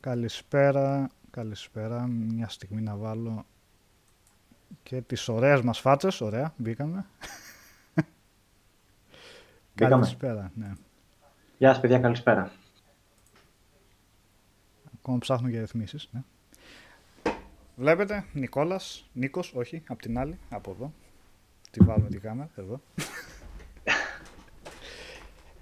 [0.00, 2.06] Καλησπέρα, καλησπέρα.
[2.06, 3.46] Μια στιγμή να βάλω
[4.82, 6.20] και τις ωραίες μας φάτσες.
[6.20, 7.06] Ωραία, μπήκαμε.
[9.74, 9.94] Μπήκαμε.
[9.94, 10.72] Καλησπέρα, ναι.
[11.58, 12.50] Γεια σας παιδιά, καλησπέρα.
[14.98, 16.22] Ακόμα ψάχνω για ρυθμίσεις, ναι.
[17.76, 20.92] Βλέπετε, Νικόλας, Νίκος, όχι, από την άλλη, από εδώ.
[21.70, 22.80] Τη βάλουμε την κάμερα, εδώ.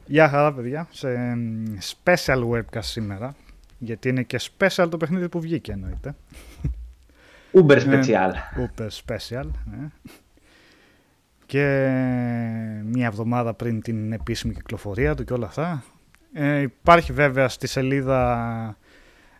[0.07, 1.65] Γεια χαρά παιδιά, σε εμ,
[2.05, 3.35] special webcast σήμερα.
[3.79, 6.15] Γιατί είναι και special το παιχνίδι που βγήκε εννοείται.
[7.53, 8.01] Uber Ναι.
[8.03, 8.33] special.
[8.61, 9.45] Uber special.
[9.65, 9.89] Ναι.
[11.47, 11.89] Και
[12.85, 15.85] μία εβδομάδα πριν την επίσημη κυκλοφορία του και όλα αυτά.
[16.33, 18.77] Ε, υπάρχει βέβαια στη σελίδα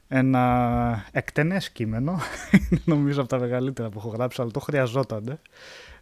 [0.09, 2.19] ένα εκτενές κείμενο.
[2.71, 5.39] Είναι νομίζω από τα μεγαλύτερα που έχω γράψει, αλλά το χρειαζόταν.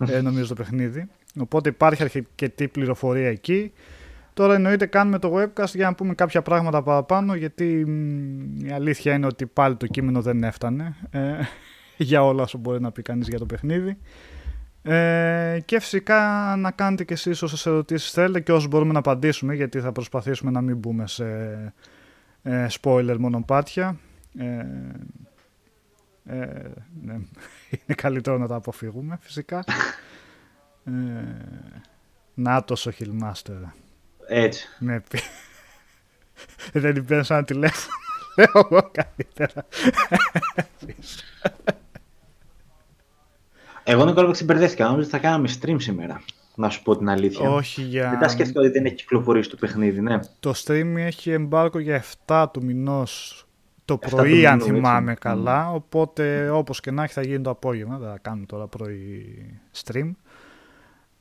[0.09, 1.09] Ε, νομίζω το παιχνίδι.
[1.39, 3.73] Οπότε υπάρχει αρκετή πληροφορία εκεί.
[4.35, 9.15] Τώρα εννοείται κάνουμε το webcast για να πούμε κάποια πράγματα παραπάνω γιατί μ, η αλήθεια
[9.15, 11.21] είναι ότι πάλι το κείμενο δεν έφτανε ε,
[11.97, 13.99] για όλα όσο μπορεί να πει κανείς για το παιχνίδι.
[14.83, 19.55] Ε, και φυσικά να κάνετε και εσείς όσες ερωτήσεις θέλετε και όσες μπορούμε να απαντήσουμε
[19.55, 21.25] γιατί θα προσπαθήσουμε να μην μπούμε σε
[22.43, 23.99] ε, spoiler μονοπάτια.
[24.39, 24.67] Ε,
[26.25, 26.47] ε,
[27.03, 27.13] ναι.
[27.71, 29.65] Είναι καλύτερο να τα αποφύγουμε φυσικά.
[30.85, 30.93] Ε,
[32.35, 33.73] Νάτος ο Hillmaster.
[34.27, 34.69] Έτσι.
[34.79, 35.19] Με πει.
[36.81, 37.95] Δεν την παίρνω σαν τηλέφωνο.
[38.37, 39.67] Λέω εγώ καλύτερα.
[43.85, 44.85] Εγώ Νικόλα ξεμπερδέστηκα.
[44.85, 46.23] Νόμιζα ότι θα κάναμε stream σήμερα.
[46.55, 47.51] Να σου πω την αλήθεια.
[47.51, 48.11] Όχι για...
[48.11, 50.19] Μετά σκέφτηκα ότι δεν έχει κυκλοφορήσει το παιχνίδι, ναι.
[50.41, 53.45] Το stream έχει εμπάρκο για 7 του μηνός
[53.85, 55.23] το 7 του πρωί αν μηνού, θυμάμαι έτσι.
[55.23, 55.73] καλά.
[55.73, 57.99] Οπότε όπως και να έχει θα γίνει το απόγευμα.
[57.99, 60.11] Δεν θα κάνουμε τώρα πρωί stream.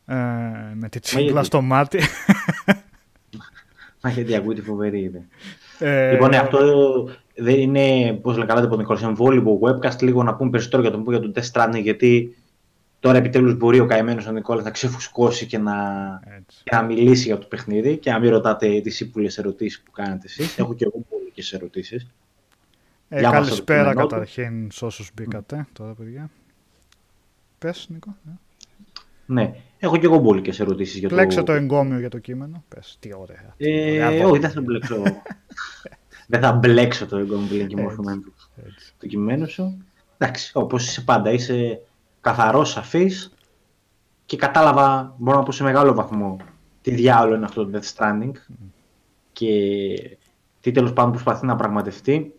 [0.06, 0.16] Ε,
[0.74, 2.00] με τη τσίπλα γιατί; στο μάτι.
[4.04, 5.26] Μα γιατί ακούει τη φοβερή ιδέα.
[5.80, 6.60] Ε, Λοιπόν, ναι, αυτό
[7.36, 10.02] δεν είναι, πώς λέει καλά το Νικόλα, εμβόλυμο webcast.
[10.02, 12.36] Λίγο να πούμε περισσότερο για τον, για τον Death Stranding, γιατί
[13.00, 15.74] τώρα επιτέλους μπορεί ο καημένος ο Νικόλας να ξεφουσκώσει και να,
[16.38, 16.62] έτσι.
[16.64, 20.26] και να μιλήσει για το παιχνίδι και να μην ρωτάτε τις ύπουλες ερωτήσεις που κάνετε
[20.26, 20.58] εσείς.
[20.60, 22.08] Έχω και εγώ πολλέ ερωτήσεις.
[23.10, 24.08] Ε, Για μας το καλησπέρα κείμενό του.
[24.08, 26.30] καταρχήν σε όσους μπήκατε τώρα παιδιά.
[27.60, 28.16] Πες Νίκο.
[28.24, 28.34] ναι.
[29.26, 31.44] Ναι, έχω και εγώ μπόλικες ερωτήσεις για Πλέξε το.
[31.44, 32.64] το εγκόμιο για το κείμενο.
[32.68, 33.54] Πες, τι ωραία.
[33.58, 34.40] τι Ε, ωραία όχι, δόντια.
[34.40, 35.02] δεν θα μπλέξω.
[36.28, 37.84] δεν θα μπλέξω το εγκόμιο που λένε και Έτσι.
[37.84, 38.34] μορφωμένο του.
[38.66, 38.94] Έτσι.
[39.00, 39.78] Το κειμένο σου.
[40.18, 41.82] Εντάξει, όπως είσαι πάντα, είσαι
[42.22, 43.34] καθαρός, σαφής
[44.26, 46.38] και κατάλαβα, μπορώ να πω σε μεγάλο βαθμό,
[46.82, 48.32] τι διάολο είναι αυτό το Death Stranding
[49.32, 49.48] και
[50.62, 52.34] τι τέλος πάντων προσπαθεί να πραγματευτεί.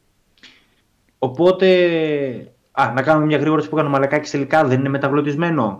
[1.18, 1.66] Οπότε,
[2.70, 5.78] α, να κάνουμε μια γρήγορη που έκανε ο Μαλακάκης τελικά, δεν είναι μεταγλωτισμένο.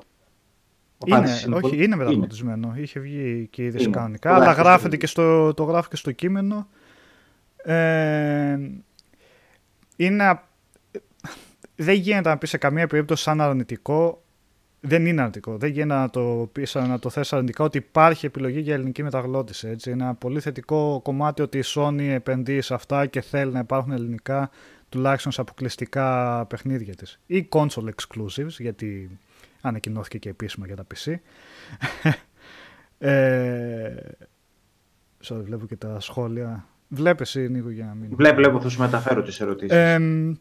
[1.04, 2.74] Ο Είναι, Πάτης όχι, πολύ- είναι μεταγλωτισμένο.
[2.76, 3.92] Είχε βγει και είδηση Είναι.
[3.96, 6.68] κανονικά, Το αλλά γράφει γράφεται στο- και στο, το γράφει και στο κείμενο.
[7.56, 8.58] Ε,
[9.96, 10.48] είναι, α-
[11.76, 14.18] δεν γίνεται να πεις σε καμία περίπτωση σαν αρνητικό.
[14.86, 15.56] Δεν είναι αρνητικό.
[15.56, 19.68] Δεν γίνεται να το, πεις, να το θέσει αρνητικά ότι υπάρχει επιλογή για ελληνική μεταγλώτηση.
[19.68, 19.90] Έτσι.
[19.90, 23.92] Είναι ένα πολύ θετικό κομμάτι ότι η Sony επενδύει σε αυτά και θέλει να υπάρχουν
[23.92, 24.50] ελληνικά
[24.88, 27.20] τουλάχιστον σε αποκλειστικά παιχνίδια της.
[27.26, 29.18] Ή console exclusives, γιατί
[29.68, 31.14] ανακοινώθηκε και επίσημα για τα PC.
[32.98, 33.94] ε,
[35.24, 36.66] sorry, βλέπω και τα σχόλια.
[36.88, 38.16] Βλέπεις εσύ, Νίκο, για να μην...
[38.16, 39.76] Βλέπω, βλέπω, θα σου μεταφέρω τις ερωτήσεις.
[39.76, 40.34] Εμ,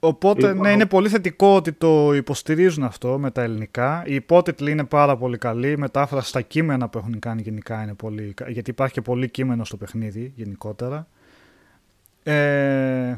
[0.00, 4.02] οπότε, Λοιπόν, ναι, ο- είναι πολύ θετικό ότι το υποστηρίζουν αυτό με τα ελληνικά.
[4.06, 5.70] Οι υπότιτλοι είναι πάρα πολύ καλοί.
[5.70, 8.32] Η μετάφραση στα κείμενα που έχουν κάνει γενικά είναι πολύ...
[8.32, 11.08] κα- Γιατί υπάρχει και πολύ κείμενο στο παιχνίδι γενικότερα.
[12.22, 13.16] Ε,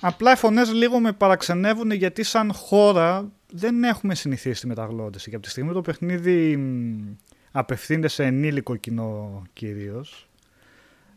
[0.00, 5.30] απλά οι φωνές λίγο με παραξενεύουν γιατί σαν χώρα δεν έχουμε συνηθίσει τη μεταγλώτηση.
[5.30, 7.16] Και από τη στιγμή που το παιχνίδι μ,
[7.52, 10.28] απευθύνεται σε ενήλικο κοινό κυρίως,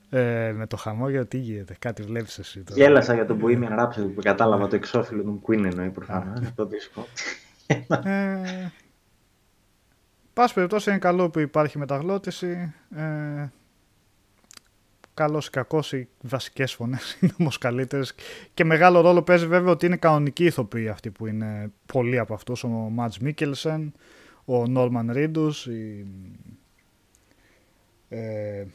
[0.09, 2.81] ε, με το χαμόγελο τι γίνεται, κάτι βλέπεις εσύ τώρα.
[2.81, 6.65] Γέλασα για τον Bohemian Rhapsody που κατάλαβα το εξώφυλλο του Queen εννοεί προφανώς, είναι το
[6.65, 7.07] δίσκο.
[8.03, 8.71] Ε,
[10.33, 12.73] πάση περιπτώσει είναι καλό που υπάρχει μεταγλώτηση.
[12.95, 13.47] Ε,
[15.19, 18.13] καλός ή κακός οι βασικές φωνές είναι όμως καλύτερες
[18.53, 22.63] και μεγάλο ρόλο παίζει βέβαια ότι είναι κανονικοί ηθοποιοί αυτοί που είναι πολλοί από αυτούς
[22.63, 23.93] ο Μάτς Μίκελσεν,
[24.45, 26.05] ο Νόρμαν Ρίντους, η
[28.09, 28.65] ε,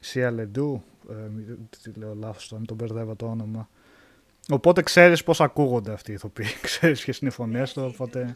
[0.00, 3.68] Σία Λεντού, ε, μη- τι λέω λάθος τώρα, μην τον μπερδεύω το όνομα.
[4.50, 8.34] Οπότε ξέρεις πώς ακούγονται αυτοί οι ηθοποιοί, ξέρεις ποιες είναι οι φωνές του, οπότε...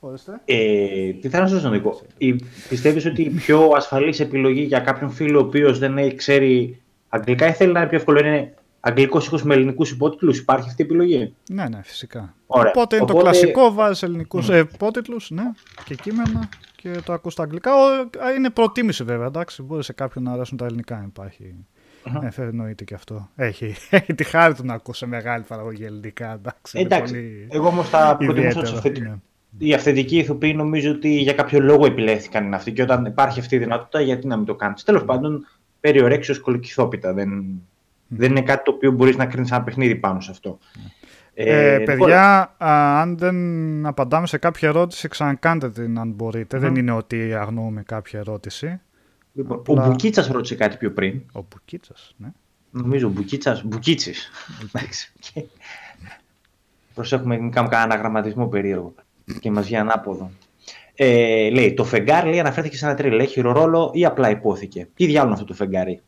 [0.00, 0.40] Ορίστε.
[0.44, 2.00] Ε, τι θέλω να σας Νίκο.
[2.18, 6.80] Η- Πιστεύεις ότι η πιο ασφαλής επιλογή για κάποιον φίλο ο οποίος δεν έχει, ξέρει
[7.08, 10.82] αγγλικά ή θέλει να είναι πιο εύκολο είναι αγγλικός ήχος με ελληνικούς υπότιτλους; Υπάρχει αυτή
[10.82, 12.34] η επιλογή; Ναι, ναι, φυσικά.
[12.46, 12.72] Ωραία.
[12.74, 15.42] Οπότε είναι το Οπότε- κλασικό, βάζεις ελληνικούς ε, υπότιτλους, ναι,
[15.84, 17.70] και κείμενα και το ακούς στα αγγλικά.
[17.74, 17.78] Ο,
[18.24, 21.54] α, είναι προτίμηση βέβαια, εντάξει, μπορεί σε κάποιον να αρέσουν τα ελληνικά, αν υπάρχει
[22.36, 23.28] Ε, εννοείται και αυτό.
[23.36, 26.32] Έχει, έχει τη χάρη του να ακούσει μεγάλη παραγωγή ελληνικά.
[26.32, 27.48] Εντάξει, εντάξει πολύ...
[27.50, 29.08] εγώ όμως θα προτιμούσα του αυθεντικού.
[29.08, 29.14] Ναι.
[29.58, 33.54] Οι αυθεντικοί ηθοποιοί νομίζω ότι για κάποιο λόγο επιλέχθηκαν είναι αυτοί και όταν υπάρχει αυτή
[33.54, 34.82] η δυνατότητα, γιατί να μην το κάνεις.
[34.82, 35.46] Τέλος πάντων,
[35.80, 37.12] περιορέξιο κολοκυθόπιτα.
[37.12, 37.60] Δεν,
[38.06, 40.58] δεν είναι κάτι το οποίο μπορείς να κρίνεις ένα παιχνίδι πάνω σε αυτό.
[41.34, 46.74] Ε, ε, παιδιά, α, αν δεν απαντάμε σε κάποια ερώτηση, ξανακάντε την αν μπορειτε Δεν
[46.74, 48.80] είναι ότι αγνοούμε κάποια ερώτηση.
[49.32, 49.84] Λοιπόν, Απλά...
[49.84, 51.22] Ο Μπουκίτσας ρώτησε κάτι πιο πριν.
[51.32, 52.28] Ο Μπουκίτσας, ναι.
[52.70, 53.60] Νομίζω ο Μπουκίτσα.
[53.64, 54.14] Μπουκίτσι.
[56.94, 58.94] Προσέχουμε, μην κάνουμε κανένα αναγραμματισμό περίεργο
[59.40, 60.30] και μας βγει ανάποδο.
[60.94, 63.18] Ε, λέει, το φεγγάρι λέει, αναφέρθηκε σε ένα τρίλ.
[63.18, 64.88] Έχει ρόλο ή απλά υπόθηκε.
[64.94, 66.00] Τι διάλογο αυτό το φεγγάρι.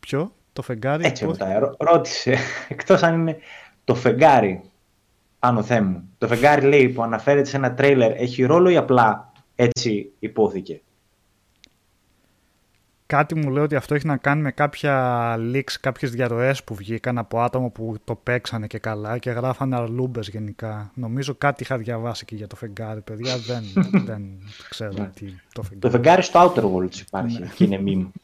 [0.00, 1.04] Ποιο, το φεγγάρι.
[1.04, 1.54] Έτσι ρωτάει.
[1.78, 2.36] Ρώτησε,
[2.68, 3.36] εκτός αν είναι
[3.84, 4.60] το φεγγάρι
[5.38, 6.08] πάνω θέμου.
[6.18, 10.82] Το φεγγάρι λέει που αναφέρεται σε ένα τρέιλερ έχει ρόλο ή απλά έτσι υπόθηκε;
[13.12, 17.18] Κάτι μου λέει ότι αυτό έχει να κάνει με κάποια leaks, κάποιες διαρροές που βγήκαν
[17.18, 20.90] από άτομα που το παίξανε και καλά και γράφανε αρλούμπες γενικά.
[20.94, 23.36] Νομίζω κάτι είχα διαβάσει και για το φεγγάρι, παιδιά.
[23.36, 23.62] δεν,
[24.06, 24.22] δεν
[24.68, 25.10] ξέρω ναι.
[25.14, 25.78] τι το φεγγάρι.
[25.78, 27.50] Το φεγγάρι στο Outer Worlds υπάρχει ναι.
[27.54, 28.20] και είναι meme.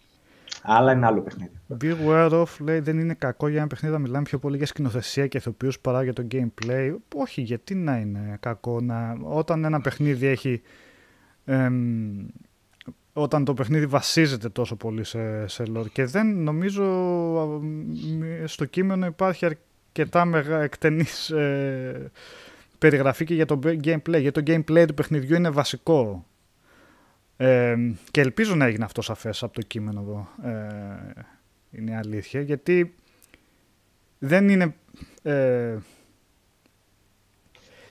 [0.62, 1.50] Αλλά είναι άλλο παιχνίδι.
[1.80, 5.26] Beware of λέει δεν είναι κακό για ένα παιχνίδι να μιλάμε πιο πολύ για σκηνοθεσία
[5.26, 6.94] και ηθοποιούς παρά για το gameplay.
[7.14, 9.16] Όχι, γιατί να είναι κακό να...
[9.22, 10.62] όταν ένα παιχνίδι έχει.
[11.44, 12.26] Εμ,
[13.12, 16.84] όταν το παιχνίδι βασίζεται τόσο πολύ σε, σε lore και δεν νομίζω
[18.44, 22.10] στο κείμενο υπάρχει αρκετά μεγα, εκτενής ε,
[22.78, 24.20] περιγραφή και για το gameplay.
[24.20, 26.26] Για το gameplay του παιχνιδιού είναι βασικό
[27.36, 27.76] ε,
[28.10, 30.28] και ελπίζω να έγινε αυτό σαφές από το κείμενο εδώ.
[30.50, 31.20] Ε,
[31.70, 32.40] είναι αλήθεια.
[32.40, 32.94] Γιατί
[34.18, 34.74] δεν είναι...
[35.22, 35.76] Ε,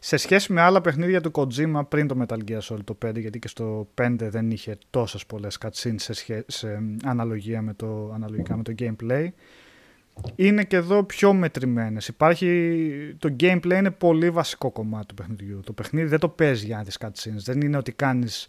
[0.08, 3.40] σε σχέση με άλλα παιχνίδια του Kojima πριν το Metal Gear Solid το 5, γιατί
[3.40, 8.64] και στο 5 δεν είχε τόσες πολλές cutscenes σε, σε αναλογία με το, αναλογικά με
[8.64, 9.28] το gameplay,
[10.36, 12.08] είναι και εδώ πιο μετρημένες.
[12.08, 15.60] Υπάρχει, το gameplay είναι πολύ βασικό κομμάτι του παιχνιδιού.
[15.66, 17.42] Το παιχνίδι δεν το παίζει για τις cutscenes.
[17.44, 18.48] Δεν είναι ότι κάνεις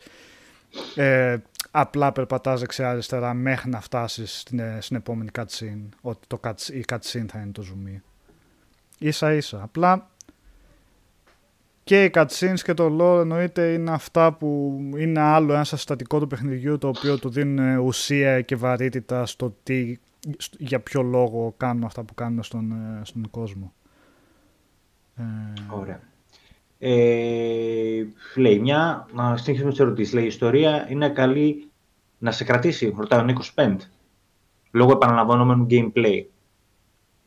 [0.95, 1.37] ε,
[1.71, 6.41] απλά περπατάς δεξιά αριστερά μέχρι να φτάσεις στην, ε, στην επόμενη cutscene ότι το,
[6.73, 8.01] η cutscene θα είναι το zoom.
[8.99, 9.63] Ίσα ίσα.
[9.63, 10.11] Απλά
[11.89, 16.27] και οι cutscenes και το lore εννοείται είναι αυτά που είναι άλλο ένα συστατικό του
[16.27, 19.97] παιχνιδιού το οποίο του δίνουν ουσία και βαρύτητα στο τι,
[20.59, 23.73] για ποιο λόγο κάνουμε αυτά που κάνουμε στον, ε, στον κόσμο.
[25.17, 25.23] Ε,
[25.71, 26.01] Ωραία.
[26.79, 30.15] Ε, λέει μια, να συνεχίσουμε τις ερωτήσεις.
[30.15, 31.71] Λέει: Η ιστορία είναι καλή
[32.19, 33.81] να σε κρατήσει, ρωτάει ο Νίκος Πεντ,
[34.71, 36.25] λόγω επαναλαμβανόμενου gameplay.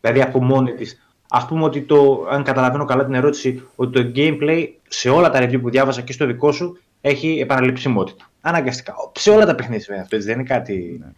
[0.01, 1.10] Δηλαδή από μόνη της.
[1.33, 5.43] Α πούμε ότι το, αν καταλαβαίνω καλά την ερώτηση, ότι το gameplay σε όλα τα
[5.43, 8.29] review που διάβασα και στο δικό σου έχει επαναληψιμότητα.
[8.41, 8.93] Αναγκαστικά.
[9.11, 10.97] Σε όλα τα παιχνίδια αυτό δεν είναι κάτι.
[11.00, 11.11] Ναι.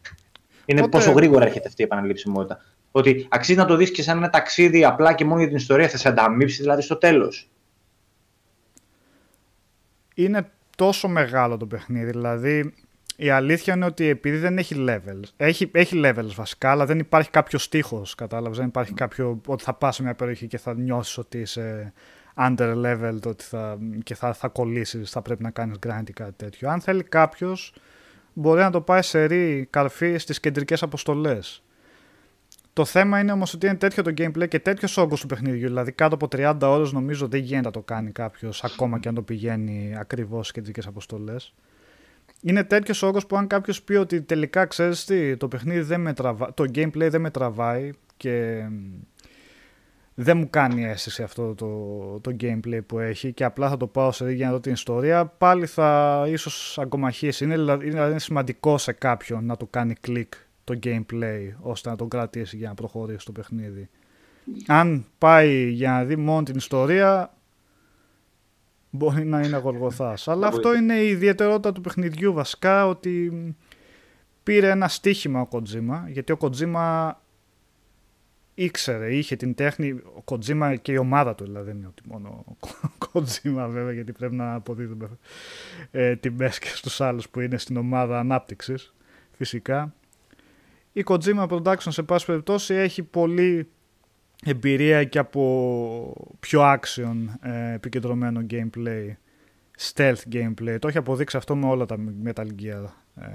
[0.65, 0.97] Είναι Οπότε...
[0.97, 2.61] πόσο γρήγορα έρχεται αυτή η επαναληψιμότητα.
[2.91, 5.89] Ότι αξίζει να το δεις και σαν ένα ταξίδι απλά και μόνο για την ιστορία,
[5.89, 7.47] θα σε ανταμείψεις δηλαδή στο τέλος
[10.13, 12.11] είναι τόσο μεγάλο το παιχνίδι.
[12.11, 12.73] Δηλαδή,
[13.15, 17.29] η αλήθεια είναι ότι επειδή δεν έχει levels, έχει, έχει levels βασικά, αλλά δεν υπάρχει
[17.29, 18.15] κάποιος στίχος.
[18.15, 21.93] Κατάλαβες, δεν υπάρχει κάποιο ότι θα πας σε μια περιοχή και θα νιώσεις ότι είσαι
[22.35, 26.33] under level ότι θα, και θα, θα κολλήσεις, θα πρέπει να κάνεις grind ή κάτι
[26.35, 26.69] τέτοιο.
[26.69, 27.73] Αν θέλει κάποιος,
[28.33, 31.63] μπορεί να το πάει σε ρί καρφί στις κεντρικές αποστολές.
[32.73, 35.67] Το θέμα είναι όμως ότι είναι τέτοιο το gameplay και τέτοιος όγκος του παιχνιδιού.
[35.67, 39.15] Δηλαδή κάτω από 30 ώρες νομίζω δεν γίνεται να το κάνει κάποιος ακόμα και αν
[39.15, 41.53] το πηγαίνει ακριβώς στις κεντρικές αποστολές.
[42.45, 46.13] Είναι τέτοιος όγκος που αν κάποιος πει ότι τελικά ξέρεις τι, το παιχνίδι δεν με
[46.13, 48.65] τραβάει, το gameplay δεν με τραβάει και
[50.15, 51.67] δεν μου κάνει αίσθηση αυτό το,
[52.19, 55.25] το gameplay που έχει και απλά θα το πάω σε για να δω την ιστορία,
[55.25, 57.43] πάλι θα ίσως αγκομαχήσει.
[57.43, 60.33] Είναι, δηλαδή, είναι σημαντικό σε κάποιον να του κάνει κλικ
[60.63, 63.89] το gameplay ώστε να τον κρατήσει για να προχωρήσει στο παιχνίδι.
[64.67, 67.33] Αν πάει για να δει μόνο την ιστορία
[68.95, 70.27] μπορεί να είναι γολγοθάς.
[70.27, 73.31] Αλλά αυτό είναι η ιδιαιτερότητα του παιχνιδιού βασικά ότι
[74.43, 77.11] πήρε ένα στίχημα ο Kojima γιατί ο Kojima
[78.53, 82.45] ήξερε, είχε την τέχνη, ο Kojima και η ομάδα του δηλαδή δεν είναι ότι μόνο
[82.47, 82.55] ο
[83.13, 85.09] Kojima βέβαια γιατί πρέπει να αποδίδουμε
[85.91, 88.93] ε, τιμές και στους άλλους που είναι στην ομάδα ανάπτυξης
[89.31, 89.93] φυσικά
[90.93, 93.67] η Kojima Production σε πάση περιπτώσει έχει πολύ
[94.43, 99.07] εμπειρία και από πιο action ε, επικεντρωμένο gameplay,
[99.93, 100.77] stealth gameplay.
[100.79, 102.83] Το έχει αποδείξει αυτό με όλα τα Metal Gear
[103.15, 103.27] ε,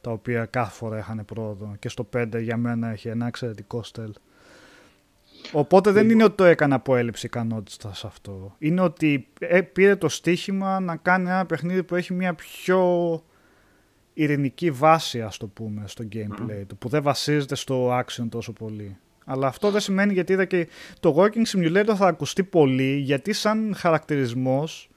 [0.00, 4.20] τα οποία κάθε φορά είχαν πρόοδο και στο 5 για μένα έχει ένα εξαιρετικό stealth.
[5.52, 8.54] Οπότε δεν είναι ότι το έκανε από έλλειψη ικανότητα σε αυτό.
[8.58, 13.22] Είναι ότι ε, πήρε το στίχημα να κάνει ένα παιχνίδι που έχει μια πιο
[14.14, 18.96] ειρηνική βάση, ας το πούμε, στο gameplay του, που δεν βασίζεται στο action τόσο πολύ.
[19.28, 20.68] Αλλά αυτό δεν σημαίνει γιατί είδα και
[21.00, 24.90] το Walking Simulator θα ακουστεί πολύ, γιατί σαν χαρακτηρισμός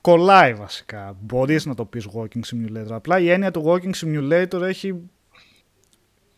[0.00, 1.16] κολλάει βασικά.
[1.20, 2.90] Μπορείς να το πεις Walking Simulator.
[2.90, 4.94] Απλά η έννοια του Walking Simulator έχει...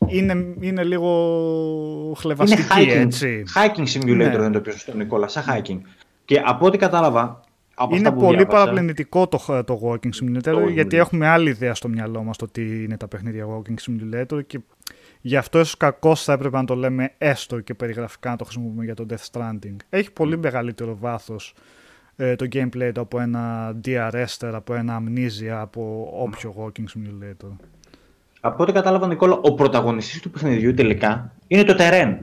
[0.07, 3.45] Είναι, είναι λίγο χλεβαστική, είναι hiking, έτσι.
[3.55, 4.39] Hiking Simulator ναι.
[4.39, 5.81] δεν το πεις σωστό, Νικόλα, σαν hiking.
[6.25, 7.41] Και από ό,τι κατάλαβα,
[7.75, 11.75] από είναι αυτά που πολύ διάβασα, παραπλανητικό το, το Walking Simulator, γιατί έχουμε άλλη ιδέα
[11.75, 14.59] στο μυαλό μας το τι είναι τα παιχνίδια Walking Simulator και
[15.23, 18.85] γι' αυτό ίσως κακώς θα έπρεπε να το λέμε έστω και περιγραφικά να το χρησιμοποιούμε
[18.85, 19.77] για το Death Stranding.
[19.91, 21.55] Έχει πολύ μεγαλύτερο βάθος
[22.17, 27.57] ε, το gameplay του από ένα DRS, από ένα Amnesia, από όποιο Walking Simulator.
[28.41, 32.17] Από ό,τι κατάλαβα, Νικόλα, ο πρωταγωνιστής του παιχνιδιού τελικά είναι το terrain.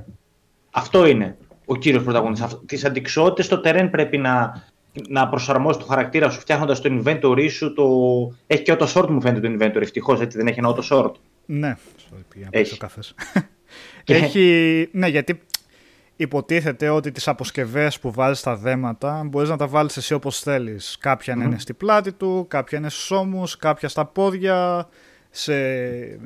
[0.71, 2.59] Αυτό είναι ο κύριος πρωταγωνιστής.
[2.65, 4.63] Τις αντικσότητες στο terrain πρέπει να,
[5.09, 7.73] να προσαρμόσεις το χαρακτήρα σου φτιάχνοντας το inventory σου.
[7.73, 7.85] Το...
[8.47, 9.81] Έχει και auto sort μου φαίνεται το inventory.
[9.81, 11.11] Ευτυχώς έτσι δεν έχει ένα auto sort.
[11.51, 11.75] Ναι,
[12.09, 12.77] sorry, έχει.
[12.77, 13.15] καφές.
[14.05, 15.41] έχει, ναι, γιατί
[16.15, 20.97] υποτίθεται ότι τις αποσκευές που βάζεις στα δέματα μπορείς να τα βάλεις εσύ όπως θέλεις.
[20.99, 21.41] Κάποια mm-hmm.
[21.41, 24.89] είναι στη πλάτη του, κάποια είναι στους ώμους, κάποια στα πόδια,
[25.29, 25.53] σε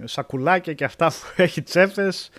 [0.08, 2.30] σακουλάκια και αυτά που έχει τσέπες.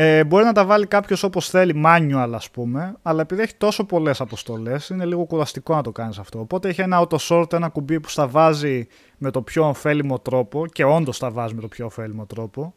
[0.00, 3.84] Ε, μπορεί να τα βάλει κάποιος όπως θέλει, manual ας πούμε, αλλά επειδή έχει τόσο
[3.84, 6.38] πολλές αποστολές, είναι λίγο κουραστικό να το κάνεις αυτό.
[6.40, 8.86] Οπότε έχει ένα auto sort, ένα κουμπί που στα βάζει
[9.18, 12.74] με το πιο ωφέλιμο τρόπο και όντως τα βάζει με το πιο ωφέλιμο τρόπο.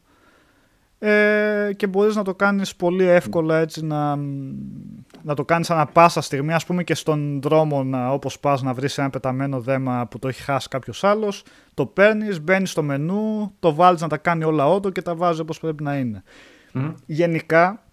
[0.99, 4.15] Ε, και μπορείς να το κάνεις πολύ εύκολα έτσι να,
[5.21, 8.73] να το κάνεις ανα πάσα στιγμή ας πούμε και στον δρόμο να, όπως πας να
[8.73, 13.51] βρεις ένα πεταμένο δέμα που το έχει χάσει κάποιος άλλος το παίρνεις, μπαίνεις στο μενού
[13.59, 16.23] το βάλεις να τα κάνει όλα auto και τα βάζει όπως πρέπει να είναι
[17.05, 17.83] Γενικά,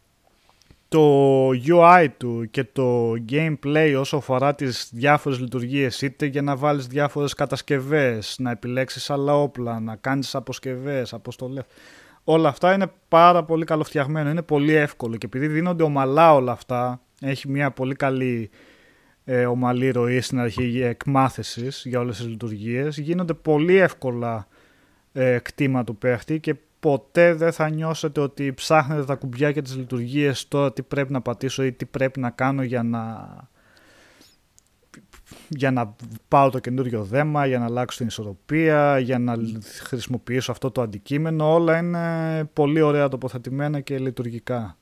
[0.88, 6.86] το UI του και το gameplay όσο αφορά τις διάφορες λειτουργίες είτε για να βάλεις
[6.86, 11.64] διάφορες κατασκευές, να επιλέξεις άλλα όπλα, να κάνεις αποσκευές, αποστολές
[12.30, 17.00] όλα αυτά είναι πάρα πολύ καλοφτιαγμένο, είναι πολύ εύκολο και επειδή δίνονται ομαλά όλα αυτά
[17.20, 18.50] έχει μια πολύ καλή
[19.24, 24.48] ε, ομαλή ροή στην αρχή εκμάθησης για όλες τις λειτουργίες γίνονται πολύ εύκολα
[25.12, 29.76] ε, κτήμα του παίχτη και ποτέ δεν θα νιώσετε ότι ψάχνετε τα κουμπιά και τις
[29.76, 33.26] λειτουργίες τώρα τι πρέπει να πατήσω ή τι πρέπει να κάνω για να
[35.48, 35.96] για να
[36.28, 39.36] πάω το καινούριο δέμα, για να αλλάξω την ισορροπία, για να
[39.82, 41.54] χρησιμοποιήσω αυτό το αντικείμενο.
[41.54, 44.76] Όλα είναι πολύ ωραία τοποθετημένα και λειτουργικά.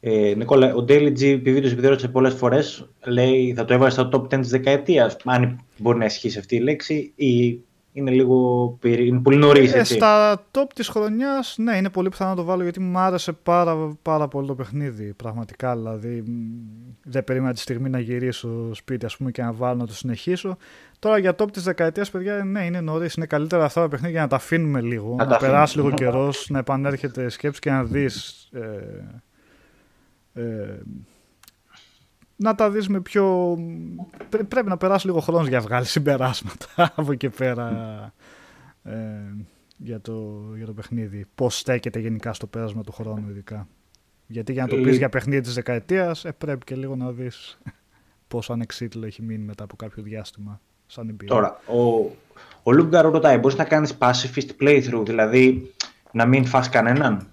[0.00, 4.08] Ε, Νικόλα, ο Daily G, επειδή το επιδέρωσε πολλές φορές, λέει θα το έβαζε στο
[4.12, 7.60] top 10 της δεκαετίας, αν μπορεί να ισχύσει αυτή η λέξη, ή
[8.00, 9.74] είναι λίγο είναι πολύ νωρίς.
[9.74, 13.32] Ε, στα top της χρονιάς, ναι, είναι πολύ πιθανό να το βάλω γιατί μου άρεσε
[13.32, 15.12] πάρα, πάρα πολύ το παιχνίδι.
[15.12, 16.24] Πραγματικά δηλαδή.
[17.02, 20.56] Δεν περίμενα τη στιγμή να γυρίσω σπίτι ας πούμε, και να βάλω να το συνεχίσω.
[20.98, 23.14] Τώρα για top της δεκαετίας, παιδιά, ναι, είναι νωρίς.
[23.14, 25.14] Είναι καλύτερα αυτά τα παιχνίδια για να τα αφήνουμε λίγο.
[25.18, 28.48] Να, να περάσει λίγο καιρός, να επανέρχεται σκέψη και να δεις.
[28.52, 30.78] Ε, ε,
[32.42, 33.56] να τα δεις με πιο...
[34.28, 36.66] Πρέπει να περάσει λίγο χρόνος για να βγάλεις συμπεράσματα
[36.96, 37.68] από εκεί πέρα
[38.82, 38.92] ε,
[39.76, 41.26] για, το, για το παιχνίδι.
[41.34, 43.68] Πώς στέκεται γενικά στο πέρασμα του χρόνου ειδικά.
[44.26, 47.58] Γιατί για να το πεις για παιχνίδι της δεκαετίας ε, πρέπει και λίγο να δεις
[48.28, 51.34] πόσο ανεξίτηλο έχει μείνει μετά από κάποιο διάστημα σαν εμπειρία.
[51.34, 52.10] Τώρα, ο,
[52.62, 55.70] ο Λούγκαρο ρωτάει, μπορείς να κάνεις pacifist playthrough, δηλαδή
[56.12, 57.28] να μην φας κανέναν;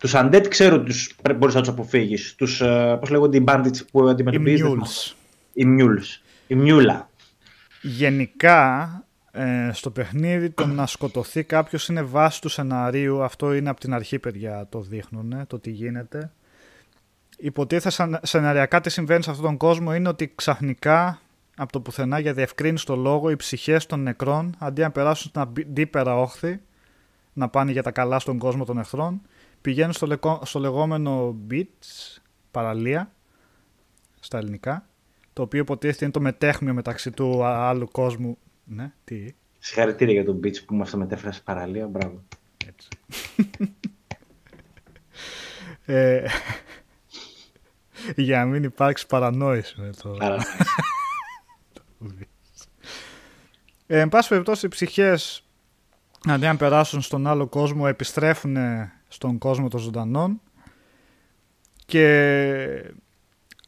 [0.00, 2.34] Τους undead ξέρω τους μπορείς να τους αποφύγεις.
[2.34, 2.60] Τους.
[2.64, 5.16] Uh, Πώς λέγονται οι bandits που αντιμετωπίζεις.
[5.52, 6.20] Οι mules.
[6.46, 7.10] Η μιούλα.
[7.82, 8.88] Γενικά
[9.30, 13.22] ε, στο παιχνίδι το να σκοτωθεί κάποιος είναι βάση του σεναρίου.
[13.22, 16.32] Αυτό είναι από την αρχή, παιδιά, το δείχνουν, το τι γίνεται.
[17.38, 21.20] Υποτίθεται σεναριακά τι συμβαίνει σε αυτόν τον κόσμο είναι ότι ξαφνικά
[21.56, 25.40] από το πουθενά για διευκρίνηση το λόγο οι ψυχές των νεκρών αντί να περάσουν στην
[25.40, 26.60] αντίπερα όχθη
[27.32, 29.20] να πάνε για τα καλά στον κόσμο των εχθρών
[29.60, 32.18] πηγαίνουν στο, στο λεγόμενο beach,
[32.50, 33.12] παραλία,
[34.20, 34.88] στα ελληνικά,
[35.32, 38.38] το οποίο υποτίθεται είναι το μετέχμιο μεταξύ του άλλου κόσμου.
[38.64, 42.22] Ναι, τι; Συγχαρητήρια για τον beach που μας το μετέφρασε παραλία, μπράβο.
[42.66, 42.88] Έτσι.
[45.94, 46.24] ε,
[48.16, 50.16] για να μην υπάρξει παρανόηση με το...
[53.86, 55.44] ε, εν πάση περιπτώσει, οι ψυχές
[56.28, 58.56] αντί να περάσουν στον άλλο κόσμο επιστρέφουν
[59.12, 60.40] στον κόσμο των ζωντανών
[61.86, 62.92] και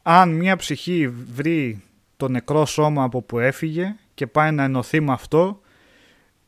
[0.01, 1.83] αν μια ψυχή βρει
[2.17, 5.61] το νεκρό σώμα από που έφυγε και πάει να ενωθεί με αυτό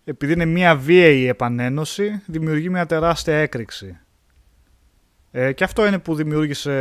[0.04, 4.00] επειδή είναι μια βίαιη επανένωση δημιουργεί μια τεράστια έκρηξη.
[5.32, 6.72] Ε, και αυτό είναι που δημιούργησε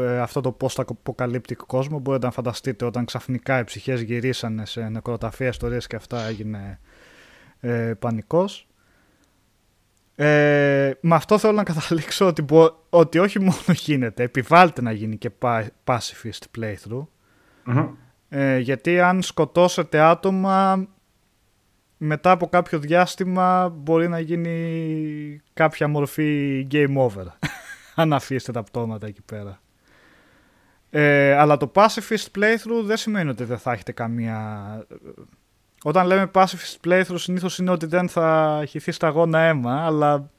[0.00, 1.98] ε, αυτό το post-apocalyptic κόσμο.
[1.98, 6.80] Μπορείτε να φανταστείτε όταν ξαφνικά οι ψυχές γυρίσανε σε νεκροταφεία ιστορίες και αυτά έγινε
[7.60, 8.66] ε, πανικός.
[10.14, 12.44] Ε, με αυτό θέλω να καταλήξω ότι,
[12.90, 15.30] ότι όχι μόνο γίνεται, επιβάλλεται να γίνει και
[15.84, 17.06] pacifist playthrough.
[18.28, 20.86] Ε, γιατί αν σκοτώσετε άτομα
[21.96, 27.24] μετά από κάποιο διάστημα μπορεί να γίνει κάποια μορφή game over.
[27.94, 29.60] αν αφήσετε τα πτώματα εκεί πέρα.
[30.90, 34.86] Ε, αλλά το pacifist playthrough δεν σημαίνει ότι δεν θα έχετε καμία...
[35.82, 40.30] Όταν λέμε pacifist playthrough συνήθως είναι ότι δεν θα χυθεί σταγόνα αίμα, αλλά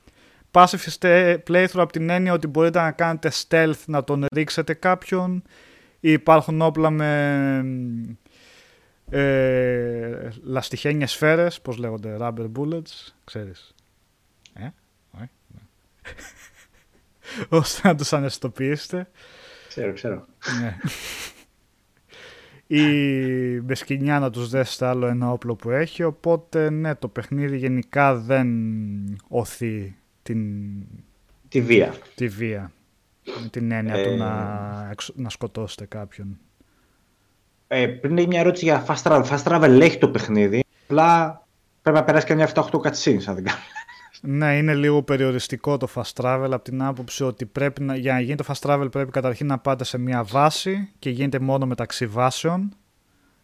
[0.52, 5.44] pacifist playthrough από την έννοια ότι μπορείτε να κάνετε stealth, να τον ρίξετε κάποιον
[6.00, 7.66] ή υπάρχουν όπλα με
[9.10, 13.76] ε, λαστιχένιες σφαίρες, πώς λέγονται, rubber bullets, ξέρεις.
[14.54, 14.68] Ε,
[15.12, 15.30] όχι.
[15.48, 15.60] Ναι.
[17.60, 19.10] Ώστε να τους αναισθητοποιήσετε.
[19.68, 20.26] Ξέρω, ξέρω.
[20.62, 20.78] Ναι.
[22.76, 27.58] Ή με σκηνιά να τους δέσετε άλλο ένα όπλο που έχει, οπότε ναι, το παιχνίδι
[27.58, 28.48] γενικά δεν
[29.28, 30.40] οθεί την...
[31.48, 31.94] Τη βία.
[32.16, 32.72] Τη βία.
[33.42, 34.16] Με την έννοια του ε.
[34.16, 36.40] να, να σκοτώσετε κάποιον.
[37.68, 39.24] Ε, πριν μια ερώτηση για fast travel.
[39.24, 41.42] Fast travel έχει το παιχνίδι, απλά
[41.82, 43.60] πρέπει να περάσει και μια 7-8 cutscenes, αν δεν κάνω.
[44.26, 48.20] Ναι, είναι λίγο περιοριστικό το fast travel από την άποψη ότι πρέπει να, για να
[48.20, 52.06] γίνει το fast travel πρέπει καταρχήν να πάτε σε μια βάση και γίνεται μόνο μεταξύ
[52.06, 52.74] βάσεων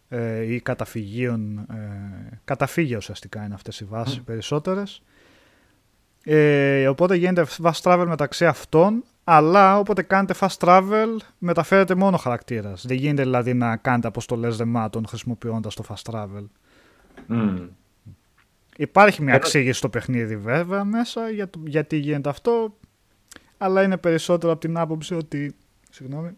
[0.08, 1.58] ε, ή καταφυγίων.
[1.58, 4.22] Ε, καταφύγια ουσιαστικά είναι αυτές οι βάσεις mm.
[4.24, 5.02] περισσότερες.
[6.24, 12.86] Ε, οπότε γίνεται fast travel μεταξύ αυτών αλλά όποτε κάνετε fast travel, μεταφέρετε μόνο χαρακτήρας.
[12.86, 16.44] Δεν γίνεται δηλαδή να κάνετε αποστολές δεμάτων χρησιμοποιώντας το fast travel.
[17.28, 17.68] Mm.
[18.80, 22.76] Υπάρχει μια εξήγηση στο παιχνίδι βέβαια μέσα για το, γιατί γίνεται αυτό,
[23.58, 25.54] αλλά είναι περισσότερο από την άποψη ότι,
[25.90, 26.30] συγγνώμη,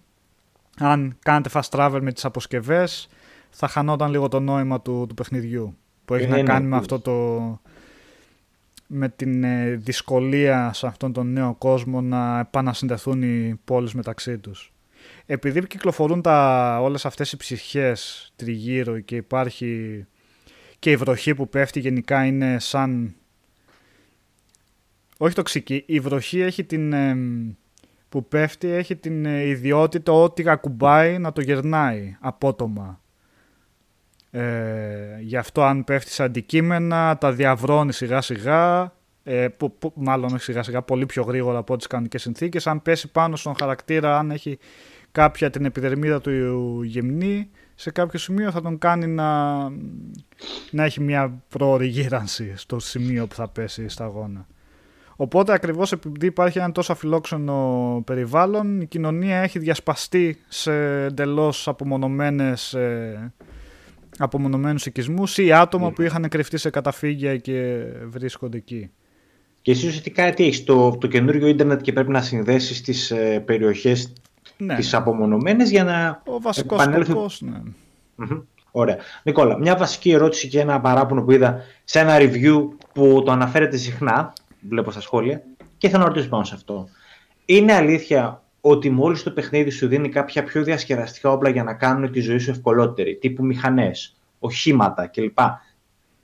[0.79, 3.09] αν κάνετε fast travel με τις αποσκευές,
[3.51, 5.77] θα χανόταν λίγο το νόημα του, του παιχνιδιού.
[6.05, 7.61] Που έχει να κάνει με αυτό το,
[8.87, 14.73] με την ε, δυσκολία σε αυτόν τον νέο κόσμο να επανασυνδεθούν οι πόλεις μεταξύ τους.
[15.27, 20.07] Επειδή κυκλοφορούν τα, όλες αυτές οι ψυχές τριγύρω και υπάρχει
[20.83, 23.15] και η βροχή που πέφτει γενικά είναι σαν...
[25.17, 26.95] Όχι τοξική, η βροχή έχει την...
[28.09, 33.01] που πέφτει έχει την ε, ιδιότητα ότι ακουμπάει να το γερνάει απότομα.
[34.31, 38.93] Ε, γι' αυτό αν πέφτεις σε αντικείμενα τα διαβρώνεις σιγά σιγά,
[39.23, 42.67] ε, που, που, μάλλον σιγά σιγά πολύ πιο γρήγορα από τις κανονικές συνθήκες.
[42.67, 44.59] Αν πέσει πάνω στον χαρακτήρα, αν έχει
[45.13, 47.51] κάποια την επιδερμίδα του γυμνή,
[47.83, 49.59] σε κάποιο σημείο θα τον κάνει να,
[50.71, 54.47] να έχει μια πρόορη γύρανση στο σημείο που θα πέσει στα αγώνα.
[55.17, 60.73] Οπότε ακριβώς επειδή υπάρχει ένα τόσο αφιλόξενο περιβάλλον, η κοινωνία έχει διασπαστεί σε
[61.05, 63.33] εντελώς απομονωμένες ε,
[64.19, 65.93] απομονωμένους οικισμούς ή άτομα ναι.
[65.93, 68.91] που είχαν κρυφτεί σε καταφύγια και βρίσκονται εκεί.
[69.63, 73.41] Και εσύ ουσιαστικά τι έχεις, το, το καινούριο ίντερνετ και πρέπει να συνδέσεις τις ε,
[73.41, 74.13] περιοχές
[74.57, 74.75] ναι.
[74.75, 77.61] τις απομονωμένες για να Ο βασικός σκοπός, ναι.
[78.71, 78.97] Ωραία.
[79.23, 83.77] Νικόλα, μια βασική ερώτηση και ένα παράπονο που είδα σε ένα review που το αναφέρεται
[83.77, 84.33] συχνά,
[84.69, 85.43] βλέπω στα σχόλια,
[85.79, 86.89] και θα να ρωτήσω πάνω σε αυτό.
[87.45, 92.13] Είναι αλήθεια ότι μόλις το παιχνίδι σου δίνει κάποια πιο διασκεδαστικά όπλα για να κάνουν
[92.13, 95.39] τη ζωή σου ευκολότερη, τύπου μηχανές, οχήματα κλπ.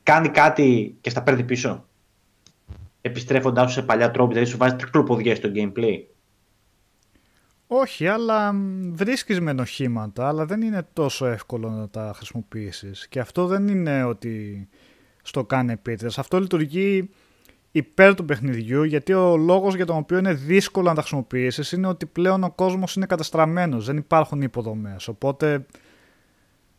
[0.03, 1.85] Κάνει κάτι και στα παίρνει πίσω.
[3.01, 6.03] Επιστρέφοντάς σου σε παλιά τρόπο, δηλαδή σου βάζει τρικλοποδιές στο gameplay;
[7.71, 8.55] Όχι, αλλά
[8.93, 13.09] βρίσκεις με οχήματα, αλλά δεν είναι τόσο εύκολο να τα χρησιμοποιήσεις.
[13.09, 14.69] Και αυτό δεν είναι ότι
[15.23, 16.19] στο κάνει επίτηδες.
[16.19, 17.11] Αυτό λειτουργεί
[17.71, 21.87] υπέρ του παιχνιδιού, γιατί ο λόγος για τον οποίο είναι δύσκολο να τα χρησιμοποιήσεις είναι
[21.87, 25.09] ότι πλέον ο κόσμος είναι καταστραμμένος, δεν υπάρχουν υποδομές.
[25.09, 25.67] Οπότε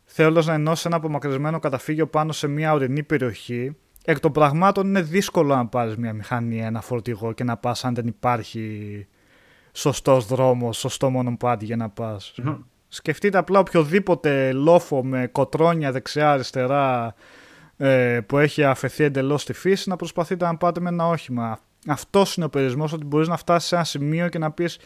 [0.04, 5.02] θέλοντας να ενώσεις ένα απομακρυσμένο καταφύγιο πάνω σε μια ορεινή περιοχή, εκ των πραγμάτων είναι
[5.02, 9.06] δύσκολο να πάρεις μια μηχανή, ένα φορτηγό και να πας αν δεν υπάρχει
[9.72, 12.34] σωστός δρόμος, σωστό μονοπάτι για να πας.
[12.88, 17.14] Σκεφτείτε απλά οποιοδήποτε λόφο με κοτρόνια δεξιά-αριστερά
[17.76, 21.58] ε, που έχει αφεθεί εντελώς στη φύση να προσπαθείτε να πάτε με ένα όχημα.
[21.86, 24.78] Αυτός είναι ο περιορισμός, ότι μπορείς να φτάσεις σε ένα σημείο και να πεις: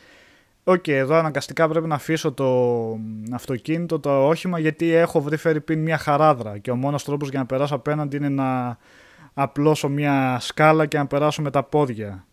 [0.65, 2.99] Οκ, εδώ αναγκαστικά πρέπει να αφήσω το
[3.33, 6.59] αυτοκίνητο, το όχημα, γιατί έχω βρει φερ' ειπείν μια χαράδρα.
[6.59, 8.79] Και ο μόνος τρόπος για να περάσω απέναντι είναι να
[9.35, 12.25] απλώσω μια σκάλα και να περάσω με τα πόδια.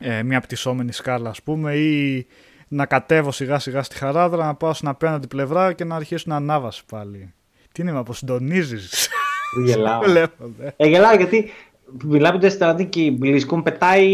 [0.00, 2.26] Ε, μια πτυσσόμενη σκάλα, ας πούμε, ή
[2.68, 6.36] να κατέβω σιγά σιγά στη χαράδρα, να πάω στην απέναντι πλευρά και να αρχίσω να
[6.36, 7.32] ανάβαση πάλι.
[7.72, 8.76] Τι είναι, με αποσυντονίζει.
[9.64, 10.00] Γελάω.
[10.76, 11.50] ε, γελάω γιατί
[12.04, 14.08] Μιλάμε για Stranding και η BlizzCon πετάει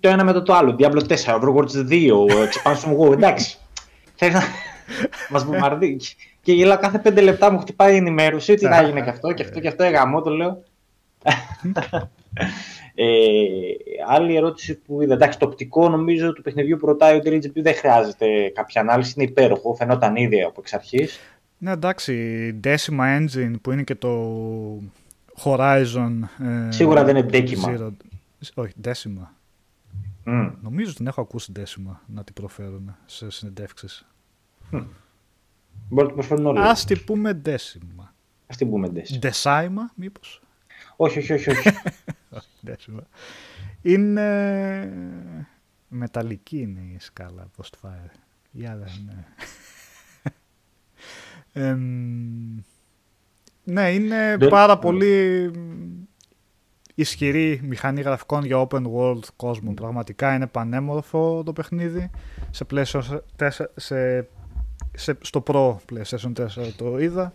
[0.00, 0.76] το ένα μετά το άλλο.
[0.78, 3.58] Diablo 4, Overwatch 2, Expansion WoW, εντάξει.
[4.14, 4.42] Θέλεις να
[5.30, 6.00] μας βομβαρδεί.
[6.42, 9.42] Και γελάω κάθε πέντε λεπτά μου χτυπάει η ενημέρωση ότι θα γίνει και αυτό και
[9.42, 9.82] αυτό και αυτό.
[9.82, 10.62] Εγαμώ το λέω.
[12.98, 13.06] ε,
[14.08, 15.14] άλλη ερώτηση που είδα.
[15.14, 19.14] Εντάξει, το οπτικό νομίζω του παιχνιδιού που ρωτάει ο DLGP δεν χρειάζεται κάποια ανάλυση.
[19.16, 19.74] Είναι υπέροχο.
[19.74, 21.20] Φαινόταν ήδη από εξ αρχής.
[21.58, 22.60] Ναι, εντάξει.
[22.64, 24.32] Decima Engine που είναι και το
[25.44, 26.12] Horizon.
[26.68, 27.90] Ε, Σίγουρα δεν είναι Decima.
[28.54, 29.28] Όχι, Decima.
[30.28, 30.52] Mm.
[30.62, 34.06] Νομίζω ότι την έχω ακούσει Decima να την προφέρουν σε συνεντεύξεις.
[34.72, 34.84] Mm.
[35.88, 36.58] Μπορεί να την προφέρουν όλοι.
[36.58, 38.04] Α την πούμε Decima.
[38.46, 39.26] Α την πούμε Decima.
[39.26, 40.40] Decima, μήπως.
[40.96, 41.48] Όχι, όχι, όχι.
[41.48, 41.62] όχι.
[43.82, 44.92] είναι
[45.88, 48.10] μεταλλική είναι η σκάλα Postfire.
[48.50, 49.26] Για δεν
[51.52, 51.74] ε,
[53.64, 55.50] ναι, είναι πάρα πολύ
[56.94, 59.74] ισχυρή μηχανή γραφικών για open world κόσμο.
[59.74, 62.10] Πραγματικά είναι πανέμορφο το παιχνίδι.
[62.50, 64.28] Σε PlayStation 4, σε,
[64.94, 67.32] σε, στο Pro PlayStation 4 το είδα.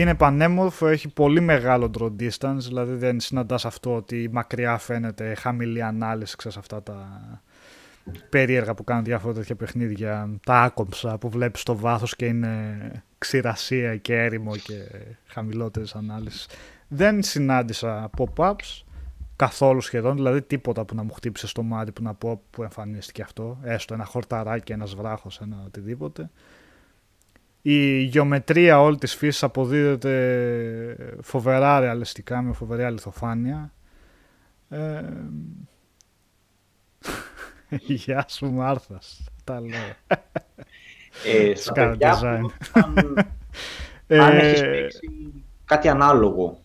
[0.00, 5.82] Είναι πανέμορφο, έχει πολύ μεγάλο draw distance, δηλαδή δεν συναντάς αυτό ότι μακριά φαίνεται χαμηλή
[5.82, 7.20] ανάλυση σε αυτά τα
[8.28, 12.78] περίεργα που κάνουν διάφορα τέτοια παιχνίδια, τα άκομψα που βλέπεις στο βάθος και είναι
[13.18, 14.74] ξηρασία και έρημο και
[15.26, 16.48] χαμηλότερες ανάλυσεις.
[16.88, 18.82] Δεν συνάντησα pop-ups
[19.36, 23.22] καθόλου σχεδόν, δηλαδή τίποτα που να μου χτύπησε στο μάτι που να πω που εμφανίστηκε
[23.22, 26.30] αυτό, έστω ένα χορταράκι, ένας βράχος, ένα οτιδήποτε.
[27.66, 33.72] Η γεωμετρία όλης της φύσης αποδίδεται φοβερά ρεαλιστικά με φοβερή αληθοφάνεια.
[34.68, 35.02] Ε,
[38.04, 40.18] Γεια σου Μάρθας, τα λέω.
[41.26, 42.52] Ε, στα παιδιά αν,
[44.08, 45.08] αν έχεις ε, παίξει
[45.64, 46.62] κάτι ανάλογο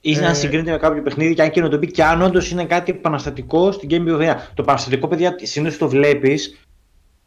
[0.00, 2.22] ή να ε, συγκρίνεται με κάποιο παιχνίδι και αν και να το πει και αν
[2.22, 4.50] όντως είναι κάτι επαναστατικό στην game βιομηχανία.
[4.54, 6.65] Το επαναστατικό, παιδιά, συνήθως το βλέπεις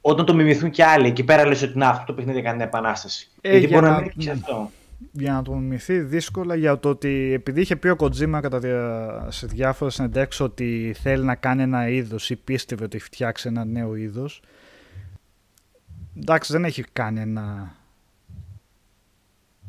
[0.01, 1.07] όταν το μιμηθούν και άλλοι.
[1.07, 3.29] Εκεί πέρα λες ότι να, αυτό το παιχνίδι κάνει επανάσταση.
[3.41, 4.71] Ε, Γιατί μπορεί να μην έχει αυτό
[5.11, 9.27] για να το μιμηθεί δύσκολα για το ότι επειδή είχε πει ο Kojima κατά δια,
[9.29, 13.65] σε διάφορες συνεντεύξεις ότι θέλει να κάνει ένα είδος ή πίστευε ότι έχει φτιάξει ένα
[13.65, 14.41] νέο είδος
[16.17, 17.73] εντάξει δεν έχει κάνει ένα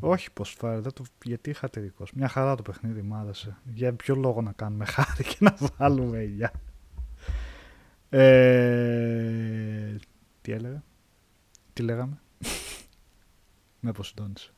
[0.01, 1.05] όχι πως φάρε, δεν το...
[1.25, 3.57] γιατί είχατε δικό Μια χαρά το παιχνίδι μου άρεσε.
[3.75, 6.53] Για ποιο λόγο να κάνουμε χάρη και να βάλουμε για.
[8.09, 9.97] Ε...
[10.51, 10.83] Τι έλεγα,
[11.73, 12.21] τι λέγαμε;
[13.81, 14.53] Με αποσυντώνησε.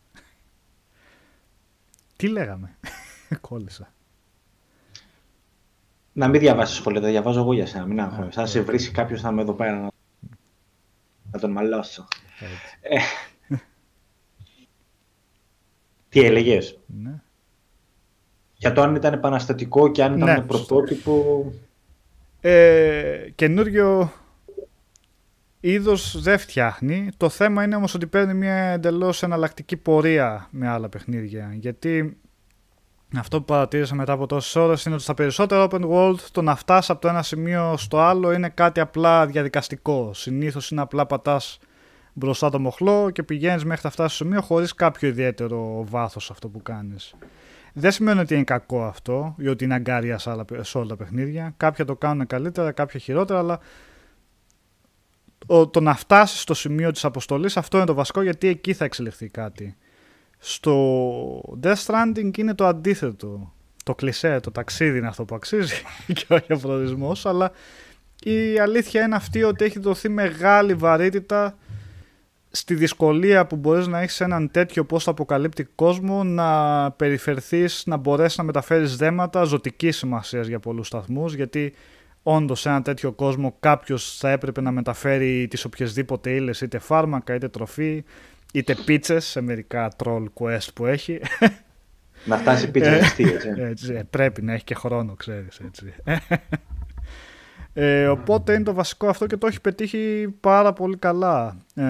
[2.16, 2.78] Τι λέγαμε;
[3.40, 3.92] Κόλλησα.
[6.12, 7.87] Να μην διαβάσεις σχόλια, τα διαβάζω εγώ για σένα.
[7.87, 8.40] Μην αγχώνεσαι.
[8.40, 9.90] Αν σε βρει κάποιος θα είμαι εδώ πέρα να,
[11.33, 12.09] να τον μαλώσω.
[12.81, 12.98] Ε...
[16.09, 17.22] Τι έλεγες; Ναι.
[18.55, 21.44] Για το αν ήταν επαναστατικό και αν ήταν ναι, πρωτότυπο.
[22.40, 24.12] Ε, καινούριο
[25.64, 27.09] είδος δεν φτιάχνει.
[27.16, 31.51] Το θέμα είναι όμως ότι παίρνει μια εντελώς εναλλακτική πορεία με άλλα παιχνίδια.
[31.55, 32.16] Γιατί
[33.16, 36.57] αυτό που παρατήρησα μετά από τόσες ώρες είναι ότι στα περισσότερα open world το να
[36.57, 40.11] φτάσεις από το ένα σημείο στο άλλο είναι κάτι απλά διαδικαστικό.
[40.14, 41.59] Συνήθως είναι απλά πατάς
[42.12, 46.48] μπροστά το μοχλό και πηγαίνεις μέχρι να φτάσει στο σημείο χωρίς κάποιο ιδιαίτερο βάθος αυτό
[46.48, 47.14] που κάνεις.
[47.72, 50.18] Δεν σημαίνει ότι είναι κακό αυτό ή ότι είναι αγκάρια
[50.61, 51.55] σε όλα τα παιχνίδια.
[51.57, 53.61] Κάποια το κάνουν καλύτερα, κάποια χειρότερα, αλλά
[55.46, 59.28] το να φτάσεις στο σημείο της αποστολής αυτό είναι το βασικό γιατί εκεί θα εξελιχθεί
[59.28, 59.76] κάτι.
[60.38, 63.52] Στο Death Stranding είναι το αντίθετο.
[63.85, 65.83] Το κλισέ, το ταξίδι είναι αυτό που αξίζει
[66.14, 67.52] και όχι ο προορισμός, αλλά
[68.22, 71.57] η αλήθεια είναι αυτή ότι έχει δοθεί μεγάλη βαρύτητα
[72.50, 78.38] στη δυσκολία που μπορείς να έχεις έναν τέτοιο πώς αποκαλύπτει κόσμο να περιφερθείς, να μπορέσεις
[78.38, 81.74] να μεταφέρεις δέματα ζωτικής σημασίας για πολλούς σταθμούς γιατί
[82.22, 87.35] όντω σε ένα τέτοιο κόσμο κάποιο θα έπρεπε να μεταφέρει τι οποιασδήποτε ύλε, είτε φάρμακα,
[87.35, 88.04] είτε τροφή,
[88.52, 91.20] είτε πίτσε σε μερικά troll quest που έχει.
[92.24, 93.24] Να φτάσει πίτσα ε, έτσι.
[93.56, 93.94] έτσι.
[93.94, 95.94] Ε, πρέπει να έχει και χρόνο, ξέρεις, έτσι.
[97.74, 101.56] Ε, οπότε είναι το βασικό αυτό και το έχει πετύχει πάρα πολύ καλά.
[101.74, 101.85] Ε,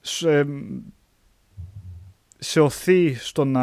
[0.00, 0.46] σε,
[2.38, 3.62] σε οθεί στο να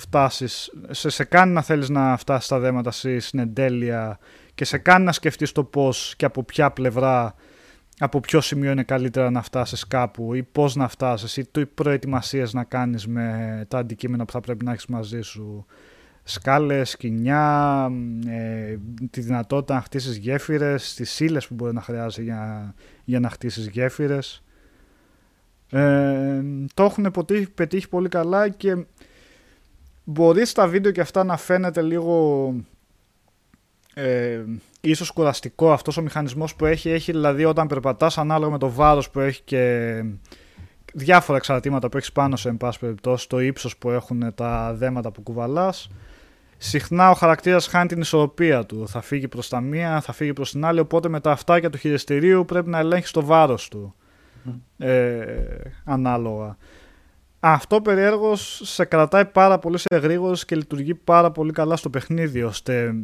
[0.00, 4.18] φτάσεις, σε, σε κάνει να θέλεις να φτάσεις στα δέματα στην εντέλεια
[4.54, 7.34] και σε κάνει να σκεφτείς το πώς και από ποια πλευρά,
[7.98, 12.52] από ποιο σημείο είναι καλύτερα να φτάσεις κάπου ή πώς να φτάσεις ή τι προετοιμασίες
[12.52, 15.66] να κάνεις με τα αντικείμενα που θα πρέπει να έχεις μαζί σου.
[16.22, 17.88] Σκάλες, σκηνιά,
[18.26, 18.76] ε,
[19.10, 23.68] τη δυνατότητα να χτίσεις γέφυρες, τις ύλες που μπορεί να χρειάζεσαι για, για να χτίσεις
[23.68, 24.42] γέφυρες.
[25.70, 26.42] Ε,
[26.74, 27.12] το έχουν
[27.54, 28.84] πετύχει πολύ καλά και
[30.04, 32.54] μπορεί στα βίντεο και αυτά να φαίνεται λίγο
[33.94, 34.44] ε,
[34.80, 39.10] ίσως κουραστικό αυτός ο μηχανισμός που έχει, έχει δηλαδή όταν περπατάς ανάλογα με το βάρος
[39.10, 40.04] που έχει και
[40.94, 45.10] διάφορα εξαρτήματα που έχεις πάνω σε εν πάση περιπτώσει, το ύψος που έχουν τα δέματα
[45.10, 45.90] που κουβαλάς
[46.62, 48.88] συχνά ο χαρακτήρας χάνει την ισορροπία του.
[48.88, 51.78] Θα φύγει προς τα μία, θα φύγει προς την άλλη, οπότε με τα αυτάκια του
[51.78, 53.94] χειριστηρίου πρέπει να ελέγχεις το βάρος του.
[54.78, 55.24] Ε,
[55.84, 56.56] ανάλογα.
[57.40, 62.42] Αυτό περιέργως σε κρατάει πάρα πολύ σε γρήγορος και λειτουργεί πάρα πολύ καλά στο παιχνίδι,
[62.42, 62.94] ώστε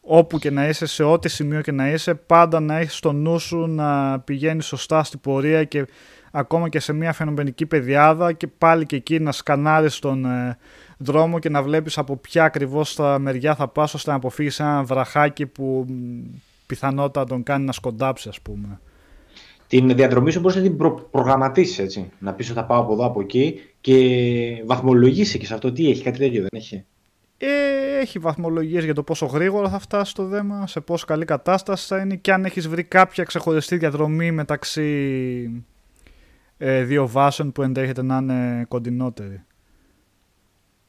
[0.00, 3.38] όπου και να είσαι, σε ό,τι σημείο και να είσαι, πάντα να έχεις στο νου
[3.38, 5.86] σου να πηγαίνει σωστά στην πορεία και
[6.30, 10.58] ακόμα και σε μια φαινομενική πεδιάδα και πάλι και εκεί να σκανάρεις τον ε,
[10.98, 14.82] δρόμο και να βλέπεις από ποια ακριβώς τα μεριά θα πας ώστε να αποφύγεις ένα
[14.82, 15.86] βραχάκι που
[16.66, 18.80] πιθανότατα τον κάνει να σκοντάψει ας πούμε.
[19.68, 22.10] Την διαδρομή σου μπορείς να την προ- προγραμματίσεις έτσι.
[22.18, 25.90] Να πεις ότι θα πάω από εδώ από εκεί και βαθμολογήσει και σε αυτό τι
[25.90, 26.84] έχει, κάτι τέτοιο δεν έχει;
[27.38, 27.46] Ε,
[28.00, 31.98] έχει βαθμολογίες για το πόσο γρήγορα θα φτάσεις το δέμα, σε πόσο καλή κατάσταση θα
[31.98, 35.64] είναι και αν έχεις βρει κάποια ξεχωριστή διαδρομή μεταξύ
[36.58, 39.44] ε, δύο βάσεων που ενδέχεται να είναι κοντινότεροι.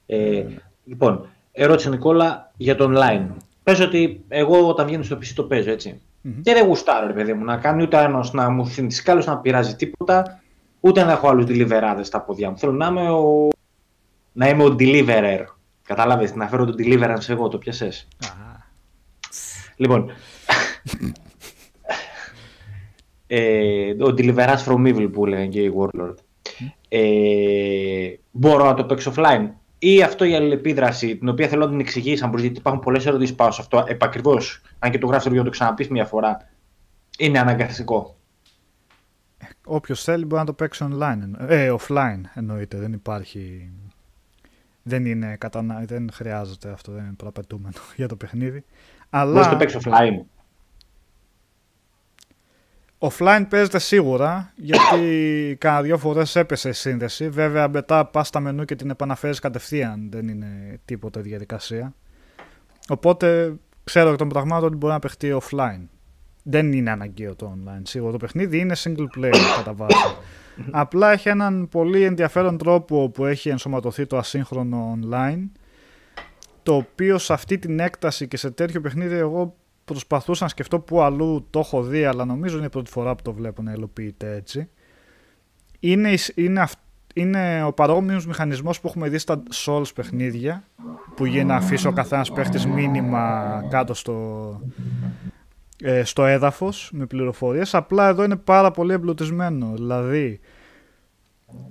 [0.06, 0.46] Ε,
[0.86, 3.28] λοιπόν, ερώτηση Νικόλα για το online.
[3.63, 6.02] Πες ότι εγώ όταν βγαίνω στο PC το παίζω έτσι.
[6.28, 6.42] Mm-hmm.
[6.42, 9.38] Και δεν γουστάρω, ρε παιδί μου, να κάνει ούτε ένας να μου συνηθίσει άλλος να
[9.38, 10.42] πειράζει τίποτα,
[10.80, 12.58] ούτε να έχω άλλους deliverάδε στα πόδια μου.
[12.58, 13.48] Θέλω να είμαι ο,
[14.32, 15.46] να είμαι ο deliverer.
[15.84, 17.92] Κατάλαβες, να φέρω το deliverance εγώ, το πιασέ.
[19.76, 20.12] λοιπόν.
[23.28, 26.16] ε, ο deliverance from evil που λέγανε και οι Warlord.
[26.90, 29.50] Ε, μπορώ να το παίξω offline.
[29.80, 33.06] Ή αυτό η αλληλεπίδραση, την οποία θέλω να την εξηγήσει, αν μπορείς, γιατί υπάρχουν πολλές
[33.06, 36.50] ερωτήσεις πάνω σε αυτό, επακριβώς, αν και το γράφεις για να το ξαναπείς μια φορά,
[37.18, 38.18] είναι αναγκαστικό.
[39.66, 41.48] Όποιος θέλει μπορεί να το παίξει online.
[41.48, 42.78] Ε, offline εννοείται.
[42.78, 43.72] Δεν υπάρχει.
[44.84, 45.84] Δεν, είναι κατανα...
[45.86, 48.63] δεν χρειάζεται αυτό, δεν είναι προαπαιτούμενο για το παιχνίδι.
[49.10, 49.32] Αλλά...
[49.32, 50.37] Μπορείς να το παίξεις offline.
[53.00, 57.30] Offline παίζεται σίγουρα, γιατί κάνα δύο φορές έπεσε η σύνδεση.
[57.30, 61.94] Βέβαια μετά πας στα μενού και την επαναφέρεις κατευθείαν, δεν είναι τίποτα διαδικασία.
[62.88, 65.88] Οπότε ξέρω εκ των πραγμάτων ότι μπορεί να παιχτεί offline.
[66.44, 67.82] Δεν είναι αναγκαίο το online.
[67.84, 70.16] Σίγουρα το παιχνίδι είναι single player κατά βάση.
[70.72, 75.44] Απλά έχει έναν πολύ ενδιαφέρον τρόπο που έχει ενσωματωθεί το ασύγχρονο online
[76.64, 79.56] το οποίο σε αυτή την έκταση και σε τέτοιο παιχνίδι εγώ
[79.93, 83.21] προσπαθούσα να σκεφτώ πού αλλού το έχω δει, αλλά νομίζω είναι η πρώτη φορά που
[83.21, 84.69] το βλέπω να υλοποιείται έτσι.
[85.80, 86.67] Είναι, είναι,
[87.13, 90.63] είναι ο παρόμοιος μηχανισμός που έχουμε δει στα Souls παιχνίδια,
[91.15, 94.60] που γίνει να αφήσει ο καθένας παίχτης μήνυμα κάτω στο,
[95.82, 99.71] ε, στο έδαφος με πληροφορίες, απλά εδώ είναι πάρα πολύ εμπλουτισμένο.
[99.76, 100.39] Δηλαδή,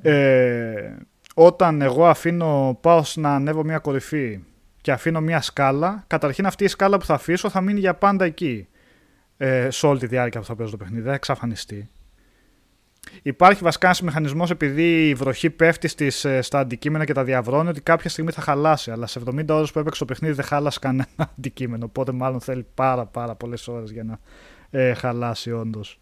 [0.03, 0.97] ε,
[1.35, 4.41] όταν εγώ αφήνω, πάω να ανέβω μια κορυφή
[4.87, 8.25] και αφήνω μια σκάλα, καταρχήν αυτή η σκάλα που θα αφήσω θα μείνει για πάντα
[8.25, 8.69] εκεί.
[9.37, 11.91] Ε, σε όλη τη διάρκεια που θα παίζω το παιχνίδι, δεν θα εξαφανιστεί.
[13.23, 17.69] Υπάρχει βασικάς ένα μηχανισμός επειδή η βροχή πέφτει στις, ε, στα αντικείμενα και τα διαβρώνει
[17.69, 18.91] ότι κάποια στιγμή θα χαλάσει.
[18.91, 21.85] Αλλά σε 70 ώρες που έπαιξε το παιχνίδι δεν χάλασε κανένα αντικείμενο.
[21.85, 24.19] Οπότε μάλλον θέλει πάρα πάρα πολλές ώρες για να
[24.71, 26.01] ε, χαλάσει όντως.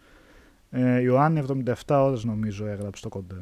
[0.70, 3.38] Ε, Ιωάννη 77 ώρες νομίζω έγραψε το κοντέρ.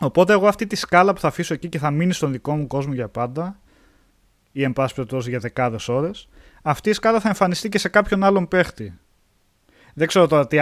[0.00, 2.66] Οπότε εγώ αυτή τη σκάλα που θα αφήσω εκεί και θα μείνει στον δικό μου
[2.66, 3.56] κόσμο για πάντα
[4.52, 6.28] ή εν πάση περιπτώσει για δεκάδες ώρες,
[6.62, 8.98] αυτή η σκάλα θα εμφανιστεί και σε κάποιον άλλον παίχτη.
[9.94, 10.58] Δεν ξέρω τώρα τι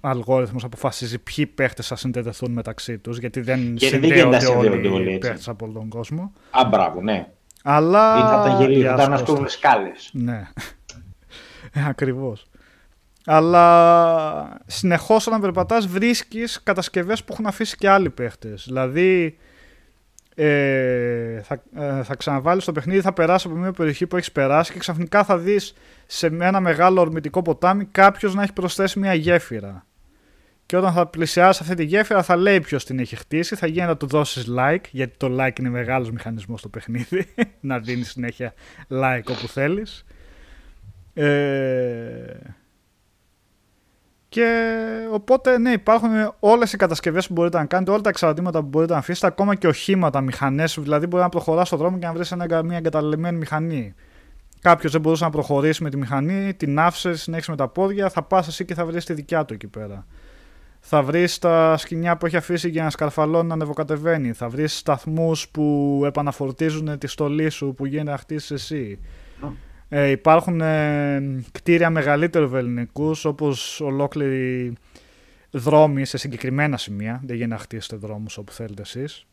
[0.00, 5.18] αλγόριθμος αποφασίζει ποιοι παίχτες θα συνδεθούν μεταξύ τους, γιατί δεν γιατί συνδέονται όλοι, όλοι οι
[5.18, 6.32] παίχτες από τον κόσμο.
[6.50, 7.28] Α, μπράβο, ναι.
[7.62, 8.18] Αλλά.
[8.18, 10.10] Ή θα τα γελίο, θα να σκούβουν σκάλες.
[10.12, 10.48] Ναι.
[11.88, 12.46] Ακριβώς.
[13.26, 18.64] Αλλά συνεχώς όταν περπατάς βρίσκεις κατασκευές που έχουν αφήσει και άλλοι παίχτες.
[18.66, 19.38] Δηλαδή,
[20.40, 24.72] ε, θα, ε, θα ξαναβάλεις το παιχνίδι, θα περάσει από μια περιοχή που έχεις περάσει
[24.72, 25.74] και ξαφνικά θα δεις
[26.06, 29.86] σε ένα μεγάλο ορμητικό ποτάμι κάποιος να έχει προσθέσει μια γέφυρα.
[30.66, 33.86] Και όταν θα πλησιάσει αυτή τη γέφυρα, θα λέει ποιος την έχει χτίσει, θα γίνει
[33.86, 37.26] να του δώσεις like, γιατί το like είναι μεγάλος μηχανισμός στο παιχνίδι.
[37.60, 38.54] να δίνεις συνέχεια
[38.88, 40.04] like όπου θέλεις.
[41.14, 41.26] Ε,
[44.38, 48.66] και οπότε, ναι, υπάρχουν όλες οι κατασκευές που μπορείτε να κάνετε, όλα τα εξαρτήματα που
[48.66, 50.78] μπορείτε να αφήσετε, ακόμα και οχήματα, μηχανές.
[50.80, 53.94] Δηλαδή, μπορεί να προχωρά στον δρόμο και να βρεις μια εγκαταλελειμμένη μηχανή.
[54.60, 58.22] Κάποιος δεν μπορούσε να προχωρήσει με τη μηχανή, την άφησε, συνέχισε με τα πόδια, θα
[58.22, 60.06] πας εσύ και θα βρεις τη δικιά του εκεί πέρα.
[60.80, 64.32] Θα βρεις τα σκηνιά που έχει αφήσει για να σκαρφαλώνει να ανεβοκατεβαίνει.
[64.32, 68.98] Θα βρεις σταθμούς που επαναφορτίζουν τη στολή σου που γίνεται να χτίσεις εσύ.
[69.88, 74.72] Ε, υπάρχουν ε, κτίρια μεγαλύτερου ελληνικού, όπως ολόκληρη
[75.50, 77.20] δρόμοι σε συγκεκριμένα σημεία.
[77.24, 79.26] Δεν γίνεται να χτίσετε δρόμους όπου θέλετε εσείς.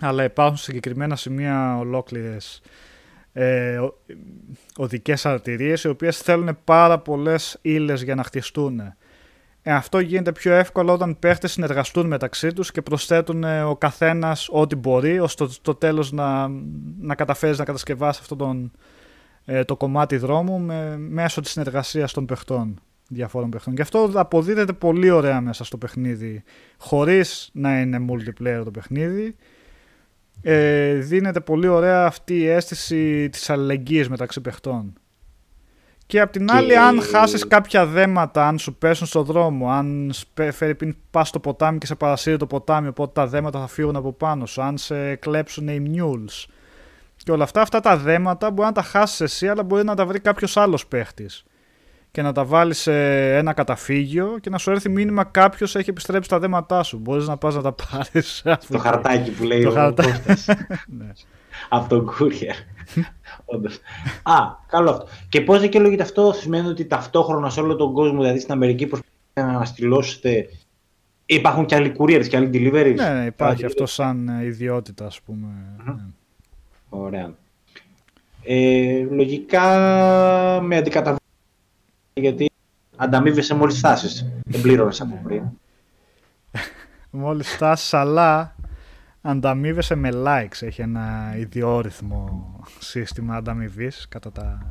[0.00, 2.62] Αλλά υπάρχουν συγκεκριμένα σημεία ολόκληρες
[3.32, 3.80] ε,
[4.76, 8.80] οδικές αρτηρίες οι οποίες θέλουν πάρα πολλές ύλες για να χτιστούν.
[9.66, 13.76] Ε, αυτό γίνεται πιο εύκολο όταν οι παίχτες συνεργαστούν μεταξύ τους και προσθέτουν ε, ο
[13.76, 16.48] καθένας ό,τι μπορεί ώστε στο τέλος να,
[17.00, 18.72] να καταφέρεις να κατασκευάσεις αυτό τον,
[19.44, 23.74] ε, το κομμάτι δρόμου με, μέσω της συνεργασίας των παιχτών διαφόρων παιχτών.
[23.74, 26.42] Και αυτό αποδίδεται πολύ ωραία μέσα στο παιχνίδι
[26.78, 29.36] χωρίς να είναι multiplayer το παιχνίδι.
[30.42, 34.92] Ε, δίνεται πολύ ωραία αυτή η αίσθηση της αλληλεγγύης μεταξύ παιχτών.
[36.06, 40.12] Και απ' την άλλη, αν χάσεις κάποια δέματα, αν σου πέσουν στο δρόμο, αν
[40.52, 43.96] φέρει πριν πας στο ποτάμι και σε παρασύρει το ποτάμι, οπότε τα δέματα θα φύγουν
[43.96, 46.52] από πάνω σου, αν σε κλέψουν οι mules
[47.24, 50.06] και όλα αυτά, αυτά τα δέματα μπορεί να τα χάσεις εσύ, αλλά μπορεί να τα
[50.06, 51.44] βρει κάποιος άλλος παίχτης.
[52.10, 52.92] Και να τα βάλεις σε
[53.36, 56.98] ένα καταφύγιο και να σου έρθει μήνυμα κάποιος έχει επιστρέψει τα δέματά σου.
[56.98, 58.42] Μπορείς να πας να τα πάρεις.
[58.70, 59.94] Το χαρτάκι που λέει το ο
[60.98, 61.12] ναι.
[61.68, 62.54] Από τον courier.
[64.22, 64.34] Α,
[64.66, 65.06] καλό αυτό.
[65.28, 69.42] Και πώς δικαιολογείται αυτό, σημαίνει ότι ταυτόχρονα σε όλο τον κόσμο, δηλαδή στην Αμερική, προσπαθείτε
[69.42, 70.48] να αναστηλώσετε.
[71.26, 75.48] Υπάρχουν και άλλοι couriers και άλλοι deliveries; Ναι, ναι υπάρχει αυτό σαν ιδιότητα, ας πούμε.
[75.84, 75.94] Ναι.
[76.96, 77.34] Ωραία.
[78.42, 79.62] Ε, λογικά
[80.62, 81.20] με αντικαταβολή
[82.14, 82.50] γιατί
[82.96, 84.26] ανταμείβεσαι μόλις φτάσεις.
[84.44, 85.42] Δεν πλήρωνες από πριν.
[87.10, 88.56] μόλις φτάσεις, αλλά
[89.20, 90.60] ανταμείβεσαι με likes.
[90.60, 94.66] Έχει ένα ιδιόρυθμο σύστημα ανταμοιβής κατά τα,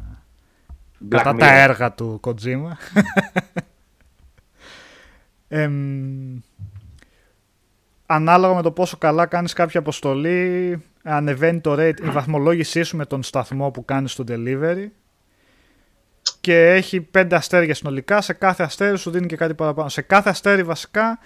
[1.09, 2.71] κατά τα έργα του Kojima.
[8.05, 13.05] ανάλογα με το πόσο καλά κάνεις κάποια αποστολή, ανεβαίνει το rate, η βαθμολόγησή σου με
[13.05, 14.87] τον σταθμό που κάνεις το delivery
[16.41, 19.89] και έχει πέντε αστέρια συνολικά, σε κάθε αστέρι σου δίνει και κάτι παραπάνω.
[19.89, 21.19] Σε κάθε αστέρι βασικά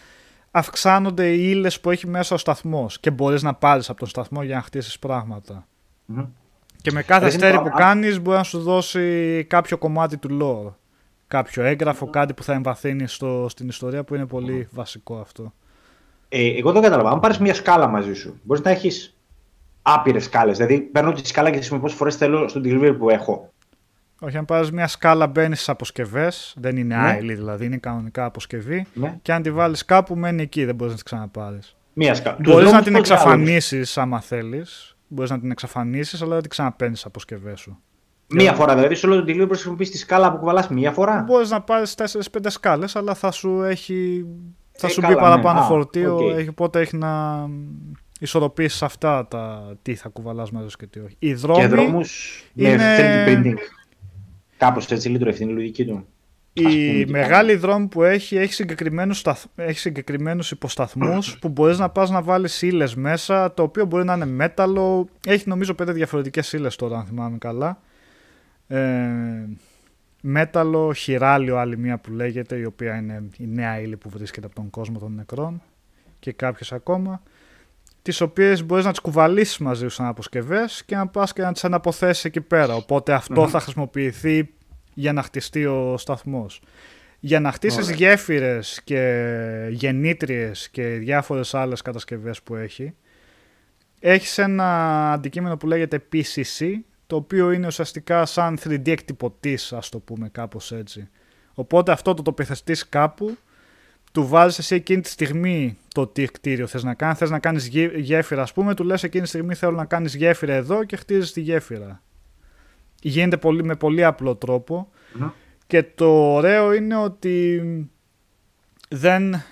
[0.52, 4.44] αυξάνονται οι ύλες που έχει μέσα ο σταθμός και μπορείς να πάρεις από τον σταθμό
[4.44, 5.00] για να χτίσεις
[6.82, 10.74] Και με κάθε αστέρι που κάνεις μπορεί να σου δώσει κάποιο κομμάτι του lore.
[11.28, 15.54] Κάποιο έγγραφο, κάτι που θα εμβαθύνει στο, στην ιστορία που είναι πολύ βασικό αυτό.
[16.30, 17.14] Ε, εγώ δεν καταλαβαίνω.
[17.14, 19.18] Αν πάρεις μια σκάλα μαζί σου, μπορείς να έχεις
[19.82, 20.58] άπειρες σκάλες.
[20.58, 23.52] Δηλαδή, παίρνω τη σκάλα και χρησιμοποιώ πόσες φορές θέλω στον delivery που έχω.
[24.20, 26.54] Όχι, αν πάρεις μια σκάλα, μπαίνεις στις αποσκευές.
[26.58, 27.18] Δεν είναι ναι.
[27.20, 28.86] δηλαδή, είναι κανονικά αποσκευή.
[28.94, 29.20] Ναι.
[29.22, 31.76] Και αν τη βάλεις κάπου, μένει εκεί, δεν μπορείς να τη ξαναπάρεις.
[31.94, 32.38] Μία σκάλα.
[32.40, 34.96] Μπορείς να την εξαφανίσεις άμα θέλεις.
[35.08, 37.80] Μπορείς να την εξαφανίσεις, αλλά δεν την ξαναπαίνει στις αποσκευές σου.
[38.30, 40.92] Μία φορά δηλαδή, σε όλο το delivery μπορεί να χρησιμοποιήσει τη σκάλα που κουβαλάς μία
[40.92, 41.24] φορά.
[41.28, 44.26] Μπορείς να πάρεις 4-5 σκάλες, αλλά θα σου έχει.
[44.78, 45.66] Θα ε, σου καλά, μπει παραπάνω ναι.
[45.66, 46.38] φορτίο, okay.
[46.38, 47.46] έχει, οπότε έχει να
[48.20, 51.16] ισορροπήσεις αυτά τα τι θα κουβαλάς μαζί σου και τι όχι.
[51.20, 52.02] Οι δρόμοι και δρόμου
[52.54, 52.76] είναι...
[52.76, 53.58] με 3D printing.
[54.58, 56.08] Κάπως έτσι λειτουργεί αυτή η λογική του.
[56.54, 59.46] Η μεγάλη δρόμη που έχει έχει συγκεκριμένους, σταθ...
[59.56, 64.14] έχει συγκεκριμένους υποσταθμούς που μπορείς να πας να βάλεις ύλε μέσα, το οποίο μπορεί να
[64.14, 65.08] είναι μέταλλο.
[65.28, 67.82] Έχει νομίζω πέντε διαφορετικές ύλε τώρα, αν θυμάμαι καλά.
[68.68, 68.80] Ε,
[70.22, 74.56] μέταλλο, χειράλιο άλλη μία που λέγεται, η οποία είναι η νέα ύλη που βρίσκεται από
[74.56, 75.62] τον κόσμο των νεκρών
[76.20, 77.22] και κάποιες ακόμα
[78.08, 81.52] τις οποίες μπορείς να τις κουβαλήσεις μαζί σου σαν αποσκευές και να πας και να
[81.54, 82.76] τις αναποθέσεις εκεί πέρα.
[82.76, 84.54] Οπότε θα χρησιμοποιηθεί
[84.94, 86.62] για να χτιστεί ο σταθμός.
[87.20, 92.94] Για να χτίσεις γέφυρες και γεννήτριες και διάφορες άλλες κατασκευές που έχει,
[94.00, 96.74] έχεις ένα αντικείμενο που λέγεται PCC,
[97.08, 101.10] το οποίο είναι ουσιαστικά σαν 3D εκτυπωτή, ας το πούμε κάπως έτσι.
[101.54, 103.38] Οπότε αυτό το τοποθετείς κάπου
[104.12, 107.18] του βάζεις εσύ εκείνη τη στιγμή το τι κτίριο θες να κάνεις.
[107.18, 110.54] Θες να κάνεις γέφυρα, ας πούμε, του λες εκείνη τη στιγμή θέλω να κάνεις γέφυρα
[110.54, 112.02] εδώ και χτίζεις τη γέφυρα.
[113.02, 114.38] Γίνεται πολύ, με πολύ απλό
[115.68, 117.62] Και το ωραίο είναι ότι
[118.90, 119.44] δεν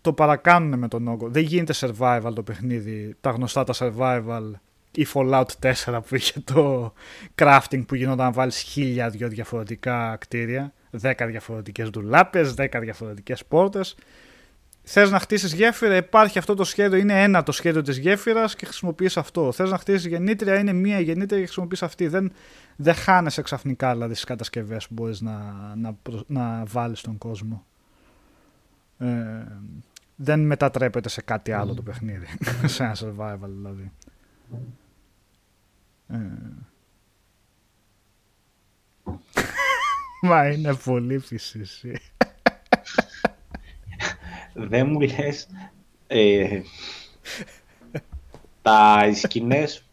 [0.00, 1.28] το παρακάνουν με τον όγκο.
[1.28, 3.16] Δεν γίνεται survival το παιχνίδι.
[3.20, 4.50] Τα γνωστά τα survival
[4.94, 5.44] ή Fallout
[5.86, 6.92] 4 που είχε το
[7.34, 10.72] crafting που γινόταν να βάλεις χίλια δυο διαφορετικά κτίρια.
[11.00, 13.96] 10 διαφορετικές ντουλάπες, 10 διαφορετικές πόρτες.
[14.82, 18.64] Θες να χτίσεις γέφυρα, υπάρχει αυτό το σχέδιο, είναι ένα το σχέδιο της γέφυρας και
[18.64, 19.52] χρησιμοποιείς αυτό.
[19.52, 22.06] Θες να χτίσεις γεννήτρια, είναι μία γεννήτρια και χρησιμοποιείς αυτή.
[22.06, 22.32] Δεν,
[22.76, 27.64] δεν χάνεσαι ξαφνικά δηλαδή στις κατασκευές που μπορείς να, να, να βάλεις στον κόσμο.
[28.98, 29.06] Ε,
[30.16, 32.26] δεν μετατρέπεται σε κάτι άλλο το παιχνίδι,
[32.64, 33.92] σε ένα survival δηλαδή.
[36.12, 36.18] Ε,
[40.22, 41.92] Μα είναι πολύ φυσική.
[44.54, 45.48] Δεν μου λες
[46.06, 46.60] ε,
[48.62, 49.84] τα σκηνές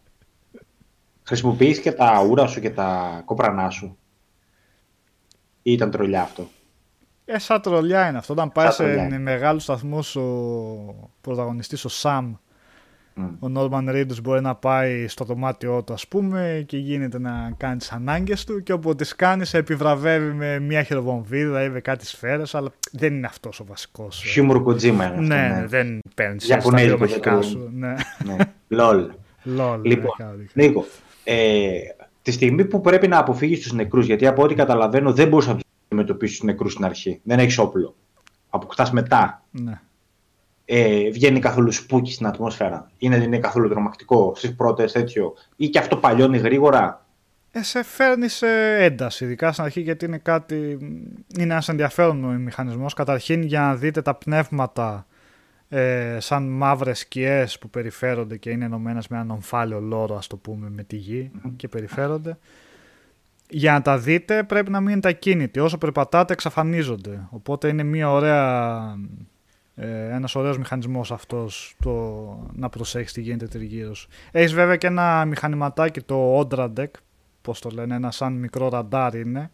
[1.24, 3.98] χρησιμοποιείς και τα ούρα σου και τα κόπρανά σου
[5.62, 6.50] ή ήταν τρολιά αυτό;
[7.26, 8.34] Ε, σαν τρολιά είναι αυτό.
[8.34, 12.49] Όταν πάει σε μεγάλους σταθμούς ο πρωταγωνιστής, ο Σαμ, Mm.
[13.40, 17.78] Ο Νόρμαν Reedus μπορεί να πάει στο δωμάτιό του, ας πούμε, και γίνεται να κάνει
[17.78, 18.64] τις ανάγκες του.
[18.64, 23.14] Και όπου τις κάνεις, σε επιβραβεύει με μια χειροβομβίδα ή με κάτι σφαίρε, αλλά δεν
[23.14, 24.24] είναι αυτός ο βασικός.
[24.26, 25.22] Χιούμορ κοτζίμα είναι αυτό.
[25.22, 25.68] Ναι, ναι.
[25.68, 27.70] δεν παίρνεις τα σου.
[27.74, 27.94] Ναι.
[28.26, 28.36] ναι.
[28.68, 29.10] Λολ.
[29.44, 29.82] Λολ.
[29.84, 30.12] Λοιπόν,
[30.54, 30.86] Νίκο,
[31.24, 31.70] ε,
[32.22, 35.58] τη στιγμή που πρέπει να αποφύγεις τους νεκρούς, γιατί από ό,τι καταλαβαίνω δεν μπορείς να
[35.86, 37.20] αντιμετωπίσεις τους νεκρούς στην αρχή.
[37.24, 37.96] Δεν έχεις όπλο.
[38.50, 39.44] Αποκτά μετά.
[39.52, 39.80] Ναι
[40.72, 42.92] ε, βγαίνει καθόλου σπούκι στην ατμόσφαιρα.
[42.98, 45.34] Είναι, είναι καθόλου τρομακτικό στις πρώτες τέτοιο.
[45.56, 47.06] Ή και αυτό παλιώνει γρήγορα.
[47.52, 48.48] Ε, σε φέρνει σε
[48.78, 50.56] ένταση, ειδικά στην αρχή, γιατί είναι κάτι.
[51.38, 52.94] Είναι ένας ενδιαφέρον μηχανισμός.
[52.94, 55.06] Καταρχήν για να δείτε τα πνεύματα
[55.70, 60.38] ε, σαν μαύρες σκιές που περιφέρονται και είναι ενωμένες με έναν ομφάλιο λόρο, ας το
[60.38, 62.38] πούμε, με τη γη και περιφέρονται.
[63.50, 65.60] Για να τα δείτε πρέπει να μείνετε ακίνητοι.
[65.60, 67.28] Όσο περπατάτε εξαφανίζονται.
[67.30, 68.80] Οπότε είναι μια ωραία
[69.82, 71.92] ε, ένας ωραίος μηχανισμός αυτός το
[72.54, 74.08] να προσέχεις τι γίνεται τριγύρω σου.
[74.32, 76.92] Έχεις βέβαια και ένα μηχανηματάκι το Odradek,
[77.42, 79.52] πώς το λένε, ένα σαν μικρό ραντάρ είναι,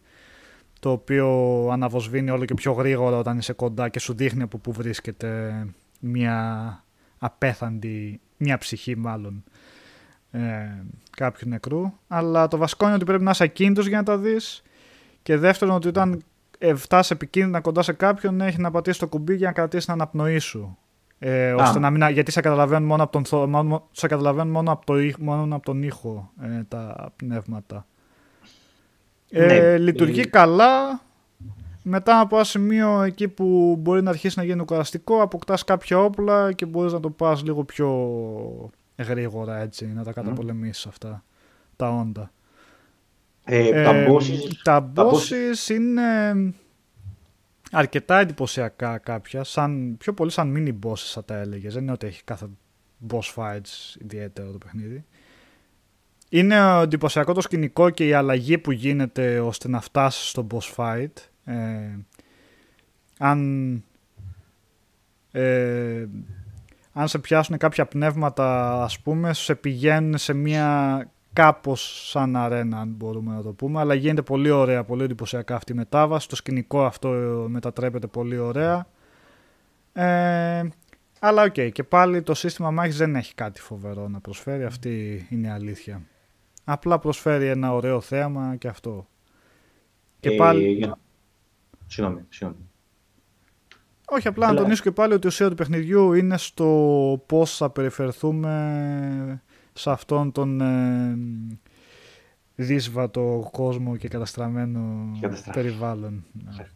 [0.79, 1.29] το οποίο
[1.71, 5.65] αναβοσβήνει όλο και πιο γρήγορα όταν είσαι κοντά και σου δείχνει από πού βρίσκεται
[5.99, 6.83] μια
[7.17, 9.43] απέθαντη, μια ψυχή μάλλον
[10.31, 10.39] ε,
[11.17, 11.91] κάποιου νεκρού.
[12.07, 14.63] Αλλά το βασικό είναι ότι πρέπει να είσαι ακίνητος για να τα δεις
[15.21, 16.23] και δεύτερον ότι όταν
[16.57, 19.93] ε, φτάσει επικίνδυνα κοντά σε κάποιον, έχει να πατήσει το κουμπί για να κρατήσει την
[19.93, 20.77] αναπνοή σου.
[21.19, 24.85] Ε, ώστε να μην, γιατί σε καταλαβαίνουν μόνο από τον, μόνο, σε καταλαβαίνουν μόνο από,
[24.85, 27.85] το, μόνο από τον ήχο ε, τα πνεύματα.
[29.29, 31.01] Ε, ναι, λειτουργεί ε, καλά.
[31.87, 36.51] Μετά από ένα σημείο εκεί που μπορεί να αρχίσει να γίνει ουκαραστικό, αποκτάς κάποια όπλα
[36.51, 37.89] και μπορείς να το πας λίγο πιο
[38.97, 41.23] γρήγορα έτσι, να τα καταπολεμήσεις αυτά
[41.75, 42.31] τα όντα.
[43.45, 43.83] Ε,
[44.63, 46.03] τα bosses, είναι
[47.71, 51.73] αρκετά εντυπωσιακά κάποια, σαν, πιο πολύ σαν mini bosses θα τα έλεγες.
[51.73, 52.45] Δεν είναι ότι έχει κάθε
[53.09, 55.05] boss fights ιδιαίτερο το παιχνίδι.
[56.29, 61.11] Είναι εντυπωσιακό το σκηνικό και η αλλαγή που γίνεται ώστε να φτάσεις στο boss fight.
[61.45, 61.97] Ε,
[63.17, 63.83] αν,
[65.31, 66.05] ε,
[66.93, 72.89] αν σε πιάσουν κάποια πνεύματα ας πούμε, σε πηγαίνουν σε μια κάπως σαν αρένα αν
[72.89, 76.27] μπορούμε να το πούμε αλλά γίνεται πολύ ωραία, πολύ εντυπωσιακά αυτή η μετάβαση.
[76.29, 77.09] Το σκηνικό αυτό
[77.49, 78.87] μετατρέπεται πολύ ωραία.
[79.93, 80.63] Ε,
[81.19, 84.63] αλλά okay, και πάλι το σύστημα μάχης δεν έχει κάτι φοβερό να προσφέρει.
[84.63, 86.01] Αυτή είναι η αλήθεια.
[86.63, 89.07] Απλά προσφέρει ένα ωραίο θέαμα και αυτό.
[90.19, 90.97] Και ε, πάλι για...
[91.87, 92.69] Συγγνώμη, συγγνώμη.
[94.07, 97.69] Όχι, απλά να τονίσω και πάλι ότι η ουσία του παιχνιδιού είναι στο πώς θα
[97.69, 99.41] περιφερθούμε
[99.77, 101.17] σε αυτόν τον ε,
[102.55, 105.11] δύσβατο κόσμο και καταστραμμένο
[105.53, 106.25] περιβάλλον.
[106.31, 106.67] Ναι.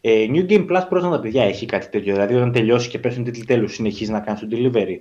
[0.00, 3.24] Ε, New Game Plus προς τα παιδιά έχει κάτι τέτοιο, δηλαδή όταν τελειώσει και πέσουν
[3.24, 4.98] τίτλοι τέλους συνεχίζει να κάνεις το delivery;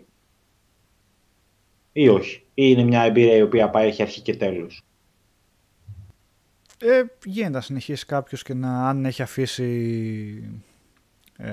[1.91, 4.83] Ή όχι, ή είναι μια εμπειρία η οποία πάει έχει αρχή και τέλος;
[6.79, 10.61] Ε, γίνεται να συνεχίσει κάποιος και να αν έχει αφήσει
[11.37, 11.51] ε,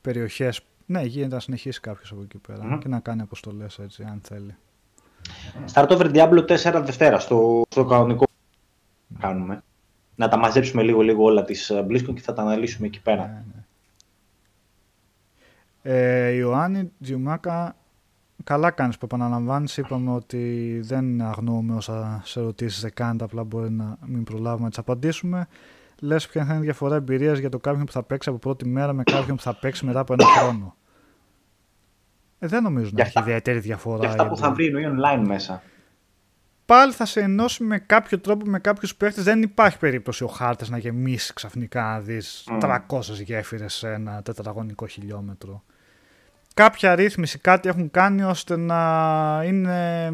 [0.00, 4.20] περιοχές ναι γίνεται να συνεχίσει κάποιος από εκεί πέρα και να κάνει αποστολές έτσι αν
[4.22, 4.54] θέλει.
[5.72, 8.24] Start over Diablo 4 Δευτέρα, στο, στο κανονικό
[9.08, 9.62] που κάνουμε.
[10.14, 13.26] Να τα μαζέψουμε λίγο-λίγο όλα τις ε, BlizzCon και θα τα αναλύσουμε εκεί πέρα.
[13.26, 13.62] Ναι, ναι.
[15.82, 17.76] Ε, Ιωάννη Τζιουμάκα,
[18.44, 19.76] καλά κάνεις που επαναλαμβάνεις.
[19.76, 24.68] Είπαμε ότι δεν αγνοούμε όσα σε ερωτήσεις δεν κάνετε, απλά μπορεί να μην προλάβουμε να
[24.68, 25.46] τις απαντήσουμε.
[26.00, 28.66] Λες ποια θα είναι η διαφορά εμπειρίας για το κάποιον που θα παίξει από πρώτη
[28.66, 30.76] μέρα με κάποιον που θα παίξει μετά από ένα χρόνο.
[32.38, 33.98] Ε, δεν νομίζω να έχει ιδιαίτερη διαφορά.
[33.98, 35.62] Για αυτά που θα βρει εννοεί online μέσα.
[36.66, 39.24] Πάλι θα σε ενώσει με κάποιο τρόπο με κάποιους παίχτες.
[39.24, 42.78] Δεν υπάρχει περίπτωση ο χάρτη να γεμίσει ξαφνικά να δεις mm.
[42.88, 45.62] 300 γέφυρες σε ένα τετραγωνικό χιλιόμετρο.
[46.54, 50.10] Κάποια ρύθμιση, κάτι έχουν κάνει ώστε να είναι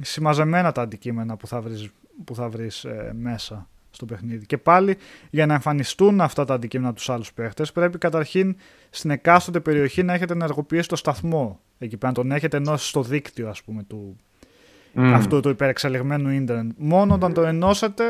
[0.00, 1.90] συμμαζεμένα τα αντικείμενα που θα βρεις,
[2.24, 4.46] που θα βρεις ε, μέσα στο παιχνίδι.
[4.46, 4.96] Και πάλι
[5.30, 8.56] για να εμφανιστούν αυτά τα αντικείμενα τους άλλους παίχτες, πρέπει καταρχήν
[8.90, 11.60] στην εκάστοτε περιοχή να έχετε ενεργοποιήσει το σταθμό.
[11.78, 14.16] Εκεί πέρα να τον έχετε ενώσει στο δίκτυο, ας πούμε, του,
[14.94, 15.12] mm.
[15.14, 16.76] αυτού του υπερεξελιγμένου ίντερνετ.
[16.78, 18.04] Μόνο όταν το ενώσετε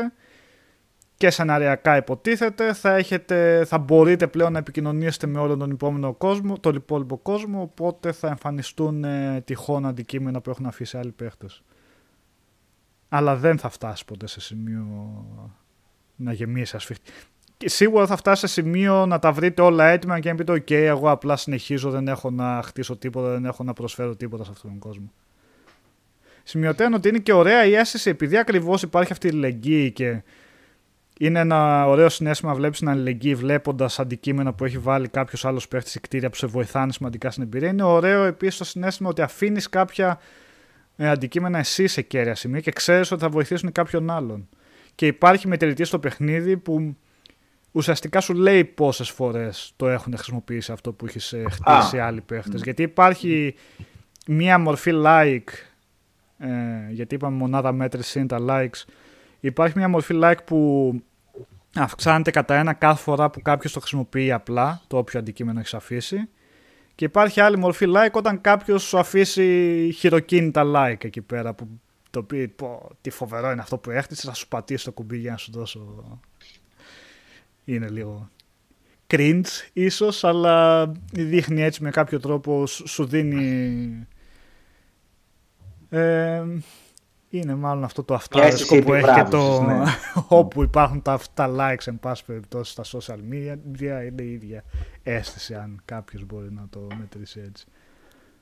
[1.17, 6.59] και σεναριακά υποτίθεται, θα, έχετε, θα μπορείτε πλέον να επικοινωνήσετε με όλο τον υπόλοιπο κόσμο,
[6.59, 11.63] τον υπόλοιπο κόσμο, οπότε θα εμφανιστούν ε, τυχόν αντικείμενα που έχουν αφήσει άλλοι παίχτες.
[13.09, 14.85] Αλλά δεν θα φτάσει ποτέ σε σημείο
[16.17, 17.11] να γεμίσει ασφιχτή.
[17.57, 20.71] Και σίγουρα θα φτάσει σε σημείο να τα βρείτε όλα έτοιμα και να πείτε: OK,
[20.71, 24.69] εγώ απλά συνεχίζω, δεν έχω να χτίσω τίποτα, δεν έχω να προσφέρω τίποτα σε αυτόν
[24.69, 25.11] τον κόσμο.
[26.43, 30.21] Σημειωτέων ότι είναι και ωραία η αίσθηση, επειδή ακριβώς υπάρχει αυτή η λεγγύη και
[31.19, 35.67] είναι ένα ωραίο συνέστημα να βλέπεις την αλληλεγγύη βλέποντας αντικείμενα που έχει βάλει κάποιος άλλος
[35.67, 37.69] παίχτης σε κτίρια που σε βοηθάνε σημαντικά στην εμπειρία.
[37.69, 40.19] Είναι ωραίο επίσης το συνέστημα ότι αφήνεις κάποια
[40.97, 44.49] ε, αντικείμενα εσύ σε κέρια σημεία και ξέρεις ότι θα βοηθήσουν κάποιον άλλον.
[44.97, 46.95] Και υπάρχει μετρητή στο παιχνίδι που
[47.71, 52.61] ουσιαστικά σου λέει πόσες φορές το έχουν χρησιμοποιήσει αυτό που έχει ε, χτίσει άλλοι παίχτες.
[52.61, 53.55] Γιατί υπάρχει
[54.27, 55.49] μία μορφή like,
[56.37, 56.47] ε,
[56.89, 58.83] γιατί είπαμε μονάδα μέτρηση είναι τα likes.
[59.39, 60.91] Υπάρχει μία μορφή like που
[61.75, 66.29] αυξάνεται κατά ένα κάθε φορά που κάποιος το χρησιμοποιεί απλά, το όποιο αντικείμενο έχεις αφήσει.
[66.95, 71.53] Και υπάρχει άλλη μορφή like όταν κάποιος σου αφήσει χειροκίνητα like εκεί πέρα.
[71.53, 71.67] Που
[72.09, 75.31] το πει, πω, τι φοβερό είναι αυτό που έχτισες, θα σου πατήσει το κουμπί για
[75.31, 76.19] να σου δώσω.
[77.65, 78.29] Είναι λίγο
[79.07, 84.07] cringe ίσως, αλλά δείχνει έτσι με κάποιο τρόπο, σου δίνει...
[85.89, 86.43] Ε,
[87.29, 89.83] είναι μάλλον αυτό το αυτάρεσκο που έχει και το ναι.
[90.27, 94.63] όπου υπάρχουν τα, τα likes εν πάση περιπτώσει στα social media είναι η ίδια
[95.03, 97.65] αίσθηση αν κάποιος μπορεί να το μετρήσει έτσι.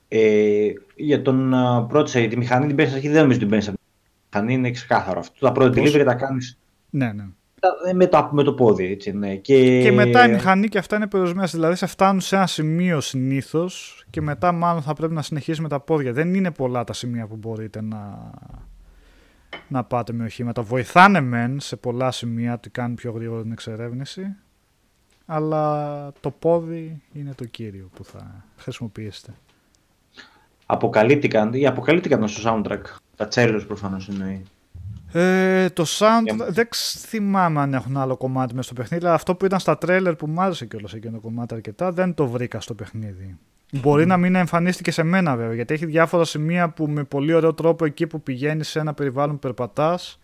[0.08, 3.78] Ε, για τον uh, πρώτο τη μηχανή την παίρνεις αρχή δεν νομίζω την παίρνεις από
[3.78, 3.84] τη
[4.32, 5.46] μηχανή είναι ξεκάθαρο αυτό.
[5.46, 6.58] Τα πρώτα delivery τα κάνεις
[6.90, 7.24] ναι, ναι.
[7.90, 9.36] Ε, με το, με το πόδι έτσι, ναι.
[9.36, 9.82] και...
[9.82, 14.04] και μετά η μηχανή και αυτά είναι περιορισμένες δηλαδή σε φτάνουν σε ένα σημείο συνήθως
[14.10, 17.28] και μετά μάλλον θα πρέπει να συνεχίσει με τα πόδια δεν είναι πολλά τα σημεία
[17.28, 18.32] που μπορείτε να
[19.68, 20.62] να πάτε με οχήματα.
[20.62, 24.36] Βοηθάνε μεν σε πολλά σημεία ότι κάνουν πιο γρήγορα την εξερεύνηση,
[25.26, 29.34] αλλά το πόδι είναι το κύριο που θα χρησιμοποιήσετε.
[30.66, 32.82] Αποκαλύπτηκαν ή αποκαλύπτηκαν στο soundtrack.
[33.16, 34.44] Τα τσέλος προφανώς εννοεί.
[35.18, 36.68] Ε, το sound δεν
[37.08, 40.28] θυμάμαι αν έχουν άλλο κομμάτι μέσα στο παιχνίδι, αλλά αυτό που ήταν στα τρέλερ που
[40.28, 43.38] μου άρεσε κιόλας εκείνο το κομμάτι αρκετά δεν το βρήκα στο παιχνίδι.
[43.72, 47.54] Μπορεί να μην εμφανίστηκε σε μένα βέβαια, γιατί έχει διάφορα σημεία που με πολύ ωραίο
[47.54, 50.20] τρόπο εκεί που πηγαίνει σε ένα περιβάλλον που περπατάς.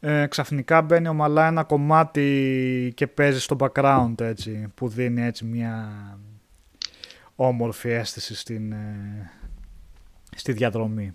[0.00, 5.88] Ε, ξαφνικά μπαίνει ομαλά ένα κομμάτι και παίζει στο background έτσι, που δίνει έτσι μια
[7.36, 9.30] όμορφη αίσθηση στην, ε,
[10.36, 11.12] στη διαδρομή.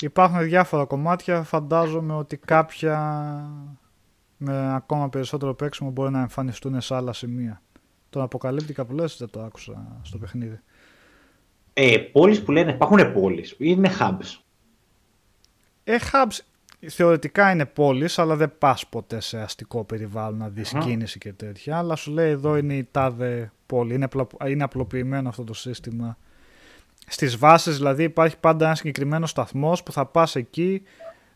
[0.00, 2.98] Υπάρχουν διάφορα κομμάτια, φαντάζομαι ότι κάποια
[4.36, 7.62] με ακόμα περισσότερο παίξιμο μπορεί να εμφανιστούν σε άλλα σημεία.
[8.10, 10.60] Τον αποκαλύπτηκα που λες δεν το άκουσα στο παιχνίδι.
[11.72, 14.40] Ε, πόλεις που λένε, υπάρχουν πόλεις, είναι hubs.
[15.84, 16.38] Ε, hubs
[16.88, 21.78] θεωρητικά είναι πόλεις, αλλά δεν πας ποτέ σε αστικό περιβάλλον να δεις κίνηση και τέτοια.
[21.78, 24.08] Αλλά σου λέει εδώ είναι η τάδε πόλη, είναι,
[24.46, 26.18] είναι απλοποιημένο αυτό το σύστημα.
[27.06, 30.82] Στις βάσεις δηλαδή υπάρχει πάντα ένας συγκεκριμένος σταθμός που θα πας εκεί,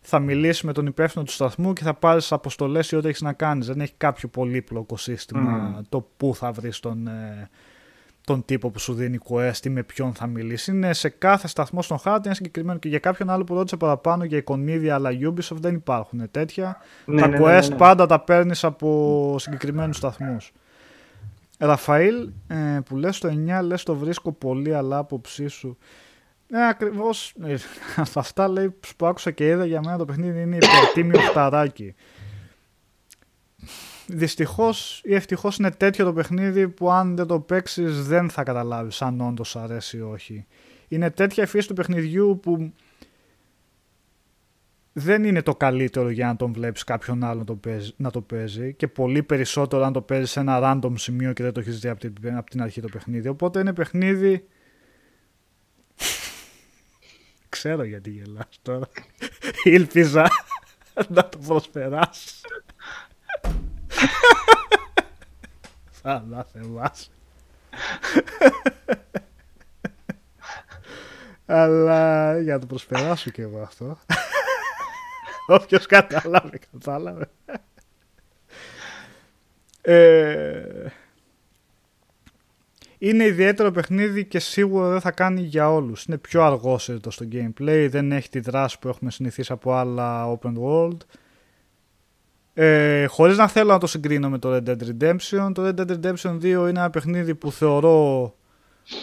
[0.00, 3.32] θα μιλήσεις με τον υπεύθυνο του σταθμού και θα πάρεις αποστολές ή ό,τι έχεις να
[3.32, 3.66] κάνεις.
[3.66, 7.48] Δεν έχει κάποιο πολύπλοκο σύστημα το πού θα βρεις τον, ε,
[8.24, 10.70] τον τύπο που σου δίνει quest ή με ποιον θα μιλήσει.
[10.70, 12.78] Είναι σε κάθε σταθμό στον χάρτη ένα συγκεκριμένο.
[12.78, 16.76] Και για κάποιον άλλο που ρώτησε παραπάνω για εικονίδια αλλά Ubisoft δεν υπάρχουν τέτοια.
[17.04, 20.52] Ναι, τα ναι, ναι, quest πάντα τα παίρνεις από συγκεκριμένους σταθμούς.
[21.58, 25.78] Ραφαήλ, ε, που λες το 9, λες το βρίσκω πολύ, αλλά άποψή σου.
[26.48, 27.34] Ναι, ακριβώς.
[27.42, 27.56] Ε,
[28.14, 31.94] αυτά λέει που άκουσα και είδα για μένα το παιχνίδι είναι υπερτίμιο φταράκι.
[34.06, 39.02] Δυστυχώς ή ευτυχώς είναι τέτοιο το παιχνίδι που αν δεν το παίξεις δεν θα καταλάβεις
[39.02, 40.46] αν όντως αρέσει ή όχι.
[40.88, 42.72] Είναι τέτοια η φύση του παιχνιδιού που
[44.98, 48.20] δεν είναι το καλύτερο για να τον βλέπεις κάποιον άλλο να το, παίζει, να το
[48.20, 51.78] παίζει και πολύ περισσότερο αν το παίζεις σε ένα random σημείο και δεν το έχεις
[51.78, 53.28] δει από την, από την αρχή το παιχνίδι.
[53.28, 54.46] Οπότε είναι παιχνίδι
[57.48, 58.88] Ξέρω γιατί γελάς τώρα.
[59.64, 60.28] Ήλπιζα
[61.08, 62.40] να το προσπεράσεις.
[65.90, 67.10] Θα να θεμάσαι.
[71.46, 73.98] Αλλά για να το προσπεράσω και εγώ αυτό.
[75.46, 77.28] Όποιος κατάλαβε, κατάλαβε.
[79.80, 80.90] Ε,
[82.98, 86.04] είναι ιδιαίτερο παιχνίδι και σίγουρα δεν θα κάνει για όλους.
[86.04, 90.52] Είναι πιο αργόσυρτο στο gameplay, δεν έχει τη δράση που έχουμε συνηθίσει από άλλα open
[90.62, 90.96] world.
[92.54, 95.90] Ε, χωρίς να θέλω να το συγκρίνω με το Red Dead Redemption, το Red Dead
[95.90, 98.34] Redemption 2 είναι ένα παιχνίδι που θεωρώ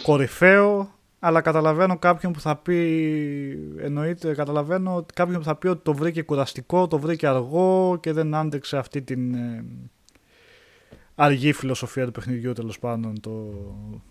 [0.02, 0.94] κορυφαίο,
[1.26, 6.22] αλλά καταλαβαίνω κάποιον που θα πει, εννοείται, καταλαβαίνω κάποιον που θα πει ότι το βρήκε
[6.22, 9.64] κουραστικό, το βρήκε αργό και δεν άντεξε αυτή την ε,
[11.14, 13.52] αργή φιλοσοφία του παιχνιδιού τέλος πάντων το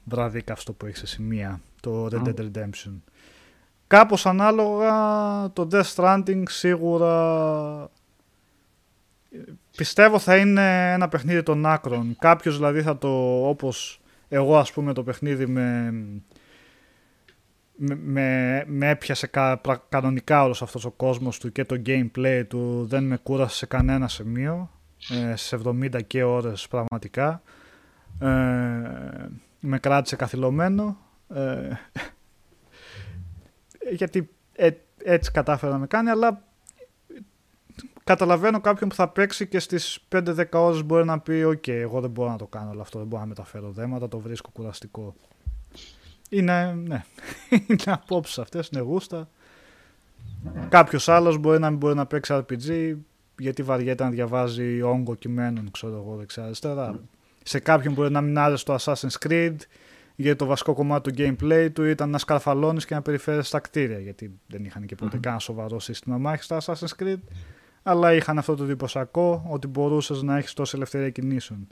[0.03, 2.93] βράδυ καυστό που έχεις σε σημεία το Red Dead Redemption.
[3.87, 4.93] Κάπως ανάλογα
[5.53, 7.89] το Death Stranding σίγουρα
[9.77, 12.15] πιστεύω θα είναι ένα παιχνίδι των άκρων.
[12.19, 13.09] Κάποιος δηλαδή θα το
[13.47, 15.93] όπως εγώ ας πούμε το παιχνίδι με,
[17.75, 23.03] με, με έπιασε κα, κανονικά όλος αυτός ο κόσμος του και το gameplay του δεν
[23.03, 24.69] με κούρασε σε κανένα σημείο
[25.09, 27.41] ε, στις 70 και ώρες πραγματικά.
[28.19, 28.27] Ε,
[29.59, 30.97] με κράτησε καθυλωμένο.
[31.29, 31.69] Ε,
[33.99, 34.69] γιατί ε,
[35.03, 36.43] έτσι κατάφερα να με κάνει, αλλά
[38.03, 42.09] καταλαβαίνω κάποιον που θα παίξει και στις 5-10 ώρες μπορεί να πει «ΟΚ, εγώ δεν
[42.09, 45.15] μπορώ να το κάνω όλο αυτό, δεν μπορώ να μεταφέρω δέματα, το βρίσκω κουραστικό».
[46.33, 47.03] Είναι, ναι,
[47.67, 49.29] είναι απόψεις αυτές, είναι γούστα.
[50.69, 52.95] Κάποιος άλλος μπορεί να μην μπορεί να παίξει RPG
[53.37, 56.99] γιατί βαριέται να διαβάζει όγκο κειμένων, ξέρω εγώ, δεξιά αριστερά.
[57.43, 59.55] Σε κάποιον μπορεί να μην άρεσε το Assassin's Creed
[60.15, 63.99] γιατί το βασικό κομμάτι του gameplay του ήταν να σκαρφαλώνεις και να περιφέρεις στα κτίρια.
[63.99, 65.21] Γιατί δεν είχαν και ποτέ mm-hmm.
[65.21, 67.19] καν σοβαρό σύστημα μάχης στα Assassin's Creed.
[67.83, 71.67] Αλλά είχαν αυτό το εντυπωσιακό ότι μπορούσες να έχεις τόση ελευθερία κινήσεων.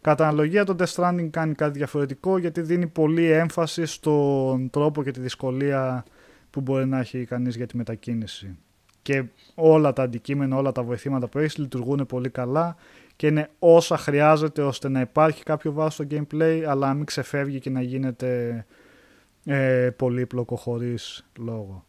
[0.00, 5.10] Κατά αναλογία το Death Stranding κάνει κάτι διαφορετικό γιατί δίνει πολύ έμφαση στον τρόπο και
[5.10, 6.04] τη δυσκολία
[6.50, 8.56] που μπορεί να έχει κανείς για τη μετακίνηση.
[9.02, 9.24] Και
[9.54, 12.76] όλα τα αντικείμενα, όλα τα βοηθήματα που έχεις λειτουργούν πολύ καλά
[13.16, 17.58] και είναι όσα χρειάζεται ώστε να υπάρχει κάποιο βάθος στο gameplay αλλά να μην ξεφεύγει
[17.58, 18.64] και να γίνεται
[19.44, 21.84] ε, πολύπλοκο χωρίς λόγο.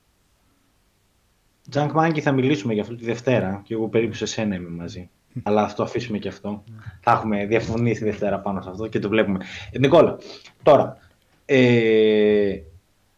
[1.69, 5.09] Τζανκ Μάγκη θα μιλήσουμε για αυτό τη Δευτέρα και εγώ περίπου σε σένα είμαι μαζί.
[5.43, 6.63] Αλλά αυτό αφήσουμε και αυτό.
[7.01, 9.45] Θα έχουμε διαφωνήσει τη Δευτέρα πάνω σε αυτό και το βλέπουμε.
[9.71, 10.17] Ε, Νικόλα,
[10.63, 10.97] τώρα,
[11.45, 12.59] ε,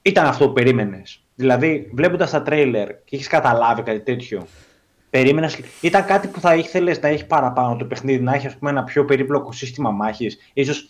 [0.01, 1.23] ήταν αυτό που περίμενες.
[1.35, 4.47] Δηλαδή, βλέποντας τα τρέιλερ και έχεις καταλάβει κάτι τέτοιο,
[5.09, 5.59] περίμενες.
[5.81, 8.83] Ήταν κάτι που θα ήθελες να έχει παραπάνω το παιχνίδι, να έχει ας πούμε, ένα
[8.83, 10.89] πιο περίπλοκο σύστημα μάχης, ίσως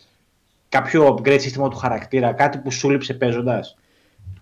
[0.69, 3.77] κάποιο upgrade σύστημα του χαρακτήρα, κάτι που σου λείψε παίζοντας;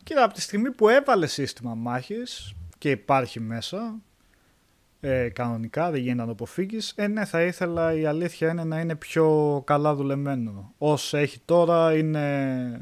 [0.04, 3.96] Κοίτα, από τη στιγμή που έβαλες σύστημα μάχης και υπάρχει μέσα,
[5.02, 6.94] ε, κανονικά, δεν γίνεται να το αποφύγεις.
[6.96, 10.74] Ε, ναι, θα ήθελα η αλήθεια είναι να είναι πιο καλά δουλεμένο.
[10.78, 12.82] Όσο έχει τώρα είναι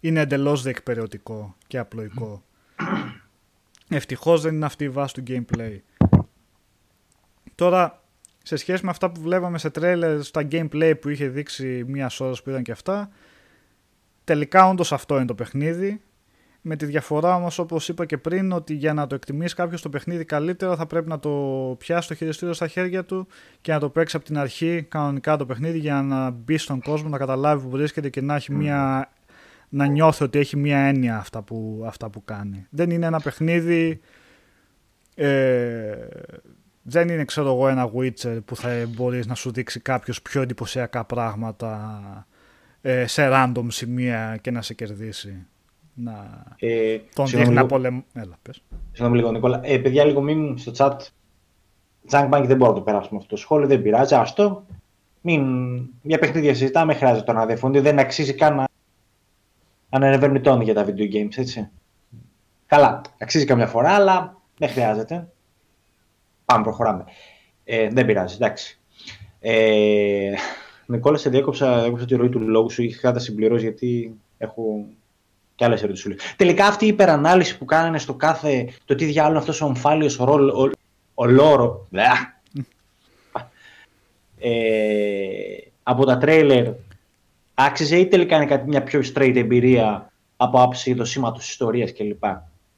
[0.00, 2.44] είναι εντελώς διεκπαιρεωτικό και απλοϊκό.
[3.88, 5.78] Ευτυχώς δεν είναι αυτή η βάση του gameplay.
[7.54, 8.02] Τώρα,
[8.42, 12.32] σε σχέση με αυτά που βλέπαμε σε τρέλερ στα gameplay που είχε δείξει μία ώρα
[12.44, 13.10] που ήταν και αυτά,
[14.24, 16.00] τελικά όντως αυτό είναι το παιχνίδι.
[16.62, 19.88] Με τη διαφορά όμω, όπως είπα και πριν, ότι για να το εκτιμήσει κάποιος το
[19.88, 21.30] παιχνίδι καλύτερα θα πρέπει να το
[21.78, 23.26] πιάσει το χειριστήριο στα χέρια του
[23.60, 27.08] και να το παίξει από την αρχή κανονικά το παιχνίδι για να μπει στον κόσμο,
[27.08, 29.10] να καταλάβει που βρίσκεται και να έχει μια
[29.68, 32.66] να νιώθει ότι έχει μία έννοια αυτά που, αυτά που κάνει.
[32.70, 34.00] Δεν είναι ένα παιχνίδι...
[35.14, 35.96] Ε,
[36.82, 41.04] δεν είναι ξέρω εγώ ένα Witcher που θα μπορείς να σου δείξει κάποιος πιο εντυπωσιακά
[41.04, 42.26] πράγματα
[42.80, 45.46] ε, σε random σημεία και να σε κερδίσει.
[46.02, 48.00] Να ε, τον δείχνει να πολεμ...
[48.12, 48.62] Έλα, πες.
[48.92, 49.60] Συγγνώμη λίγο Νικόλα.
[49.62, 50.96] Ε, παιδιά λίγο μην στο chat
[52.10, 54.64] Bank δεν μπορώ να το περάσουμε αυτό το σχόλιο, δεν πειράζει, άστο.
[55.20, 55.42] Μην...
[56.02, 58.68] Μια παιχνίδια συζητάμε, χρειάζεται να διαφωνεί, δεν αξίζει καν να
[59.88, 61.68] ανερευνητών για τα video games, έτσι.
[62.66, 65.28] Καλά, αξίζει καμιά φορά, αλλά δεν χρειάζεται.
[66.44, 67.04] Πάμε, προχωράμε.
[67.64, 68.78] Ε, δεν πειράζει, εντάξει.
[69.40, 70.32] Ε,
[70.86, 72.82] Νικόλα, σε διέκοψα, διέκοψα τη ροή του λόγου σου.
[72.82, 74.86] Είχα τα συμπληρώσει γιατί έχω
[75.60, 76.34] και άλλες ερωτήσεις.
[76.36, 78.68] Τελικά αυτή η υπερανάλυση που κάνανε στο κάθε.
[78.84, 80.62] το τι διάλογο αυτός ο ομφάλιος ρόλο.
[80.62, 80.70] Ο,
[81.14, 81.88] ο λόρο.
[84.38, 84.50] Ε,
[85.82, 86.66] από τα τρέιλερ
[87.54, 92.24] άξιζε ή τελικά είναι κάτι, μια πιο straight εμπειρία από άψη δοσήματος ιστορίας κλπ.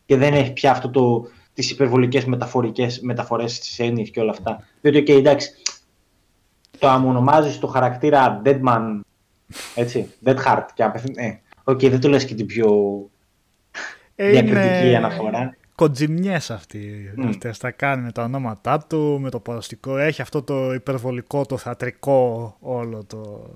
[0.06, 4.66] Και δεν έχει πια αυτό το, τις υπερβολικές μεταφορικές μεταφορές της έννοιες και όλα αυτά.
[4.80, 5.50] Διότι, okay, εντάξει,
[6.78, 9.00] το ονομάζεις το χαρακτήρα Deadman,
[9.74, 12.70] έτσι, Dead Heart και απευθύνει, ε, οκ, okay, δεν το λες και την πιο
[14.16, 17.24] διακριτική αναφορά κοντζιμιές αυτοί, mm.
[17.28, 19.96] αυτές τα κάνει με τα ονόματά του, με το παραστικό.
[19.96, 23.50] Έχει αυτό το υπερβολικό, το θεατρικό όλο, το,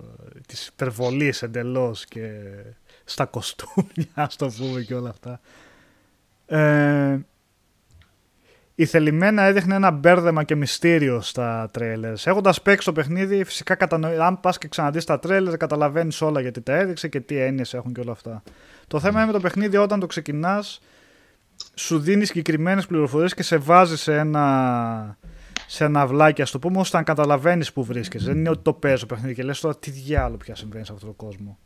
[0.47, 2.31] της υπερβολής εντελώς και
[3.05, 5.41] στα κοστούμια, ας το πούμε και όλα αυτά.
[6.47, 7.19] Ε,
[8.79, 12.13] η θελημένα έδειχνε ένα μπέρδεμα και μυστήριο στα τρέλερ.
[12.25, 14.19] Έχοντας παίξει το παιχνίδι, φυσικά κατανοεί.
[14.19, 17.93] Αν πας και ξαναδείς τα τρέλερ, καταλαβαίνεις όλα γιατί τα έδειξε και τι έννοιες έχουν
[17.93, 18.43] και όλα αυτά.
[18.87, 20.81] Το θέμα είναι με το παιχνίδι όταν το ξεκινάς,
[21.75, 25.19] σου δίνει συγκεκριμένες πληροφορίες και σε βάζεις σε ένα,
[25.67, 28.27] σε ένα αυλάκι, ας το πούμε, ώστε να καταλαβαίνεις που βρίσκεσαι.
[28.27, 31.09] Δεν είναι ότι το παίζω παιχνίδι και λες τώρα τι διάλογο πια συμβαίνει σε αυτόν
[31.09, 31.59] τον κόσμο.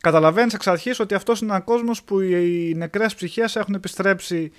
[0.00, 4.52] Καταλαβαίνεις εξ αρχής ότι αυτός είναι ένα κόσμος που οι νεκρές ψυχές έχουν επιστρέψει.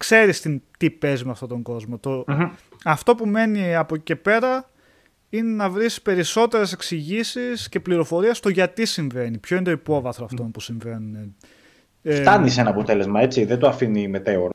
[0.00, 0.46] Ξέρεις
[0.78, 1.98] τι παίζει με αυτόν τον κόσμο.
[1.98, 2.24] Το...
[2.84, 4.70] Αυτό που μένει από εκεί και πέρα
[5.30, 9.38] είναι να βρεις περισσότερες εξηγήσεις και πληροφορίες στο γιατί συμβαίνει.
[9.38, 11.34] Ποιο είναι το υπόβαθρο αυτών που συμβαίνουν.
[12.02, 14.50] Ε, Φτάνει σε ένα αποτέλεσμα, έτσι, δεν το αφήνει μετέωρο.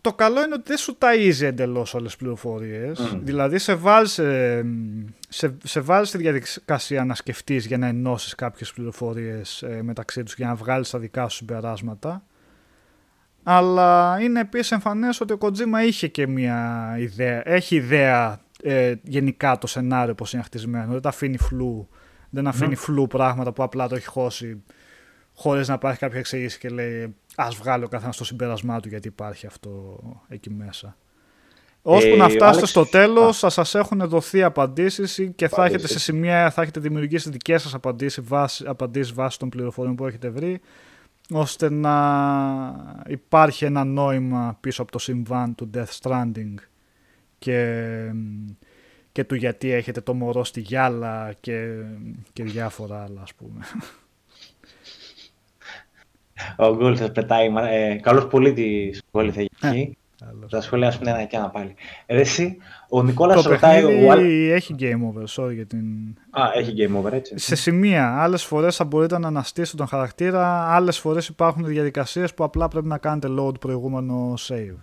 [0.00, 3.16] Το καλό είναι ότι δεν σου ταΐζει εντελώς όλες τις πληροφορίες.
[3.22, 4.64] Δηλαδή σε βάζει, ε,
[5.28, 10.34] σε, σε βάζει στη διαδικασία να σκεφτείς για να ενώσεις κάποιες πληροφορίες ε, μεταξύ τους
[10.34, 12.22] για να βγάλεις τα δικά σου συμπεράσματα.
[13.42, 19.58] Αλλά είναι επίσης εμφανές ότι ο Kojima είχε και μια ιδέα, έχει ιδέα ε, γενικά
[19.58, 20.92] το σενάριο πως είναι χτισμένο.
[20.92, 21.88] Δεν τα αφήνει φλού,
[22.30, 24.62] δεν αφήνει φλού πράγματα που απλά το έχει χώσει
[25.34, 29.08] χωρίς να υπάρχει κάποια εξήγηση και λέει ας βγάλει ο καθένας το συμπέρασμά του γιατί
[29.08, 30.96] υπάρχει αυτό εκεί μέσα.
[31.82, 35.98] Ώσπου ε, να φτάσετε στο τέλος, θα σας έχουν δοθεί απαντήσεις και θα έχετε σε
[35.98, 40.60] σημεία θα έχετε δημιουργήσει δικές σας απαντήσεις βάσει απαντήσεις βάσει των πληροφοριών που έχετε βρει,
[41.30, 41.94] ώστε να
[43.06, 46.54] υπάρχει ένα νόημα πίσω από το συμβάν του Death Stranding
[47.38, 48.10] και,
[49.12, 51.84] και του γιατί έχετε το μωρό στη γυάλα και,
[52.32, 53.64] και διάφορα άλλα ας πούμε.
[56.56, 57.52] Ο Γκόλ θα πετάει.
[57.70, 59.96] Ε, Καλό πολίτη Γκόλ θα έχει.
[60.48, 61.74] Θα σχολιάσουμε ένα και ένα πάλι.
[62.06, 62.56] Εσύ,
[62.88, 63.84] ο Νικόλας ρωτάει.
[63.84, 64.12] Ο...
[64.52, 65.84] έχει game over, sorry για την.
[66.30, 67.38] Α, έχει game over, έτσι.
[67.38, 68.22] Σε σημεία.
[68.22, 72.86] Άλλες φορές θα μπορείτε να αναστήσετε τον χαρακτήρα, άλλες φορές υπάρχουν διαδικασίες που απλά πρέπει
[72.86, 74.76] να κάνετε load προηγούμενο save.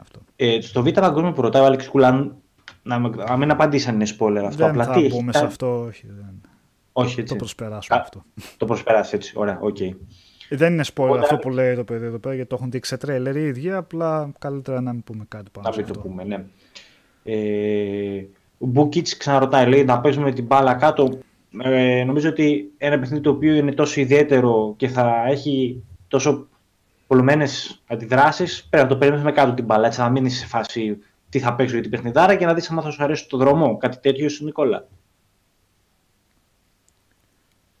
[0.00, 0.20] Αυτό.
[0.36, 2.36] Ε, στο Β' Παγκόσμιο που ρωτάει ο Άλεξ Κουλάν,
[2.82, 4.56] να, να μην απαντήσει αν είναι spoiler αυτό.
[4.56, 6.06] Δεν απλά, θα τι πούμε σε αυτό, όχι.
[6.06, 6.40] Δεν.
[6.92, 7.32] Όχι, έτσι.
[7.32, 8.24] Το προσπεράσω αυτό.
[8.56, 9.96] Το προσπεράσεις έτσι, ωραία, okay.
[10.52, 12.96] Δεν είναι spoiler αυτό που λέει το παιδί εδώ πέρα, γιατί το έχουν δείξει σε
[12.96, 16.44] τρέιλερ οι ίδιοι, απλά καλύτερα να μην πούμε κάτι πάνω Να μην το πούμε, ναι.
[17.22, 18.24] Ε,
[18.58, 21.18] ο Μπούκιτς ξαναρωτάει, λέει, να παίζουμε την μπάλα κάτω.
[21.62, 26.46] Ε, νομίζω ότι ένα παιχνίδι το οποίο είναι τόσο ιδιαίτερο και θα έχει τόσο
[27.06, 29.86] πολλωμένες αντιδράσεις, πρέπει να το περιμένουμε κάτω την μπάλα.
[29.86, 30.98] Έτσι, να μείνει σε φάση
[31.28, 33.76] τι θα παίξω για την παιχνιδάρα και να δεις αν θα σου αρέσει το δρόμο.
[33.76, 34.86] Κάτι τέτοιο σου, Νικόλα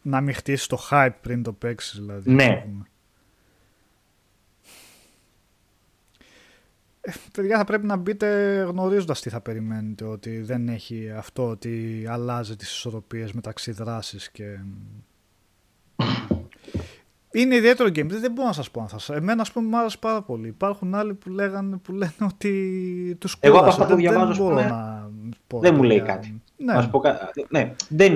[0.02, 2.30] να μην χτίσει το hype πριν το παίξεις, δηλαδή.
[2.30, 2.66] Ναι.
[7.00, 10.04] Ε, παιδιά, θα πρέπει να μπείτε γνωρίζοντας τι θα περιμένετε.
[10.04, 14.58] Ότι δεν έχει αυτό ότι αλλάζει τις ισορροπίες μεταξύ δράσης και.
[17.32, 18.06] Είναι ιδιαίτερο game.
[18.06, 20.48] Δεν μπορώ να σας πω αν θα Εμένα, ας πούμε, μου άρεσε πάρα πολύ.
[20.48, 23.56] Υπάρχουν άλλοι που, λέγανε, που λένε ότι τους κοίταξε.
[23.56, 25.10] Εγώ από αυτά που διαβάζω, δεν, να
[25.46, 26.42] πω, δεν μου λέει κάτι.
[26.56, 26.72] Ναι.
[26.72, 27.02] Να πω,
[27.48, 27.74] ναι.
[27.88, 28.12] Δεν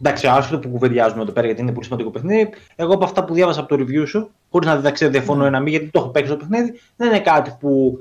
[0.00, 2.50] Εντάξει, άσχετο που κουβεντιάζουμε εδώ πέρα γιατί είναι πολύ σημαντικό παιχνίδι.
[2.76, 5.48] Εγώ από αυτά που διάβασα από το review σου, χωρίς να δεν διαφωνώ ναι.
[5.48, 7.98] ένα μη γιατί το έχω παίξει το παιχνίδι, δεν είναι κάτι που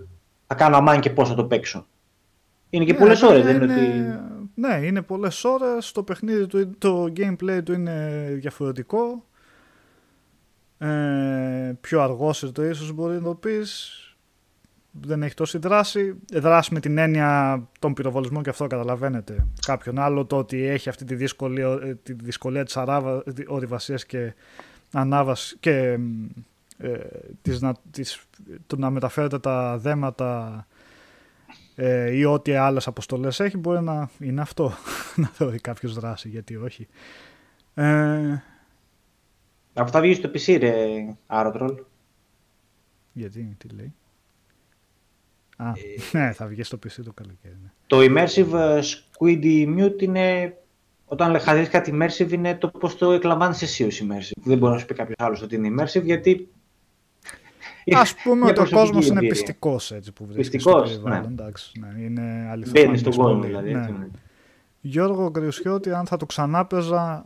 [0.47, 1.85] θα κάνω αμάν και πώς θα το παίξω.
[2.69, 3.81] Είναι και ναι, πολλές ώρες, δεν είναι ότι.
[4.55, 5.91] Ναι, είναι πολλές ώρες.
[5.91, 9.25] Το παιχνίδι του, το gameplay του είναι διαφορετικό.
[10.77, 14.02] Ε, πιο αργός το ίσω μπορεί να το πεις
[15.01, 16.15] δεν έχει τόση δράση.
[16.33, 19.45] Δράση με την έννοια των πυροβολισμών και αυτό καταλαβαίνετε.
[19.65, 22.77] Κάποιον άλλο το ότι έχει αυτή τη δυσκολία, ε, τη δυσκολία της
[23.47, 24.33] ορειβασίας και
[24.91, 25.99] ανάβασης και
[26.77, 26.97] ε,
[27.41, 28.21] της, να, της,
[28.67, 30.67] το να μεταφέρετε τα δέματα
[31.75, 34.73] ε, ή ό,τι άλλες αποστολές έχει μπορεί να είναι αυτό
[35.15, 36.87] να θεωρεί κάποιος δράση γιατί όχι.
[37.73, 38.41] Ε,
[39.73, 40.75] Αυτά βγεις στο PC ρε
[41.27, 41.75] Άρωτρολ.
[43.13, 43.93] Γιατί, τι λέει.
[45.57, 45.73] Α, ε,
[46.17, 47.57] ναι, θα βγει στο PC το καλοκαίρι.
[47.61, 47.71] Ναι.
[47.87, 50.57] Το immersive ε, squiddy mute είναι
[51.05, 54.41] όταν χαζεύει κάτι immersive είναι το πώς το εκλαμβάνεις εσύ ως immersive.
[54.43, 56.47] Δεν μπορεί να σου πει κάποιος άλλος ότι είναι immersive γιατί.
[57.93, 60.57] Α πούμε ότι ο κόσμος είναι πιστικός έτσι που βρίσκεται.
[60.57, 61.17] Πιστικός, ναι.
[61.17, 62.03] Εντάξει, ναι.
[62.03, 62.85] Είναι αληθινό.
[62.85, 63.73] Μπαίνει στον κόσμο δηλαδή.
[63.73, 63.79] Ναι.
[63.79, 64.07] ναι.
[64.81, 67.25] Γιώργο Γκριουσιώτη, αν θα το ξανά παίζα,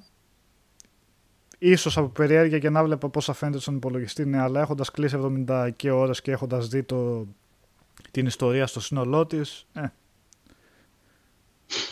[1.58, 5.46] ίσως από περιέργεια και να βλέπα πώς θα φαίνεται στον υπολογιστή, ναι, αλλά έχοντας κλείσει
[5.48, 7.28] 70 και ώρες και έχοντας δει το
[8.12, 9.66] την ιστορία στο σύνολό της.
[9.74, 9.88] Ε,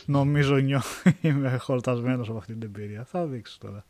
[0.05, 0.81] νομίζω νιώ,
[1.21, 3.03] είμαι χορτασμένος από αυτή την εμπειρία.
[3.03, 3.85] Θα δείξω τώρα.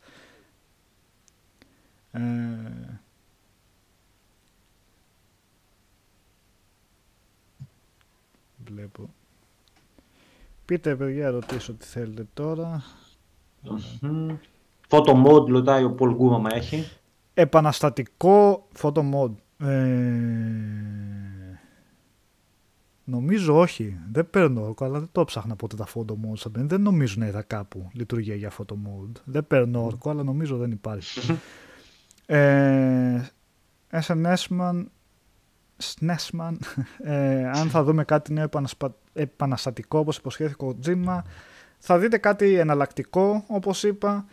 [2.11, 2.99] Ε,
[8.65, 9.09] βλέπω.
[10.65, 12.83] Πείτε παιδιά ρωτήσω τι θέλετε τώρα.
[14.89, 16.89] Photo mode ρωτάει ο Πολ Γκούμαμα έχει.
[17.33, 19.35] Επαναστατικό photo mode.
[19.67, 21.04] Ε,
[23.07, 23.99] Νομίζω όχι.
[24.11, 26.51] Δεν παίρνω όρκο, αλλά δεν το ψάχνα ποτέ τα photo modes.
[26.51, 29.21] Δεν νομίζω να είδα κάπου λειτουργία για photo mode.
[29.23, 31.39] Δεν παίρνω όρκο, αλλά νομίζω δεν υπάρχει.
[32.25, 33.21] ε,
[33.91, 34.85] SNSman,
[35.83, 36.53] SNESman,
[37.03, 38.49] ε, αν θα δούμε κάτι νέο
[39.13, 41.23] επαναστατικό όπως υποσχέθηκε ο Τζίμα,
[41.77, 44.25] θα δείτε κάτι εναλλακτικό όπως είπα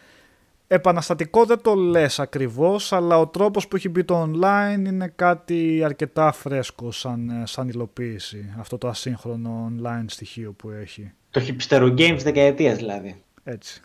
[0.73, 5.83] επαναστατικό δεν το λες ακριβώς, αλλά ο τρόπος που έχει μπει το online είναι κάτι
[5.85, 8.55] αρκετά φρέσκο σαν, ε, σαν υλοποίηση.
[8.59, 11.12] Αυτό το ασύγχρονο online στοιχείο που έχει.
[11.31, 13.23] Το hipstero games δεκαετίας δηλαδή.
[13.45, 13.81] Έτσι.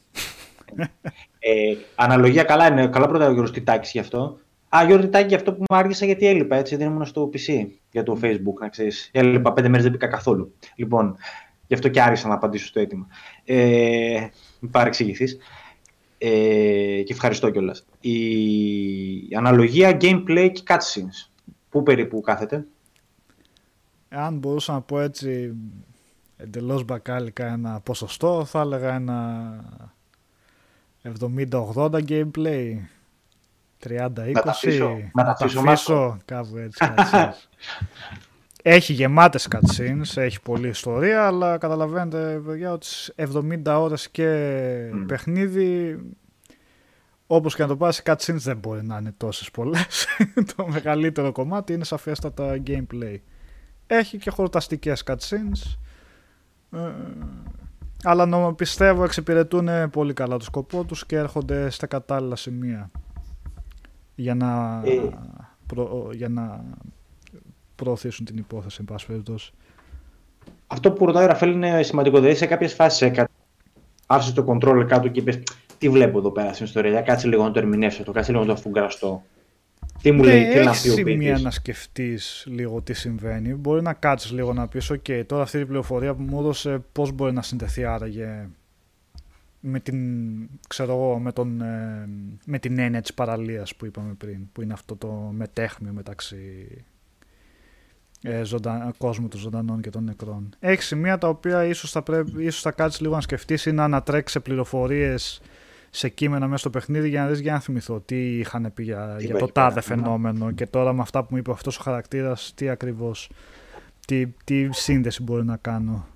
[1.40, 2.88] ε, αναλογία καλά είναι.
[2.88, 4.40] Καλά πρώτα ο Γιώργος Τιτάκης γι' αυτό.
[4.76, 7.68] Α, Γιώργο Τιτάκη, γι' αυτό που μου άργησα γιατί έλειπα, έτσι, δεν ήμουν στο PC
[7.92, 9.10] για το Facebook, να ξέρεις.
[9.14, 10.54] Έλειπα πέντε μέρες, δεν μπήκα καθόλου.
[10.76, 11.18] Λοιπόν,
[11.68, 13.08] γι' αυτό και άργησα να απαντήσω στο αίτημα.
[13.46, 14.28] Ε,
[14.60, 15.38] μην παρεξηγηθείς.
[16.18, 17.86] Ε, και ευχαριστώ κιόλας.
[18.00, 18.16] Η,
[19.38, 21.30] αναλογία gameplay και cutscenes.
[21.70, 22.66] Πού περίπου κάθεται;
[24.10, 25.54] Αν μπορούσα να πω έτσι
[26.38, 29.90] εντελώς μπακάλικα ένα ποσοστό, θα έλεγα ένα
[31.20, 32.74] 70-80 gameplay.
[33.88, 34.32] 30-20.
[34.34, 36.86] Να τα αφήσω, να τα αφήσω κάπου έτσι.
[38.70, 44.30] έχει γεμάτες cutscenes, έχει πολλή ιστορία, αλλά καταλαβαίνετε παιδιά ότι 70 ώρες και
[44.94, 45.04] mm.
[45.08, 46.00] παιχνίδι
[47.28, 50.08] όπως και να το πας, cutscenes δεν μπορεί να είναι τόσες πολλές.
[50.56, 53.18] το μεγαλύτερο κομμάτι είναι σαφέστατα gameplay.
[53.88, 55.78] Έχει και χορταστικές cutscenes,
[56.72, 56.92] ε,
[58.04, 62.92] αλλά νο, πιστεύω εξυπηρετούν πολύ καλά το σκοπό τους και έρχονται στα κατάλληλα σημεία
[64.16, 65.10] για να, ε.
[65.66, 66.64] προ, για να
[67.78, 69.52] προωθήσουν την υπόθεση, εν πάση περιπτώσει.
[70.68, 72.20] Αυτό που ρωτάει ο Ραφέλ είναι σημαντικό.
[72.20, 73.12] Δηλαδή, σε κάποιες φάσεις
[74.08, 75.40] άφησε το control κάτω και είπες
[75.78, 77.02] Τι βλέπω εδώ πέρα στην ιστορία.
[77.02, 79.24] Κάτσε λίγο να το ερμηνεύσω, το κάτσε λίγο να το αφουγκραστώ.
[80.02, 83.54] Τι μου ναι, λέει, τι να πει σημεία να σκεφτείς λίγο τι συμβαίνει.
[83.54, 87.12] Μπορεί να κάτσεις λίγο να πεις: OK, τώρα αυτή η πληροφορία που μου έδωσε, πώς
[87.12, 88.48] μπορεί να συνδεθεί άραγε
[89.60, 90.00] με την,
[90.68, 92.10] ξέρω εγώ, με, τον, ε,
[92.46, 96.68] με την έννοια της παραλίας που είπαμε πριν, που είναι αυτό το μετέχμιο μεταξύ
[98.22, 100.50] ε, ζωντανό, κόσμου των ζωντανών και των νεκρών.
[100.60, 103.84] Έχεις σημεία τα οποία ίσως θα, πρέπει, ίσως θα κάτσεις λίγο να σκεφτείς ή να
[103.84, 105.42] ανατρέξει πληροφορίες
[105.90, 109.18] σε κείμενα μέσα στο παιχνίδι για να δεις για να θυμηθώ τι είχαν πει για,
[109.20, 109.82] για το τάδε ναι.
[109.82, 113.30] φαινόμενο και τώρα με αυτά που μου είπε αυτός ο χαρακτήρας τι ακριβώς,
[114.08, 116.08] τι, τι σύνδεση μπορεί να κάνω.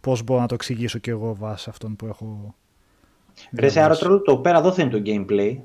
[0.00, 2.54] Πώς μπορώ να το εξηγήσω κι εγώ βάσει αυτών που έχω...
[3.58, 3.88] Ρε σε
[4.24, 5.56] το πέρα εδώ είναι το gameplay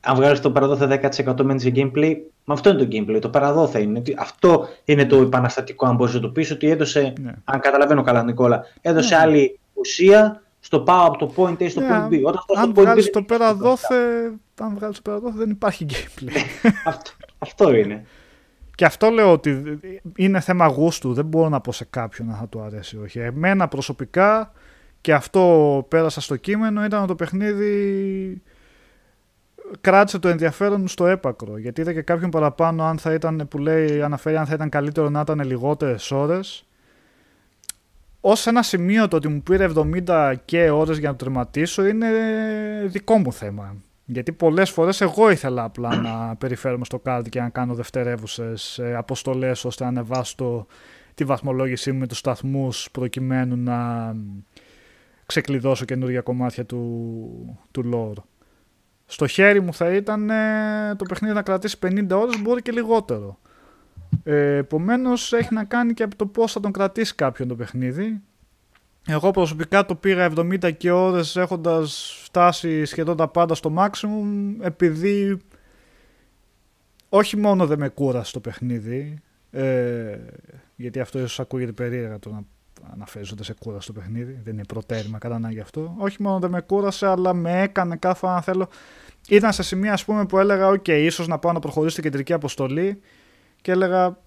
[0.00, 3.20] αν βγάλεις το παραδόθε 10% μένεις σε gameplay, με αυτό είναι το gameplay.
[3.20, 4.02] Το παραδόθε είναι.
[4.16, 7.32] Αυτό είναι το επαναστατικό, αν μπορείς να το πεις, ότι έδωσε, ναι.
[7.44, 9.20] αν καταλαβαίνω καλά, Νικόλα, έδωσε ναι.
[9.20, 12.22] άλλη ουσία στο πάω από το point A στο ναι, point B.
[12.24, 16.68] Όταν αν βγάλεις το παραδόθε, αν βγάλεις το παραδόθε, δεν υπάρχει gameplay.
[16.84, 18.06] αυτό, αυτό είναι.
[18.74, 19.80] Και αυτό λέω ότι
[20.16, 21.12] είναι θέμα γούστου.
[21.12, 23.18] Δεν μπορώ να πω σε κάποιον να θα του αρέσει όχι.
[23.18, 24.52] Εμένα προσωπικά
[25.00, 28.42] και αυτό πέρασα στο κείμενο ήταν το παιχνίδι
[29.80, 31.58] κράτησε το ενδιαφέρον στο έπακρο.
[31.58, 35.08] Γιατί είδα και κάποιον παραπάνω αν θα ήταν, που λέει, αναφέρει αν θα ήταν καλύτερο
[35.08, 36.64] να ήταν λιγότερες ώρες.
[38.20, 39.68] Ω ένα σημείο το ότι μου πήρε
[40.06, 42.08] 70 και ώρες για να το τερματίσω είναι
[42.86, 43.76] δικό μου θέμα.
[44.04, 49.64] Γιατί πολλές φορές εγώ ήθελα απλά να περιφέρομαι στο κάρτι και να κάνω δευτερεύουσες αποστολές
[49.64, 50.66] ώστε να ανεβάσω
[51.14, 54.12] τη βαθμολόγησή μου με τους σταθμούς προκειμένου να
[55.26, 58.22] ξεκλειδώσω καινούργια κομμάτια του, του lore
[59.10, 63.38] στο χέρι μου θα ήταν ε, το παιχνίδι να κρατήσει 50 ώρες, μπορεί και λιγότερο.
[64.24, 68.20] Ε, Επομένως έχει να κάνει και από το πώς θα τον κρατήσει κάποιον το παιχνίδι.
[69.06, 75.40] Εγώ προσωπικά το πήγα 70 και ώρες έχοντας φτάσει σχεδόν τα πάντα στο maximum επειδή
[77.08, 79.18] όχι μόνο δεν με κούρασε το παιχνίδι
[79.50, 80.18] ε,
[80.76, 82.42] γιατί αυτό ίσως ακούγεται περίεργα το να
[82.92, 84.40] αναφέρονται σε κούραση στο παιχνίδι.
[84.44, 85.94] Δεν είναι προτέρημα κατά ανάγκη αυτό.
[85.98, 88.68] Όχι μόνο δεν με κούρασε, αλλά με έκανε κάθε φορά να θέλω.
[89.28, 92.32] Ήταν σε σημεία ας πούμε, που έλεγα: OK, ίσως να πάω να προχωρήσω στην κεντρική
[92.32, 93.00] αποστολή
[93.60, 94.18] και έλεγα: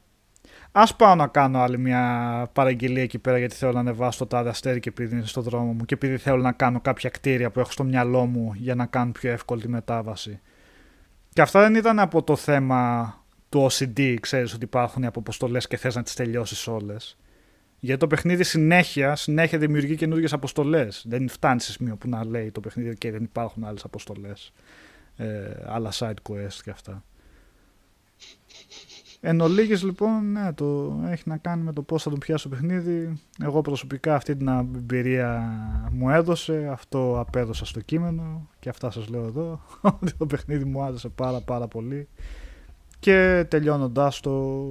[0.72, 4.50] Α πάω να κάνω άλλη μια παραγγελία εκεί πέρα γιατί θέλω να ανεβάσω το τάδε
[4.50, 7.60] αστέρι και επειδή είναι στο δρόμο μου και επειδή θέλω να κάνω κάποια κτίρια που
[7.60, 10.40] έχω στο μυαλό μου για να κάνω πιο εύκολη τη μετάβαση.
[11.34, 13.14] Και αυτά δεν ήταν από το θέμα
[13.50, 17.18] του OCD, ξέρεις ότι υπάρχουν οι αποστολές και θες να τις τελειώσεις όλες.
[17.84, 21.06] Γιατί το παιχνίδι συνέχεια, συνέχεια δημιουργεί καινούργιες αποστολές.
[21.08, 24.54] Δεν φτάνει σε σημείο που να λέει το παιχνίδι και δεν υπάρχουν άλλες αποστολές.
[25.16, 27.04] Ε, άλλα side quest και αυτά.
[29.22, 32.50] Εν ολίγης, λοιπόν, ναι, το έχει να κάνει με το πώς θα τον πιάσει το
[32.50, 33.22] παιχνίδι.
[33.44, 35.42] Εγώ προσωπικά αυτή την εμπειρία
[35.92, 39.62] μου έδωσε, αυτό απέδωσα στο κείμενο και αυτά σας λέω εδώ,
[40.02, 42.08] ότι το παιχνίδι μου άρεσε πάρα πάρα πολύ.
[43.00, 44.66] Και τελειώνοντας το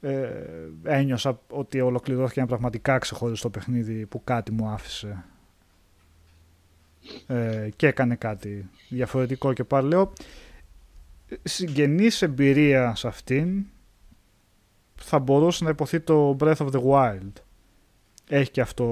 [0.00, 0.28] ε,
[0.82, 5.24] ένιωσα ότι ολοκληρώθηκε ένα πραγματικά ξεχωριστό παιχνίδι που κάτι μου άφησε.
[7.26, 10.12] Ε, και έκανε κάτι διαφορετικό και πάλι λέω
[11.42, 13.64] συγγενής εμπειρία σε αυτήν
[14.94, 17.32] θα μπορούσε να υποθεί το Breath of the Wild.
[18.28, 18.84] Έχει και αυτό,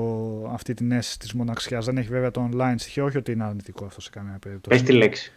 [0.53, 1.85] αυτή την αίσθηση της μοναξιάς.
[1.85, 4.79] Δεν έχει βέβαια το online στοιχείο όχι ότι είναι αρνητικό αυτό σε καμία περίπτωση.
[4.81, 5.33] Πες τη λέξη.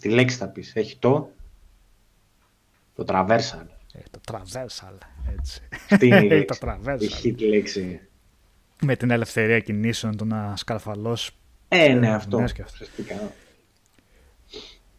[0.00, 0.76] Τη λέξη θα πεις.
[0.76, 1.32] Έχει το
[2.94, 3.38] το traversal.
[3.60, 4.96] ε, το traversal,
[5.38, 5.60] έτσι.
[5.98, 7.24] Τι είναι η το traversal.
[7.38, 8.00] Η λέξη.
[8.82, 11.30] Με την ελευθερία κινήσεων, το να σκαρφαλώσεις.
[11.68, 12.40] Ε, ναι, αυτό.
[12.40, 12.46] Ναι,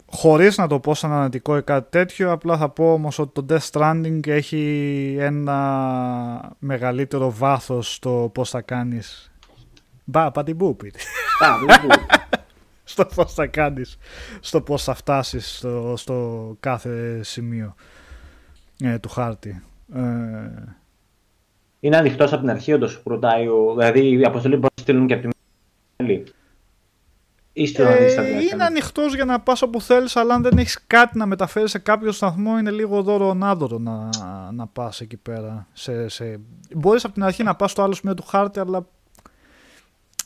[0.06, 3.54] Χωρίς να το πω σαν ανατικό ή κάτι τέτοιο, απλά θα πω όμως ότι το
[3.54, 9.30] Death Stranding έχει ένα μεγαλύτερο βάθος στο πώς θα κάνεις
[10.04, 10.92] Μπα, πατιμπούπι.
[12.84, 13.98] στο πώς θα κάνεις,
[14.40, 17.74] στο πώς θα φτάσεις στο, στο κάθε σημείο
[18.80, 19.62] ε, του χάρτη.
[19.94, 20.00] Ε,
[21.80, 23.48] είναι ανοιχτός από την αρχή, όντως ρωτάει.
[23.48, 23.74] Ο...
[23.76, 25.30] Δηλαδή, η αποστολή μπορεί να στείλουν και από την
[25.96, 26.24] άλλη.
[27.58, 31.70] Ε, είναι ανοιχτός για να πας όπου θέλεις, αλλά αν δεν έχεις κάτι να μεταφέρεις
[31.70, 34.08] σε κάποιο σταθμό, είναι λίγο δώρο ανάδωρο να,
[34.52, 35.66] να πας εκεί πέρα.
[35.72, 36.40] Σε, σε...
[36.74, 38.86] Μπορείς από την αρχή να πας στο άλλο σημείο του χάρτη, αλλά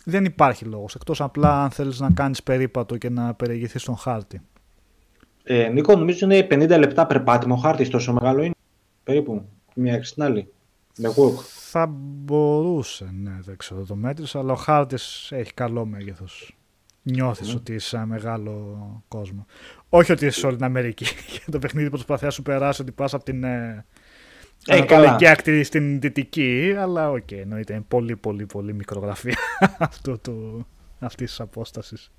[0.04, 0.94] δεν υπάρχει λόγος.
[0.94, 4.40] Εκτός απλά αν θέλεις να κάνεις περίπατο και να περιηγηθείς τον χάρτη.
[5.42, 8.54] Ε, Νίκο, νομίζω είναι 50 λεπτά περπάτημα ο χάρτης, τόσο μεγάλο είναι.
[9.04, 9.44] Περίπου.
[9.74, 10.52] Μια στην άλλη.
[10.98, 11.42] Με walk.
[11.72, 16.54] Θα μπορούσε, ναι, δεν ξέρω το μέτρησα, αλλά ο χάρτης έχει καλό μέγεθος.
[17.02, 17.56] Νιώθεις mm.
[17.56, 18.78] ότι είσαι ένα μεγάλο
[19.08, 19.46] κόσμο.
[19.88, 21.04] Όχι ότι είσαι σε όλη την Αμερική.
[21.32, 23.84] Για το παιχνίδι προσπαθεί να σου περάσει ότι πας από την ε,
[24.66, 29.36] ε, Ανατολική ακτή στην Δυτική, αλλά okay, εννοείται είναι πολύ πολύ πολύ μικρογραφία
[30.98, 32.10] αυτής της απόστασης.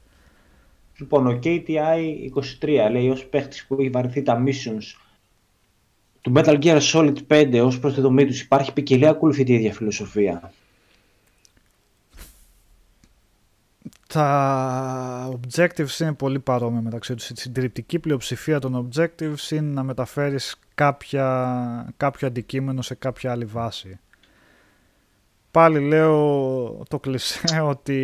[1.02, 2.30] Λοιπόν, ο KTI
[2.62, 4.84] 23 λέει ως παίχτης που έχει βαρεθεί τα missions
[6.22, 9.74] του Metal Gear Solid 5 ως προς τη δομή τους υπάρχει ποικιλία ακολουθεί τη ίδια
[9.74, 10.54] φιλοσοφία.
[14.08, 17.30] Τα objectives είναι πολύ παρόμοια μεταξύ τους.
[17.30, 24.00] Η συντριπτική πλειοψηφία των objectives είναι να μεταφέρεις κάποια, κάποιο αντικείμενο σε κάποια άλλη βάση.
[25.52, 28.00] Πάλι λέω το κλεισέ ότι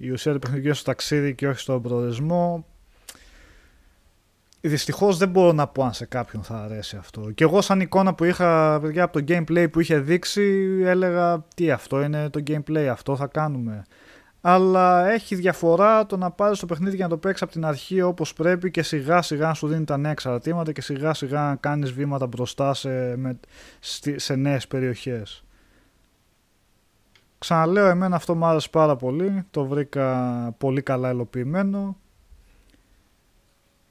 [0.00, 2.66] η ουσία του παιχνιδιού είναι στο ταξίδι και όχι στον προορισμό.
[4.60, 7.30] Δυστυχώς δεν μπορώ να πω αν σε κάποιον θα αρέσει αυτό.
[7.34, 11.70] Και εγώ, σαν εικόνα που είχα παιδιά, από το gameplay που είχε δείξει, έλεγα τι
[11.70, 13.84] αυτό είναι το gameplay, αυτό θα κάνουμε
[14.44, 18.02] αλλά έχει διαφορά το να πάρεις το παιχνίδι για να το παίξεις από την αρχή
[18.02, 21.56] όπως πρέπει και σιγά σιγά να σου δίνει τα νέα εξαρτήματα και σιγά σιγά να
[21.56, 23.40] κάνεις βήματα μπροστά σε, με,
[24.16, 25.44] σε νέες περιοχές.
[27.42, 29.42] Ξαναλέω, εμένα αυτό μου άρεσε πάρα πολύ.
[29.50, 31.96] Το βρήκα πολύ καλά ελοποιημένο.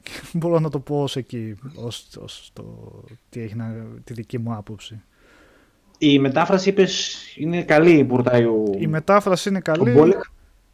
[0.03, 2.63] Και μπορώ να το πω ως εκεί, ως, ως το,
[3.29, 5.01] τι έχει να, τη δική μου άποψη.
[5.97, 8.07] Η μετάφραση είπες είναι καλή η
[8.79, 10.15] Η μετάφραση είναι καλή.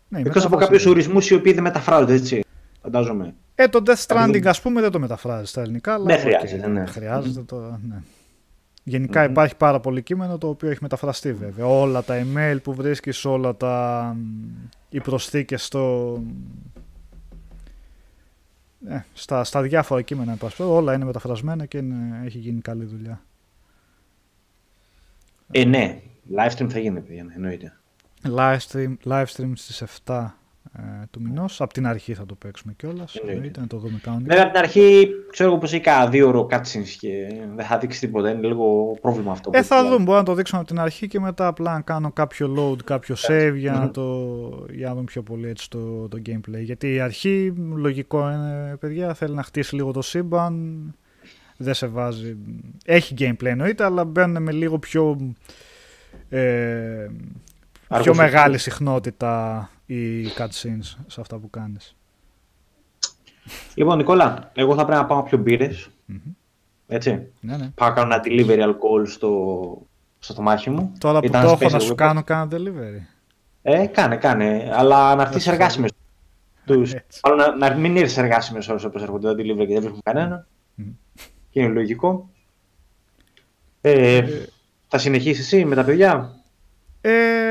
[0.07, 2.43] Ναι, Εκτός από κάποιους ορισμούς οι οποίοι δεν μεταφράζονται, έτσι.
[2.81, 3.35] Φαντάζομαι.
[3.55, 5.93] Ε, το Death Stranding, ας πούμε, δεν το μεταφράζει στα ελληνικά.
[5.93, 6.85] Αλλά δεν χρειάζεται, ναι.
[6.85, 7.79] Χρειάζεται το.
[7.87, 8.01] Ναι.
[8.87, 11.65] Γενικα υπάρχει πάρα πολύ κείμενο το οποίο έχει μεταφραστεί βέβαια.
[11.65, 14.15] Όλα τα email που βρίσκεις, όλα τα...
[14.89, 16.13] οι προσθήκες στο...
[18.87, 23.21] Ε, στα, στα διάφορα κείμενα, όλα είναι μεταφρασμένα και είναι, έχει γίνει καλή δουλειά.
[25.51, 26.01] Ε, ναι.
[26.37, 27.73] Live stream θα γίνει, παιδιά, εννοείται
[28.23, 30.33] live stream, live stream στις 7 ε,
[31.11, 31.61] του μηνός.
[31.61, 33.15] Από την αρχή θα το παίξουμε κιόλας.
[33.57, 34.29] να το δούμε κανονικά.
[34.29, 37.09] Βέβαια από την αρχή ξέρω εγώ πως έχει κάνα δύο ώρο cutscenes και
[37.55, 38.29] δεν θα δείξει τίποτα.
[38.29, 39.49] Είναι λίγο πρόβλημα αυτό.
[39.53, 40.03] Ε, θα δούμε.
[40.03, 43.15] Μπορώ να το δείξουμε από την αρχή και μετά απλά να κάνω κάποιο load, κάποιο
[43.27, 44.05] save για, να το,
[44.71, 46.61] για να δούμε πιο πολύ έτσι το, το gameplay.
[46.61, 50.93] Γιατί η αρχή, λογικό είναι, παιδιά, θέλει να χτίσει λίγο το σύμπαν.
[51.57, 52.37] Δεν σε βάζει.
[52.85, 55.33] Έχει gameplay εννοείται, αλλά μπαίνουν με λίγο πιο.
[56.29, 57.07] Ε,
[58.01, 61.95] πιο μεγάλη συχνότητα οι cutscenes σε αυτά που κάνεις.
[63.75, 65.89] Λοιπόν, Νικόλα, εγώ θα πρέπει να πάω πιο μπύρες.
[66.87, 67.27] Έτσι.
[67.39, 67.69] Ναι, ναι.
[67.75, 69.81] Πάω να κάνω ένα delivery alcohol στο,
[70.19, 70.93] στο στομάχι μου.
[70.99, 73.01] Τώρα που το έχω να σου κάνω κάνα delivery.
[73.61, 74.71] Ε, κάνε, κάνε.
[74.73, 75.91] Αλλά να έρθεις εργάσιμες.
[76.65, 76.93] Τους...
[77.37, 80.47] να, να μην ήρθε εργάσιμες ώρες όπως έρχονται τα delivery και δεν βρίσκουν κανένα.
[81.49, 82.29] Και είναι λογικό.
[83.81, 84.47] Ε, ε,
[84.87, 86.35] θα συνεχίσεις εσύ με τα παιδιά;
[87.01, 87.46] Ε,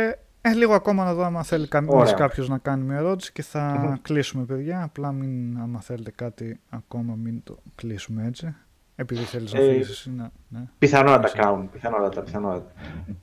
[0.50, 1.68] ε, λίγο ακόμα να δω άμα θέλει
[2.16, 4.82] κάποιος να κάνει μια ερώτηση και θα κλείσουμε, παιδιά.
[4.82, 8.54] Απλά μην, άμα θέλετε κάτι ακόμα, μην το κλείσουμε έτσι.
[8.96, 10.10] Επειδή θέλεις να φύγεις εσύ.
[10.16, 10.60] Να, ναι.
[10.78, 11.70] Πιθανότατα κάνουν.
[11.70, 12.72] Πιθανότατα, πιθανότατα.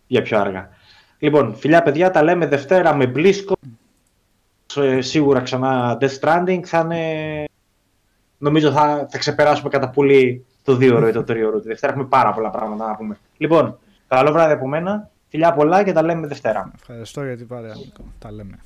[0.07, 0.69] Για πιο αργά.
[1.19, 3.55] Λοιπόν, φιλιά παιδιά, τα λέμε Δευτέρα με μπλίσκο.
[4.99, 6.59] Σίγουρα ξανά Death Stranding.
[6.63, 7.45] Θα είναι...
[8.38, 11.59] Νομίζω θα, θα ξεπεράσουμε κατά πολύ το 2 ώρο ή το 3 ώρο.
[11.59, 13.17] Τη Δευτέρα έχουμε πάρα πολλά πράγματα να πούμε.
[13.38, 15.09] Λοιπόν, καλό βράδυ από μένα.
[15.34, 16.72] Φιλιά πολλά και τα λέμε Δευτέρα.
[16.76, 18.14] Ευχαριστώ για την παρέα, Νίκο.
[18.20, 18.60] Τα λέμε.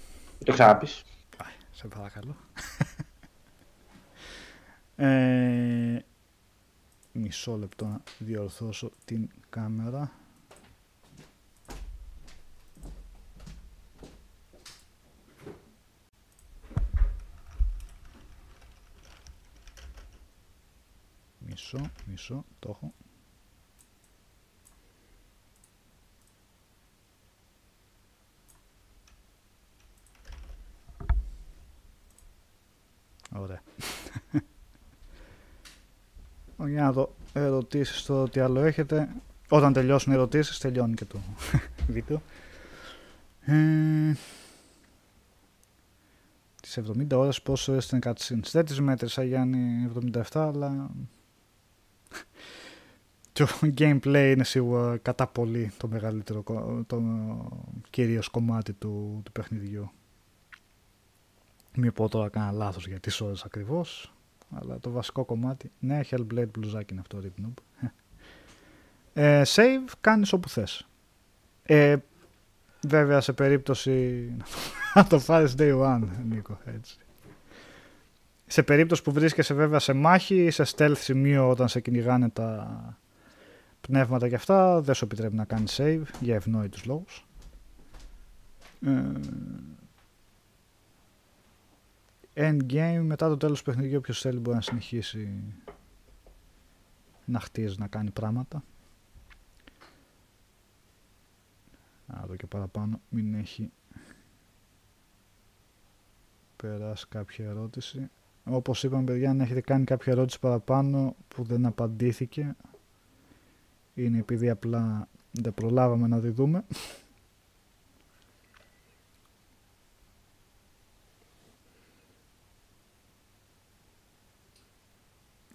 [0.45, 1.03] Το ξαναπείς.
[1.71, 2.35] Σε παρακαλώ.
[5.05, 5.99] ε,
[7.11, 10.11] μισό λεπτό να διορθώσω την κάμερα.
[21.39, 22.93] Μισό, μισό, το έχω.
[33.35, 33.61] Ωραία.
[36.57, 39.09] Για να δω ερωτήσεις το τι άλλο έχετε.
[39.49, 41.19] Όταν τελειώσουν οι ερωτήσεις τελειώνει και το
[41.93, 42.21] βίντεο.
[43.41, 44.15] Ε,
[46.61, 48.49] τις 70 ώρες πόσο έστειλε cutscenes.
[48.51, 50.89] Δεν τις μέτρησα Γιάννη 77 αλλά
[53.33, 53.47] το
[53.77, 56.43] gameplay είναι σίγουρα κατά πολύ το μεγαλύτερο,
[56.87, 57.03] το
[57.89, 59.91] κυρίως κομμάτι του, του παιχνιδιού.
[61.79, 64.13] Μην πω τώρα κανένα λάθος για τις ώρες ακριβώς,
[64.55, 67.89] αλλά το βασικό κομμάτι, ναι, Hellblade μπλουζάκι είναι αυτό, Rip Noob.
[69.13, 70.87] Ε, save κάνεις όπου θες.
[71.63, 71.95] Ε,
[72.87, 74.27] βέβαια σε περίπτωση
[74.95, 76.97] να το πάρεις day one, Νίκο, έτσι.
[78.47, 82.79] Σε περίπτωση που βρίσκεσαι βέβαια σε μάχη, σε stealth σημείο όταν σε κυνηγάνε τα
[83.81, 87.25] πνεύματα και αυτά, δεν σου επιτρέπει να κάνεις save για ευνόητους λόγους.
[88.85, 89.01] Ε,
[92.37, 95.43] endgame, μετά το τέλος του παιχνιδιού, όποιος θέλει μπορεί να συνεχίσει
[97.25, 98.63] να χτίζει, να κάνει πράγματα.
[102.07, 103.71] Α, εδώ και παραπάνω μην έχει
[106.55, 108.09] περάσει κάποια ερώτηση.
[108.45, 112.55] Όπως είπαμε παιδιά, αν έχετε κάνει κάποια ερώτηση παραπάνω που δεν απαντήθηκε,
[113.93, 116.65] είναι επειδή απλά δεν προλάβαμε να τη δούμε.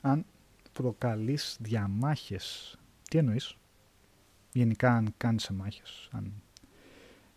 [0.03, 0.25] Αν
[0.73, 2.77] προκαλείς διαμάχες.
[3.11, 3.57] Τι εννοείς;
[4.53, 6.09] Γενικά αν κάνεις μάχες.
[6.13, 6.33] Αν...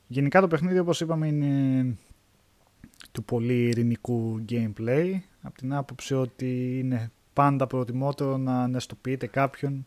[0.07, 1.95] Γενικά το παιχνίδι όπως είπαμε είναι
[3.11, 5.19] του πολύ ειρηνικού gameplay.
[5.41, 9.85] Από την άποψη ότι είναι πάντα προτιμότερο να ανεστοποιείτε κάποιον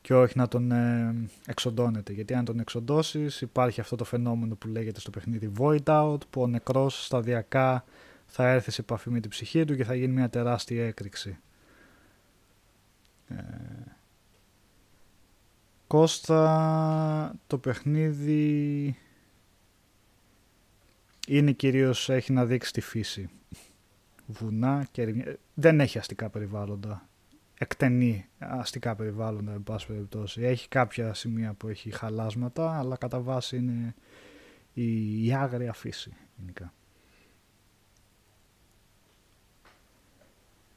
[0.00, 1.14] και όχι να τον ε,
[1.46, 2.12] εξοντώνετε.
[2.12, 6.42] Γιατί αν τον εξοντώσεις υπάρχει αυτό το φαινόμενο που λέγεται στο παιχνίδι void out που
[6.42, 7.84] ο νεκρός σταδιακά
[8.26, 11.38] θα έρθει σε επαφή με την ψυχή του και θα γίνει μια τεράστια έκρηξη.
[13.30, 13.80] Ε,
[15.86, 18.96] Κώστα, το παιχνίδι
[21.26, 23.30] είναι κυρίως έχει να δείξει τη φύση.
[24.26, 27.08] Βουνά και Δεν έχει αστικά περιβάλλοντα.
[27.54, 30.42] Εκτενεί αστικά περιβάλλοντα, εν πάση περιπτώσει.
[30.42, 33.94] Έχει κάποια σημεία που έχει χαλάσματα, αλλά κατά βάση είναι
[34.72, 36.72] η, η άγρια φύση γενικά.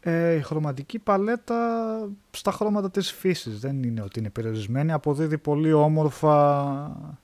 [0.06, 3.60] Ε, η χρωματική παλέτα στα χρώματα της φύσης.
[3.60, 4.92] Δεν είναι ότι είναι περιορισμένη.
[4.92, 7.18] Αποδίδει πολύ όμορφα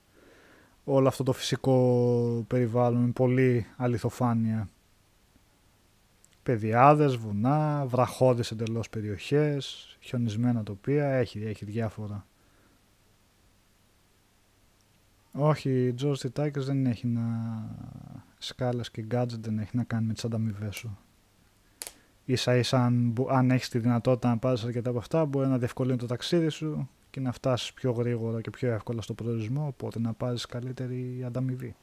[0.84, 3.02] όλο αυτό το φυσικό περιβάλλον.
[3.02, 4.68] Με πολύ αληθοφάνεια.
[6.42, 12.26] Παιδιάδες, βουνά, βραχώδεις εντελώς περιοχές χιονισμένα τοπία, έχει, έχει διάφορα.
[15.32, 17.22] Όχι, George Titanic δεν έχει να
[18.38, 20.98] σκάλες και gadget δεν έχει να κάνει με τις ανταμοιβές σου
[22.30, 25.96] ίσα ίσα αν, αν έχεις τη δυνατότητα να πάρεις αρκετά από αυτά μπορεί να διευκολύνει
[25.96, 30.12] το ταξίδι σου και να φτάσεις πιο γρήγορα και πιο εύκολα στο προορισμό οπότε να
[30.12, 31.74] πάρεις καλύτερη ανταμοιβή.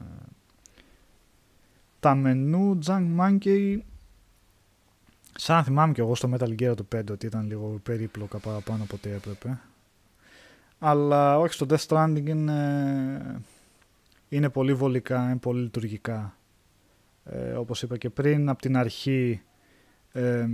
[0.00, 0.04] Ε,
[2.00, 3.78] τα μενού Junk Monkey
[5.38, 8.94] σαν θυμάμαι και εγώ στο Metal Gear το 5 ότι ήταν λίγο περίπλοκα παραπάνω από
[8.96, 9.60] ό,τι έπρεπε
[10.78, 13.40] αλλά όχι στο Death Stranding είναι,
[14.28, 16.36] είναι πολύ βολικά, είναι πολύ λειτουργικά.
[17.24, 19.42] Ε, όπως είπα και πριν, από την αρχή
[20.12, 20.46] ε,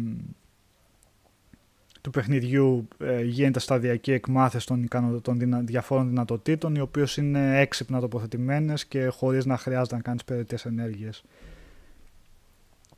[2.00, 4.88] του παιχνιδιού ε, γίνεται σταδιακή εκμάθηση των,
[5.22, 10.64] των διαφόρων δυνατοτήτων, οι οποίες είναι έξυπνα τοποθετημένες και χωρίς να χρειάζεται να κάνεις περαιτές
[10.64, 11.24] ενέργειες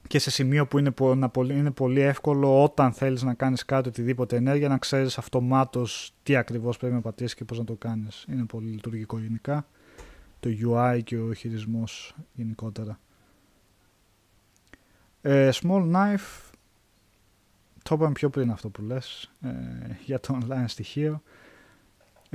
[0.06, 0.92] και σε σημείο που είναι,
[1.50, 6.76] είναι πολύ εύκολο όταν θέλεις να κάνεις κάτι οτιδήποτε ενέργεια να ξέρεις αυτομάτως τι ακριβώς
[6.76, 8.24] πρέπει να πατήσεις και πώς να το κάνεις.
[8.28, 9.66] Είναι πολύ λειτουργικό γενικά
[10.40, 12.98] το UI και ο χειρισμός γενικότερα.
[15.22, 16.52] Ε, small Knife
[17.82, 19.50] το είπαμε πιο πριν αυτό που λες ε,
[20.04, 21.22] για το online στοιχείο.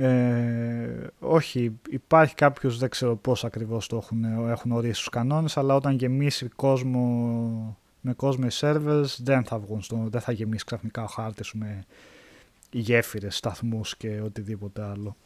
[0.00, 5.74] Ε, όχι, υπάρχει κάποιος, δεν ξέρω πώς ακριβώς το έχουν, έχουν ορίσει στους κανόνες, αλλά
[5.74, 11.02] όταν γεμίσει κόσμο με κόσμο οι servers δεν θα βγουν, στο, δεν θα γεμίσει ξαφνικά
[11.02, 11.84] ο χάρτης σου με
[12.70, 15.16] γέφυρες, σταθμούς και οτιδήποτε άλλο.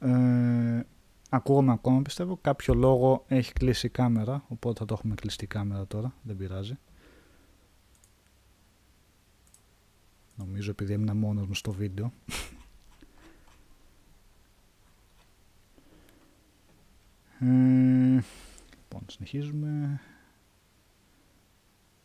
[0.00, 0.80] Ε,
[1.30, 2.36] ακούγομαι ακόμα πιστεύω.
[2.40, 6.78] Κάποιο λόγο έχει κλείσει η κάμερα, οπότε θα το έχουμε κλειστή κάμερα τώρα, δεν πειράζει.
[10.36, 12.12] Νομίζω επειδή έμεινα μόνος μου στο βίντεο.
[17.40, 17.46] Ε,
[18.76, 20.00] λοιπόν, συνεχίζουμε.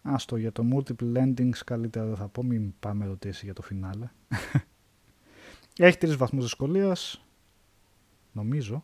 [0.01, 4.09] Άστο για το multiple endings καλύτερα δεν θα πω, μην πάμε ρωτήσει για το φινάλε.
[5.77, 7.25] έχει τρεις βαθμούς δυσκολίας,
[8.33, 8.83] νομίζω.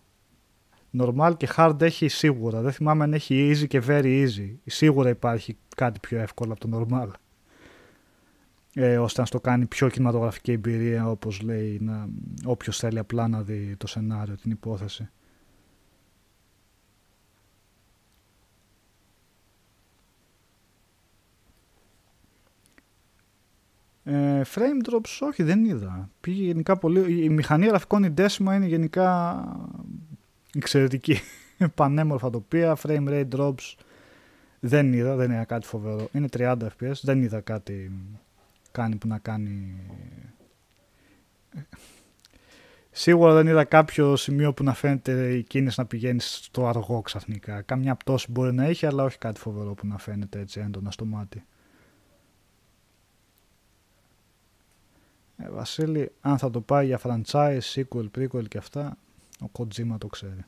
[0.98, 4.56] Normal και hard έχει σίγουρα, δεν θυμάμαι αν έχει easy και very easy.
[4.66, 7.10] Σίγουρα υπάρχει κάτι πιο εύκολο από το normal.
[8.74, 12.10] Ε, ώστε να στο κάνει πιο κινηματογραφική εμπειρία όπως λέει να,
[12.46, 15.10] όποιος θέλει απλά να δει το σενάριο, την υπόθεση.
[24.04, 26.10] Ε, frame drops όχι δεν είδα.
[26.22, 27.24] Πήγε γενικά πολύ...
[27.24, 29.44] Η μηχανή γραφικών η Decima είναι γενικά
[30.56, 31.20] εξαιρετική.
[31.76, 33.76] Πανέμορφα τοπία, frame rate drops
[34.60, 36.10] δεν είδα, δεν είδα κάτι φοβερό.
[36.12, 37.92] Είναι 30 fps, δεν είδα κάτι
[38.72, 39.76] κάνει που να κάνει...
[42.92, 47.62] Σίγουρα δεν είδα κάποιο σημείο που να φαίνεται η κίνηση να πηγαίνει στο αργό ξαφνικά.
[47.62, 51.06] Καμιά πτώση μπορεί να έχει, αλλά όχι κάτι φοβερό που να φαίνεται έτσι έντονα στο
[51.06, 51.44] μάτι.
[55.44, 58.98] Ε, Βασίλη, αν θα το πάει για franchise, sequel, prequel και αυτά,
[59.42, 60.46] ο Kojima το ξέρει.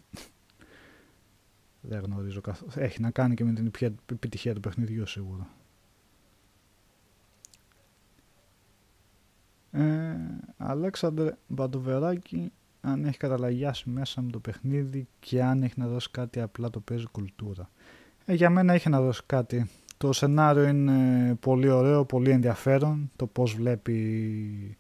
[1.81, 2.71] Δεν γνωρίζω καθόλου.
[2.75, 3.71] Έχει να κάνει και με την
[4.11, 5.47] επιτυχία του παιχνιδιού σίγουρα.
[9.71, 10.15] Ε,
[10.57, 12.51] Αλέξανδρε Μπαντοβεράκη,
[12.81, 16.79] αν έχει καταλαγιάσει μέσα με το παιχνίδι και αν έχει να δώσει κάτι απλά το
[16.79, 17.69] παίζει κουλτούρα.
[18.25, 19.69] Ε, για μένα έχει να δώσει κάτι.
[19.97, 23.11] Το σενάριο είναι πολύ ωραίο, πολύ ενδιαφέρον.
[23.15, 24.77] Το πώς βλέπει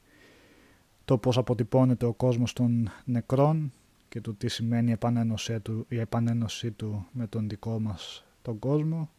[1.11, 3.71] το πώς αποτυπώνεται ο κόσμος των νεκρών
[4.09, 8.59] και το τι σημαίνει η επανένωσή του, η επανένωσή του με τον δικό μας τον
[8.59, 9.09] κόσμο.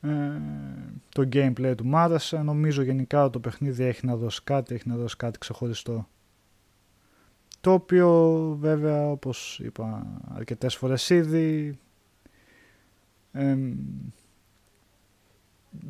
[0.00, 0.08] Ε,
[1.08, 2.42] το gameplay του μ' άρεσε.
[2.42, 6.08] Νομίζω γενικά ότι το παιχνίδι έχει να δώσει κάτι, έχει να δώσει κάτι ξεχωριστό.
[7.60, 8.10] Το οποίο
[8.60, 11.78] βέβαια όπως είπα αρκετές φορές ήδη
[13.32, 13.56] ε,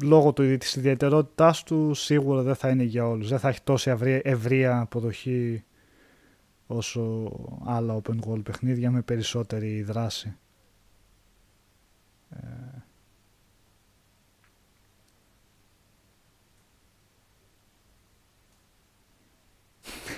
[0.03, 3.29] λόγω του, της ιδιαιτερότητάς του σίγουρα δεν θα είναι για όλους.
[3.29, 3.91] Δεν θα έχει τόση
[4.23, 5.65] ευρεία αποδοχή
[6.67, 7.33] όσο
[7.65, 10.37] άλλα open world παιχνίδια με περισσότερη δράση.
[12.31, 12.85] Ε,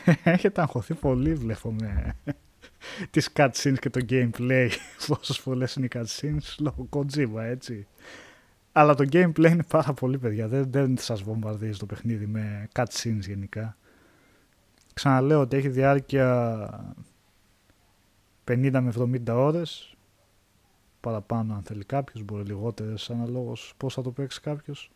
[0.25, 2.17] Έχετε αγχωθεί πολύ βλέπω με
[3.11, 4.69] τις cutscenes και το gameplay.
[5.07, 7.87] Πόσες πολλές είναι οι cutscenes; Λόγω Kojima έτσι.
[8.79, 10.49] Αλλά το gameplay είναι πάρα πολύ παιδιά.
[10.49, 13.77] Δεν, δεν σας βομβαρδίζει το παιχνίδι με cutscenes γενικά.
[14.95, 16.95] Ξαναλέω ότι έχει διάρκεια
[18.45, 19.97] 50 με 70 ώρες.
[21.01, 24.91] Παραπάνω αν θέλει κάποιος, μπορεί λιγότερες αναλόγως πώς θα το παίξει κάποιος.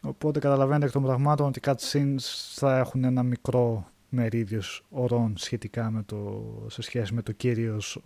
[0.00, 2.22] Οπότε καταλαβαίνετε εκ των πραγμάτων ότι οι cutscenes
[2.54, 8.02] θα έχουν ένα μικρό μερίδιος ορών σχετικά με το, σε σχέση με, το κύριος,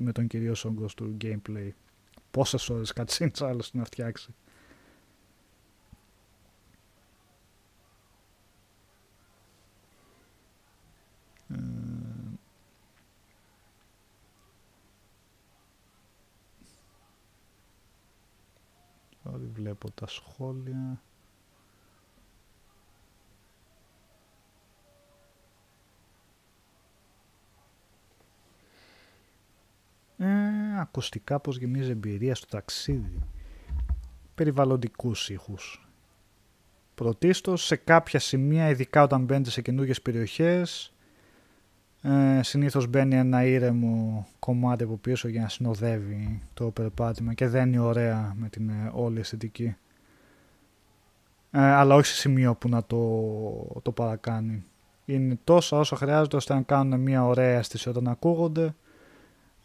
[0.00, 1.70] με τον κυρίως όγκος του gameplay
[2.34, 4.34] πόσες ώρες cutscenes άλλος να φτιάξει.
[11.48, 11.56] Ε,
[19.24, 21.00] sorry, βλέπω τα σχόλια.
[30.18, 33.18] Ε, ακουστικά πως γεμίζει εμπειρία στο ταξίδι.
[34.34, 35.88] Περιβαλλοντικούς ήχους.
[36.94, 40.92] Πρωτίστως σε κάποια σημεία, ειδικά όταν μπαίνετε σε καινούργιες περιοχές,
[42.02, 47.68] ε, συνήθως μπαίνει ένα ήρεμο κομμάτι από πίσω για να συνοδεύει το περπάτημα και δεν
[47.68, 49.76] είναι ωραία με την ε, όλη αισθητική.
[51.50, 54.64] Ε, αλλά όχι σε σημείο που να το, το παρακάνει.
[55.04, 58.74] Είναι τόσο όσο χρειάζεται ώστε να κάνουν μια ωραία αίσθηση όταν ακούγονται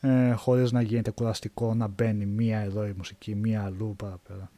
[0.02, 4.52] ε, χωρίς να γίνεται κουραστικό να μπαίνει μία εδώ η μουσική, μία αλλού παραπέρα.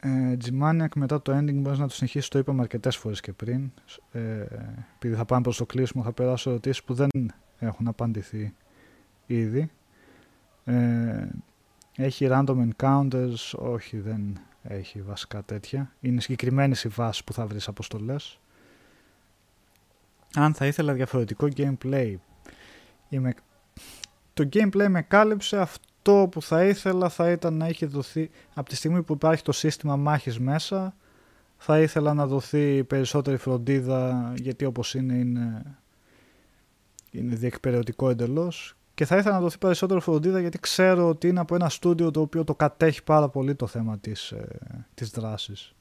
[0.00, 3.70] Ε, G-Maniac μετά το ending μπορείς να το συνεχίσεις, το είπαμε αρκετές φορές και πριν.
[4.12, 4.46] Ε,
[4.94, 7.08] επειδή θα πάμε προς το κλείσιμο, θα περάσω ερωτήσεις που δεν
[7.58, 8.54] έχουν απαντηθεί
[9.26, 9.70] ήδη.
[10.64, 11.28] Ε,
[11.96, 15.92] έχει random encounters, όχι δεν έχει βασικά τέτοια.
[16.00, 18.38] Είναι συγκεκριμένες οι βάσεις που θα βρεις αποστολές
[20.34, 22.14] αν θα ήθελα διαφορετικό gameplay.
[23.08, 23.34] Είμαι...
[24.34, 27.08] Το gameplay με κάλυψε αυτό που θα ήθελα.
[27.08, 30.94] Θα ήταν να έχει δοθεί από τη στιγμή που υπάρχει το σύστημα μάχης μέσα
[31.66, 35.62] θα ήθελα να δοθεί περισσότερη φροντίδα γιατί όπως είναι είναι,
[37.10, 38.76] είναι διεκπαιρεωτικό εντελώς.
[38.94, 42.20] Και θα ήθελα να δοθεί περισσότερη φροντίδα γιατί ξέρω ότι είναι από ένα στούντιο το
[42.20, 44.58] οποίο το κατέχει πάρα πολύ το θέμα της, ε,
[44.94, 45.74] της δράσης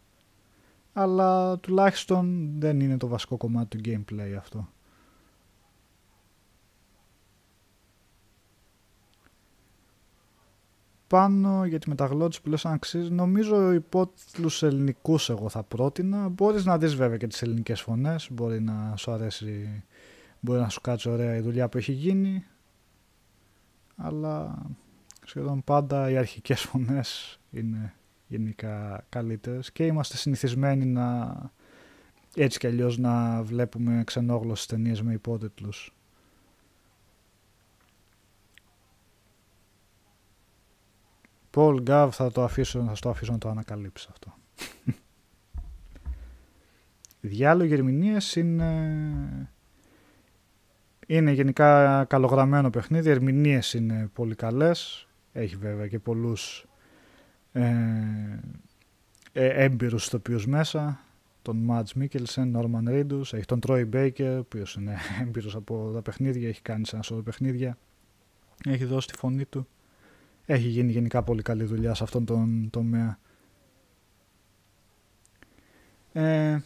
[0.93, 4.67] αλλά τουλάχιστον δεν είναι το βασικό κομμάτι του gameplay αυτό.
[11.07, 16.29] Πάνω για τη μεταγλώτηση που λες αν αξίζει, νομίζω υπότιτλους ελληνικούς εγώ θα πρότεινα.
[16.29, 19.83] Μπορείς να δεις βέβαια και τις ελληνικές φωνές, μπορεί να σου αρέσει,
[20.39, 22.45] μπορεί να σου κάτσει ωραία η δουλειά που έχει γίνει.
[23.95, 24.65] Αλλά
[25.25, 27.93] σχεδόν πάντα οι αρχικές φωνές είναι
[28.33, 31.35] γενικά καλύτερες και είμαστε συνηθισμένοι να
[32.35, 35.95] έτσι κι αλλιώς να βλέπουμε ξενόγλωσσες ταινίες με υπότιτλους.
[41.55, 44.33] Paul Gav θα το αφήσω, θα το αφήσω να το ανακαλύψει αυτό.
[47.21, 49.47] Οι διάλογοι ερμηνείες είναι...
[51.07, 55.07] Είναι γενικά καλογραμμένο παιχνίδι, οι ερμηνείες είναι πολύ καλές.
[55.31, 56.65] Έχει βέβαια και πολλούς
[57.53, 58.39] ε,
[59.31, 60.99] ε, έμπειρους τοπίους μέσα.
[61.41, 66.01] Τον Μάτς Μίκελσεν, Νόρμαν Ρίντους, έχει τον Τρόι Μπέικερ, ο οποίος είναι έμπειρος από τα
[66.01, 67.77] παιχνίδια, έχει κάνει σε ένα σώρο παιχνίδια.
[68.65, 69.67] Έχει δώσει τη φωνή του.
[70.45, 73.19] Έχει γίνει γενικά πολύ καλή δουλειά σε αυτόν τον τομέα.
[76.13, 76.61] Ε,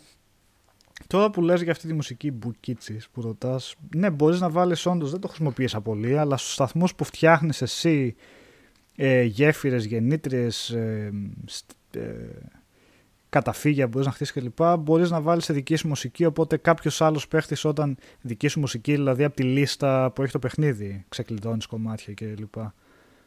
[1.08, 5.12] τώρα που λες για αυτή τη μουσική μπουκίτσις που ρωτάς, ναι μπορείς να βάλεις όντως,
[5.12, 8.16] δεν το χρησιμοποιείς πολύ, αλλά στους σταθμούς που φτιάχνεις εσύ
[9.00, 11.12] ε, γέφυρες, γεννήτριες, ε,
[11.92, 12.02] ε,
[13.30, 14.78] καταφύγια μπορείς να χτίσεις κλπ.
[14.80, 18.92] Μπορείς να βάλεις σε δική σου μουσική, οπότε κάποιος άλλος παίχτης όταν δική σου μουσική,
[18.92, 22.56] δηλαδή από τη λίστα που έχει το παιχνίδι, ξεκλειδώνεις κομμάτια κλπ.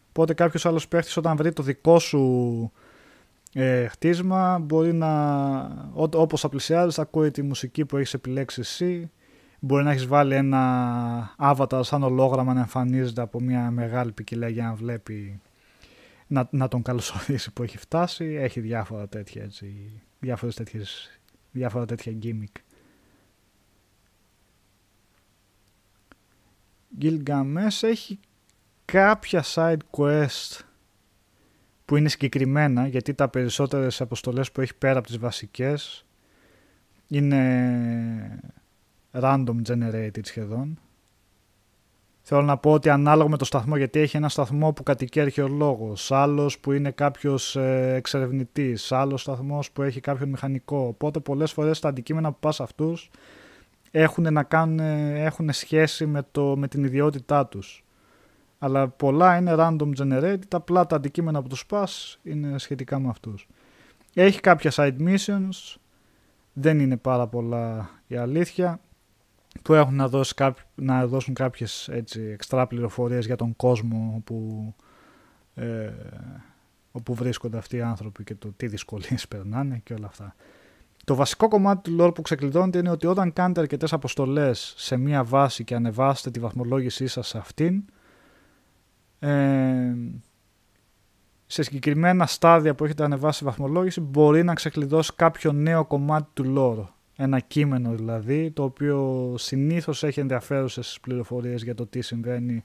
[0.08, 2.72] Οπότε κάποιος άλλος παίχτης όταν βρει το δικό σου
[3.52, 5.12] ε, χτίσμα μπορεί να,
[5.94, 9.10] όπως θα πλησιάζεις, ακούει τη μουσική που έχεις επιλέξει εσύ.
[9.60, 14.64] Μπορεί να έχεις βάλει ένα avatar σαν ολόγραμμα να εμφανίζεται από μια μεγάλη ποικιλία για
[14.64, 15.40] να βλέπει
[16.30, 18.24] να, να τον καλωσορίσει που έχει φτάσει.
[18.24, 21.20] Έχει διάφορα τέτοια, έτσι, διάφορες τέτοιες,
[21.50, 22.60] διάφορα τέτοια gimmick.
[27.00, 28.18] Gilgamesh έχει
[28.84, 30.60] κάποια side quest
[31.84, 36.06] που είναι συγκεκριμένα γιατί τα περισσότερες αποστολές που έχει πέρα από τις βασικές
[37.06, 38.40] είναι
[39.12, 40.78] random generated σχεδόν
[42.32, 46.12] Θέλω να πω ότι ανάλογα με το σταθμό, γιατί έχει ένα σταθμό που κατοικεί αρχαιολόγος,
[46.12, 50.86] άλλος που είναι κάποιος ε, εξερευνητής, άλλος σταθμός που έχει κάποιον μηχανικό.
[50.86, 53.10] Οπότε πολλές φορές τα αντικείμενα που πας αυτούς
[53.90, 54.78] έχουν, να κάνουν,
[55.16, 57.84] έχουν σχέση με, το, με την ιδιότητά τους.
[58.58, 63.48] Αλλά πολλά είναι random generated, απλά τα αντικείμενα που τους πας είναι σχετικά με αυτούς.
[64.14, 65.76] Έχει κάποια side missions,
[66.52, 68.80] δεν είναι πάρα πολλά η αλήθεια
[69.62, 70.34] που έχουν να, δώσει
[70.74, 74.74] να δώσουν κάποιες έτσι, εξτρά πληροφορίες για τον κόσμο όπου,
[75.54, 75.90] ε,
[76.92, 80.34] όπου βρίσκονται αυτοί οι άνθρωποι και το τι δυσκολίες περνάνε και όλα αυτά.
[81.04, 85.24] Το βασικό κομμάτι του lore που ξεκλειδώνεται είναι ότι όταν κάνετε αρκετές αποστολές σε μία
[85.24, 87.84] βάση και ανεβάσετε τη βαθμολόγησή σας σε αυτήν,
[89.18, 89.94] ε,
[91.46, 96.99] σε συγκεκριμένα στάδια που έχετε ανεβάσει βαθμολόγηση μπορεί να ξεκλειδώσει κάποιο νέο κομμάτι του lore
[97.22, 102.64] ένα κείμενο δηλαδή, το οποίο συνήθως έχει ενδιαφέρουσες πληροφορίες για το τι συμβαίνει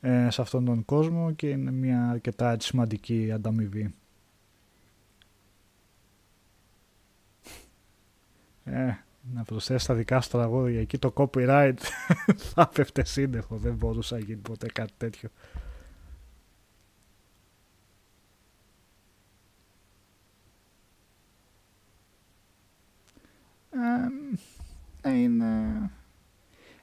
[0.00, 3.94] ε, σε αυτόν τον κόσμο και είναι μια αρκετά σημαντική ανταμοιβή.
[8.64, 8.90] Ε,
[9.34, 11.76] να προσθέσει τα δικά σου τραγούδια εκεί το copyright
[12.54, 15.28] θα πέφτε σύνδεχο, δεν μπορούσα να γίνει ποτέ κάτι τέτοιο.
[25.14, 25.46] Είναι...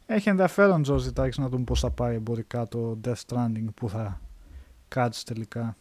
[0.06, 4.22] Έχει ενδιαφέρον Τζο ζητάξει να δούμε πώς θα πάει εμπορικά το Death Stranding που θα
[4.88, 5.78] κάτσει τελικά.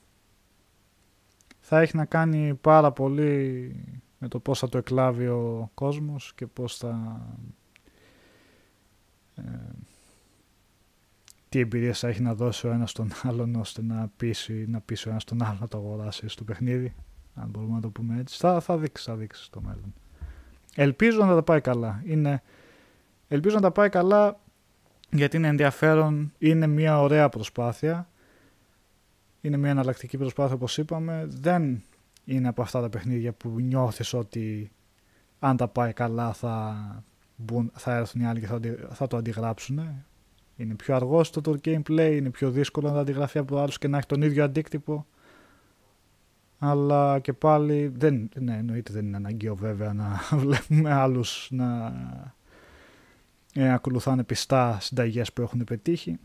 [1.60, 3.76] Θα έχει να κάνει πάρα πολύ
[4.18, 7.20] με το πώς θα το εκλάβει ο κόσμος και πώς θα...
[9.34, 9.42] Ε,
[11.48, 15.08] τι εμπειρίες θα έχει να δώσει ο ένας τον άλλον ώστε να πείσει, να πείσει
[15.08, 16.94] ο ένας τον άλλο να το αγοράσει στο παιχνίδι.
[17.34, 18.38] Αν μπορούμε να το πούμε έτσι.
[18.38, 19.94] Θα, θα δείξει, θα δείξει στο μέλλον.
[20.74, 22.02] Ελπίζω να τα πάει καλά.
[22.06, 22.42] Είναι...
[23.28, 24.40] Ελπίζω να τα πάει καλά
[25.10, 28.08] γιατί είναι ενδιαφέρον, είναι μια ωραία προσπάθεια.
[29.40, 31.24] Είναι μια εναλλακτική προσπάθεια όπως είπαμε.
[31.28, 31.82] Δεν
[32.24, 34.72] είναι από αυτά τα παιχνίδια που νιώθεις ότι
[35.38, 36.76] αν τα πάει καλά θα,
[37.36, 38.60] μπουν, θα έρθουν οι άλλοι και θα,
[38.92, 40.04] θα το αντιγράψουν.
[40.56, 43.96] Είναι πιο αργός το gameplay, είναι πιο δύσκολο να το αντιγραφεί από άλλους και να
[43.96, 45.06] έχει τον ίδιο αντίκτυπο
[46.64, 51.92] αλλά και πάλι δεν, ναι, εννοείται δεν είναι αναγκαίο βέβαια να βλέπουμε άλλους να
[53.54, 56.18] ε, ακολουθάνε πιστά συνταγές που έχουν πετύχει.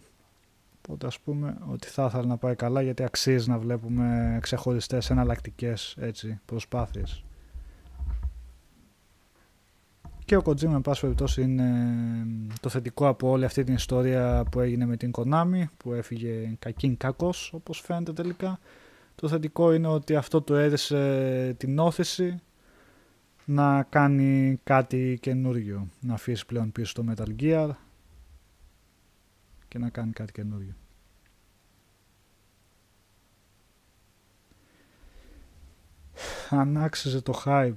[0.77, 5.95] Οπότε ας πούμε ότι θα ήθελα να πάει καλά γιατί αξίζει να βλέπουμε ξεχωριστές εναλλακτικές
[5.99, 7.23] έτσι, προσπάθειες.
[10.29, 11.71] και ο Kojima, εν πάση περιπτώσει, είναι
[12.61, 16.97] το θετικό από όλη αυτή την ιστορία που έγινε με την Konami, που έφυγε κακήν
[16.97, 18.59] κακός, όπως φαίνεται τελικά.
[19.19, 22.41] Το θετικό είναι ότι αυτό του έδεισε την όθηση
[23.45, 27.69] να κάνει κάτι καινούριο, να αφήσει πλέον πίσω το Metal Gear
[29.67, 30.73] και να κάνει κάτι καινούριο.
[36.49, 37.73] Αν άξιζε το hype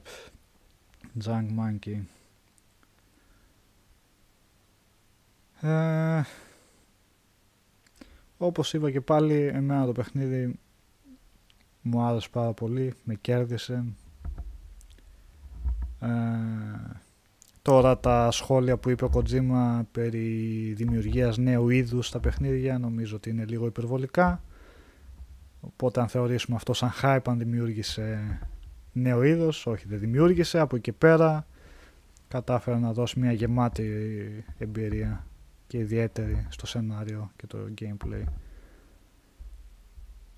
[1.24, 2.02] Junk Monkey
[5.60, 6.22] ε,
[8.38, 10.58] όπως είπα και πάλι εμένα το παιχνίδι
[11.82, 13.84] μου άρεσε πάρα πολύ, με κέρδισε
[16.00, 16.08] ε,
[17.62, 20.26] τώρα τα σχόλια που είπε ο Kojima περί
[20.76, 24.42] δημιουργίας νέου είδους στα παιχνίδια νομίζω ότι είναι λίγο υπερβολικά
[25.60, 28.38] οπότε αν θεωρήσουμε αυτό σαν hype αν δημιούργησε
[28.92, 31.46] νέο είδος, όχι δεν δημιούργησε από εκεί πέρα
[32.28, 35.26] κατάφερε να δώσει μια γεμάτη εμπειρία
[35.66, 38.22] και ιδιαίτερη στο σενάριο και το gameplay.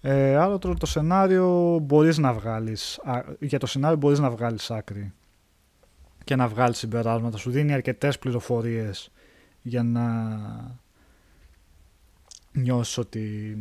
[0.06, 3.00] Ε, άλλο το σενάριο μπορείς να βγάλεις,
[3.40, 5.12] για το σενάριο μπορείς να βγάλεις άκρη
[6.24, 7.36] και να βγάλεις συμπεράσματα.
[7.36, 9.10] Σου δίνει αρκετές πληροφορίες
[9.62, 10.06] για να
[12.52, 13.56] νιώσεις ότι,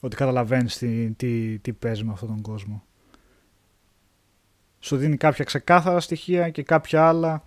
[0.00, 2.84] ότι καταλαβαίνεις τι, τι, τι παίζει με αυτόν τον κόσμο.
[4.80, 7.46] Σου δίνει κάποια ξεκάθαρα στοιχεία και κάποια άλλα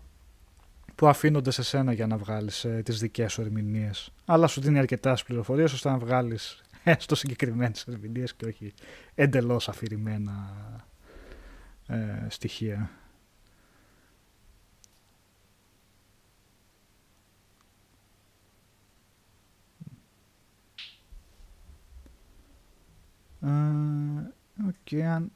[0.96, 4.12] που αφήνονται σε σένα για να βγάλεις ε, τις δικές σου ερμηνείες.
[4.26, 8.74] Αλλά σου δίνει αρκετάς πληροφορίες ώστε να βγάλεις έστω συγκεκριμένες ερμηνείες και όχι
[9.16, 10.54] εντελώς αφηρημένα
[11.88, 12.90] ε, στοιχεία.
[24.68, 25.32] Okay, αν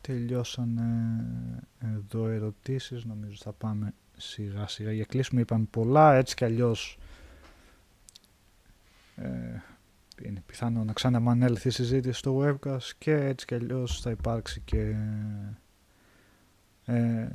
[0.00, 0.82] τελειώσανε
[1.78, 5.40] εδώ ερωτήσεις, νομίζω θα πάμε σιγά σιγά για κλείσουμε.
[5.40, 6.98] Είπαμε πολλά, έτσι κι αλλιώς
[9.16, 9.60] ε,
[10.24, 14.94] είναι πιθανό να ξαναμανέλθει η συζήτηση στο webcast και έτσι κι αλλιώς θα υπάρξει και
[16.84, 17.28] ε,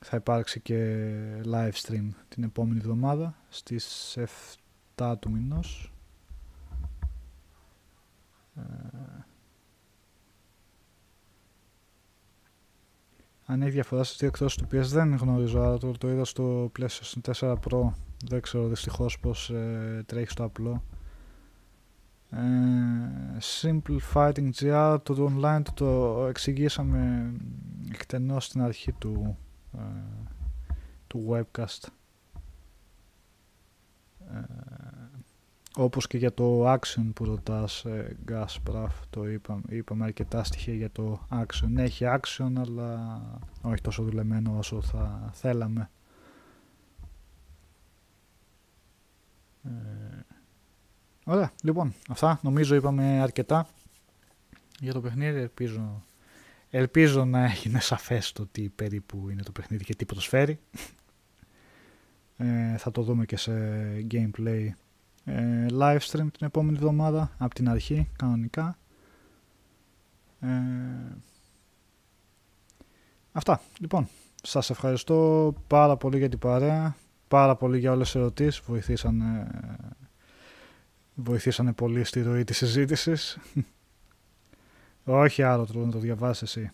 [0.00, 1.06] θα υπάρξει και
[1.44, 4.18] live stream την επόμενη εβδομάδα στις
[4.96, 5.92] 7 του μηνός
[8.56, 8.62] ε,
[13.50, 16.72] αν έχει διαφορά στις δύο εκδόσεις του PS δεν γνωρίζω, αλλά το, το είδα στο
[16.78, 17.90] PlayStation 4 Pro.
[18.24, 20.82] Δεν ξέρω δυστυχώς πως ε, τρέχει στο απλό.
[22.30, 27.32] Ε, Simple Fighting GR, το online το, το εξηγήσαμε
[27.92, 29.36] εκτενώς στην αρχή του,
[29.78, 29.80] ε,
[31.06, 31.88] του webcast.
[34.34, 34.40] Ε,
[35.76, 40.90] όπως και για το action που ρωτάς, ε, Gaspraf, το είπαμε, είπαμε αρκετά στοιχεία για
[40.90, 41.76] το action.
[41.76, 43.20] Έχει action, αλλά
[43.62, 45.90] όχι τόσο δουλεμένο όσο θα θέλαμε.
[49.64, 49.70] Ε,
[51.30, 53.66] ωραία, λοιπόν, αυτά νομίζω είπαμε αρκετά
[54.80, 55.38] για το παιχνίδι.
[55.38, 56.04] Ελπίζω,
[56.70, 60.58] ελπίζω να έγινε σαφές το τι περίπου είναι το παιχνίδι και τι προσφέρει.
[62.36, 63.52] Ε, θα το δούμε και σε
[64.10, 64.68] gameplay
[65.24, 68.78] ε, live stream την επόμενη εβδομάδα από την αρχή κανονικά
[70.40, 70.48] ε,
[73.32, 74.08] αυτά λοιπόν
[74.42, 76.96] σας ευχαριστώ πάρα πολύ για την παρέα
[77.28, 79.46] πάρα πολύ για όλες τις ερωτήσεις βοηθήσανε,
[81.14, 83.38] βοηθήσανε πολύ στη ροή της συζήτησης.
[85.04, 86.70] Όχι άλλο τρόπο να το διαβάσεις εσύ.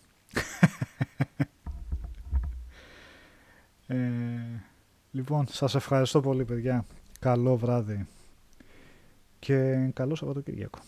[3.89, 3.97] Ε,
[5.11, 6.85] λοιπόν σας ευχαριστώ πολύ παιδιά.
[7.21, 8.07] Καλό βράδυ.
[9.39, 10.79] Και καλό Σαββατοκύριακο.